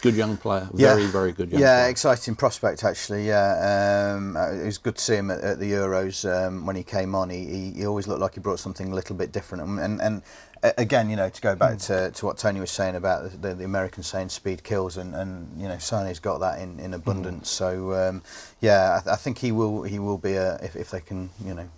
Good 0.00 0.14
young 0.14 0.36
player. 0.36 0.68
Very, 0.72 1.06
very 1.06 1.32
good 1.32 1.50
young 1.50 1.60
yeah, 1.60 1.80
player. 1.80 1.90
exciting 1.90 2.36
prospect 2.36 2.84
actually. 2.84 3.26
Yeah, 3.26 4.14
um, 4.14 4.36
uh, 4.36 4.52
it 4.52 4.64
was 4.64 4.78
good 4.78 4.94
to 4.94 5.02
see 5.02 5.16
him 5.16 5.30
at, 5.30 5.40
at 5.40 5.58
the 5.58 5.72
Euros 5.72 6.24
um, 6.24 6.66
when 6.66 6.76
he 6.76 6.84
came 6.84 7.16
on. 7.16 7.30
He, 7.30 7.44
he, 7.46 7.72
he 7.72 7.86
always 7.86 8.06
looked 8.06 8.20
like 8.20 8.34
he 8.34 8.40
brought 8.40 8.60
something 8.60 8.92
a 8.92 8.94
little 8.94 9.16
bit 9.16 9.32
different. 9.32 9.64
And 9.64 9.80
and, 9.80 10.00
and 10.00 10.22
uh, 10.62 10.70
again, 10.78 11.10
you 11.10 11.16
know, 11.16 11.28
to 11.28 11.40
go 11.40 11.56
back 11.56 11.78
to, 11.78 12.10
to 12.12 12.26
what 12.26 12.38
Tony 12.38 12.60
was 12.60 12.70
saying 12.70 12.94
about 12.94 13.42
the, 13.42 13.54
the 13.54 13.64
American 13.64 14.04
saying 14.04 14.28
"speed 14.28 14.62
kills," 14.62 14.96
and, 14.96 15.14
and 15.16 15.60
you 15.60 15.66
know, 15.66 15.76
Sané's 15.76 16.20
got 16.20 16.38
that 16.38 16.60
in, 16.60 16.78
in 16.78 16.94
abundance. 16.94 17.50
So 17.50 17.92
um, 17.94 18.22
yeah, 18.60 19.00
I, 19.04 19.12
I 19.12 19.16
think 19.16 19.38
he 19.38 19.50
will 19.50 19.82
he 19.82 19.98
will 19.98 20.18
be 20.18 20.34
a 20.34 20.56
if, 20.56 20.76
if 20.76 20.90
they 20.90 21.00
can 21.00 21.30
you 21.44 21.54
know 21.54 21.68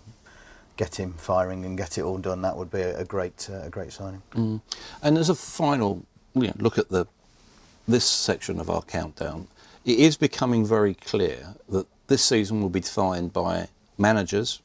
get 0.77 0.99
him 0.99 1.13
firing 1.13 1.65
and 1.65 1.77
get 1.77 1.97
it 1.97 2.01
all 2.01 2.17
done, 2.17 2.41
that 2.43 2.55
would 2.55 2.71
be 2.71 2.81
a, 2.81 2.99
a 2.99 3.05
great 3.05 3.49
uh, 3.51 3.63
a 3.63 3.69
great 3.69 3.91
signing. 3.93 4.21
Mm. 4.33 4.61
And 5.01 5.17
as 5.17 5.29
a 5.29 5.35
final 5.35 6.05
you 6.33 6.47
know, 6.47 6.53
look 6.57 6.77
at 6.77 6.89
the 6.89 7.05
this 7.91 8.05
section 8.05 8.59
of 8.59 8.69
our 8.69 8.81
countdown, 8.81 9.47
it 9.85 9.99
is 9.99 10.17
becoming 10.17 10.65
very 10.65 10.93
clear 10.93 11.55
that 11.69 11.87
this 12.07 12.23
season 12.23 12.61
will 12.61 12.69
be 12.69 12.79
defined 12.79 13.33
by 13.33 13.67
managers 13.97 14.61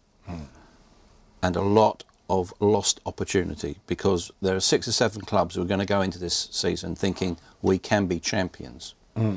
and 1.42 1.56
a 1.56 1.60
lot 1.60 2.04
of 2.28 2.52
lost 2.58 3.00
opportunity 3.06 3.78
because 3.86 4.32
there 4.42 4.56
are 4.56 4.60
six 4.60 4.88
or 4.88 4.92
seven 4.92 5.22
clubs 5.22 5.54
who 5.54 5.62
are 5.62 5.66
going 5.66 5.80
to 5.80 5.86
go 5.86 6.00
into 6.02 6.18
this 6.18 6.48
season 6.50 6.96
thinking 6.96 7.36
we 7.62 7.78
can 7.78 8.06
be 8.06 8.18
champions. 8.18 8.94
Hmm. 9.16 9.36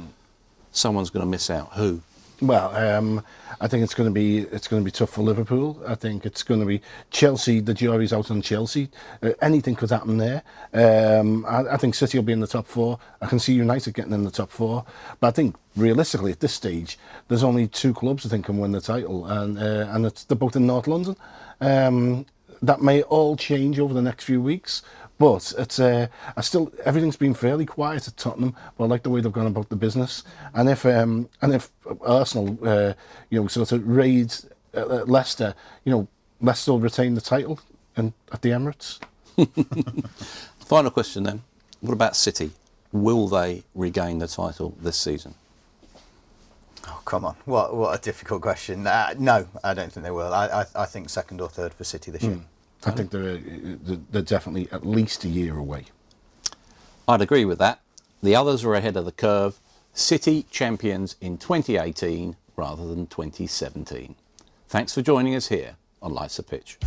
Someone's 0.72 1.10
going 1.10 1.26
to 1.26 1.30
miss 1.30 1.50
out. 1.50 1.74
Who? 1.74 2.02
Well, 2.42 2.74
um, 2.74 3.22
I 3.60 3.68
think 3.68 3.84
it's 3.84 3.94
going 3.94 4.08
to 4.08 4.14
be 4.14 4.40
it's 4.40 4.68
going 4.70 4.82
to 4.82 4.86
be 4.86 4.92
tough 4.92 5.10
for 5.10 5.22
Liverpool. 5.22 5.82
I 5.86 5.96
think 5.96 6.26
it's 6.26 6.42
going 6.42 6.62
to 6.62 6.66
be 6.66 6.82
Chelsea. 7.12 7.60
The 7.60 7.74
jury's 7.74 8.14
out 8.14 8.32
on 8.32 8.42
Chelsea. 8.42 8.90
Uh, 9.22 9.32
anything 9.42 9.76
could 9.76 9.90
happen 9.90 10.18
there. 10.18 10.44
Um, 10.74 11.46
I, 11.46 11.74
I 11.74 11.78
think 11.78 11.96
City 11.96 12.18
will 12.18 12.24
be 12.24 12.32
in 12.32 12.40
the 12.40 12.48
top 12.48 12.66
four. 12.66 12.98
I 13.22 13.28
can 13.28 13.40
see 13.40 13.54
United 13.54 13.94
getting 13.94 14.14
in 14.14 14.24
the 14.24 14.32
top 14.32 14.52
four. 14.52 14.86
But 15.20 15.28
I 15.28 15.32
think 15.32 15.56
realistically 15.76 16.32
at 16.32 16.40
this 16.40 16.54
stage, 16.54 16.98
there's 17.28 17.44
only 17.44 17.68
two 17.68 17.94
clubs 17.94 18.26
I 18.26 18.30
think 18.30 18.46
can 18.46 18.58
win 18.58 18.72
the 18.72 18.80
title, 18.80 19.26
and 19.26 19.60
uh, 19.60 19.88
and 19.90 20.06
it's 20.06 20.24
they're 20.24 20.38
both 20.38 20.56
in 20.56 20.66
North 20.66 20.88
London. 20.88 21.18
Um, 21.60 22.26
that 22.62 22.82
may 22.82 23.02
all 23.04 23.36
change 23.36 23.80
over 23.80 23.94
the 23.94 24.02
next 24.02 24.24
few 24.24 24.42
weeks. 24.42 24.82
But 25.20 25.54
it's 25.58 25.80
uh, 25.80 26.08
I 26.38 26.42
still 26.42 26.72
everything's 26.86 27.18
been 27.18 27.34
fairly 27.34 27.66
quiet 27.66 28.08
at 28.08 28.16
Tottenham. 28.16 28.56
But 28.78 28.86
I 28.86 28.88
like 28.88 29.04
the 29.04 29.10
way 29.10 29.20
they've 29.20 29.32
gone 29.32 29.48
about 29.48 29.68
the 29.68 29.76
business. 29.76 30.24
And 30.54 30.70
if 30.70 30.86
um, 30.86 31.30
and 31.42 31.54
if 31.54 31.70
Arsenal, 32.02 32.58
uh, 32.66 32.94
you 33.30 33.42
know, 33.42 33.48
sort 33.48 33.74
of 33.74 33.86
raid 33.86 34.34
uh, 34.74 34.80
uh, 34.80 35.04
Leicester, 35.06 35.54
you 35.84 35.92
know, 35.92 36.08
Leicester 36.42 36.72
will 36.72 36.80
retain 36.80 37.16
the 37.16 37.22
title 37.22 37.60
and 37.98 38.14
at 38.32 38.42
the 38.42 38.50
Emirates. 38.50 39.00
Final 40.66 40.90
question 40.92 41.24
then. 41.24 41.44
What 41.82 41.94
about 41.94 42.16
City? 42.16 42.52
Will 42.94 43.28
they 43.28 43.64
regain 43.76 44.20
the 44.20 44.28
title 44.28 44.74
this 44.82 44.96
season? 44.96 45.36
Oh, 46.88 47.02
come 47.04 47.26
on. 47.26 47.36
What 47.44 47.76
what 47.76 48.00
a 48.00 48.02
difficult 48.02 48.42
question. 48.42 48.88
Uh, 48.88 49.14
no, 49.20 49.48
I 49.66 49.74
don't 49.74 49.92
think 49.92 50.06
they 50.06 50.12
will. 50.12 50.34
I, 50.34 50.48
I, 50.48 50.66
I 50.76 50.86
think 50.86 51.10
second 51.10 51.42
or 51.42 51.50
third 51.50 51.74
for 51.74 51.84
City 51.84 52.10
this 52.10 52.24
year. 52.24 52.40
I 52.86 52.92
think 52.92 53.12
they're 53.12 53.36
uh, 53.36 53.40
they're- 53.84 54.00
they're 54.12 54.22
definitely 54.22 54.70
at 54.72 54.86
least 54.86 55.24
a 55.26 55.28
year 55.30 55.58
away. 55.58 55.86
I'd 57.08 57.22
agree 57.22 57.46
with 57.46 57.60
that. 57.60 57.82
The 58.24 58.36
others 58.36 58.64
are 58.64 58.74
ahead 58.76 58.96
of 58.96 59.06
the 59.06 59.12
curve. 59.12 59.60
City 59.94 60.46
champions 60.52 61.16
in 61.20 61.38
2018 61.38 62.36
rather 62.56 62.86
than 62.88 63.08
2017. 63.08 64.16
Thanks 64.68 64.94
for 64.94 65.02
joining 65.02 65.36
us 65.36 65.48
here 65.48 65.76
on 66.02 66.14
Life's 66.14 66.40
a 66.40 66.44
Pitch. 66.44 66.78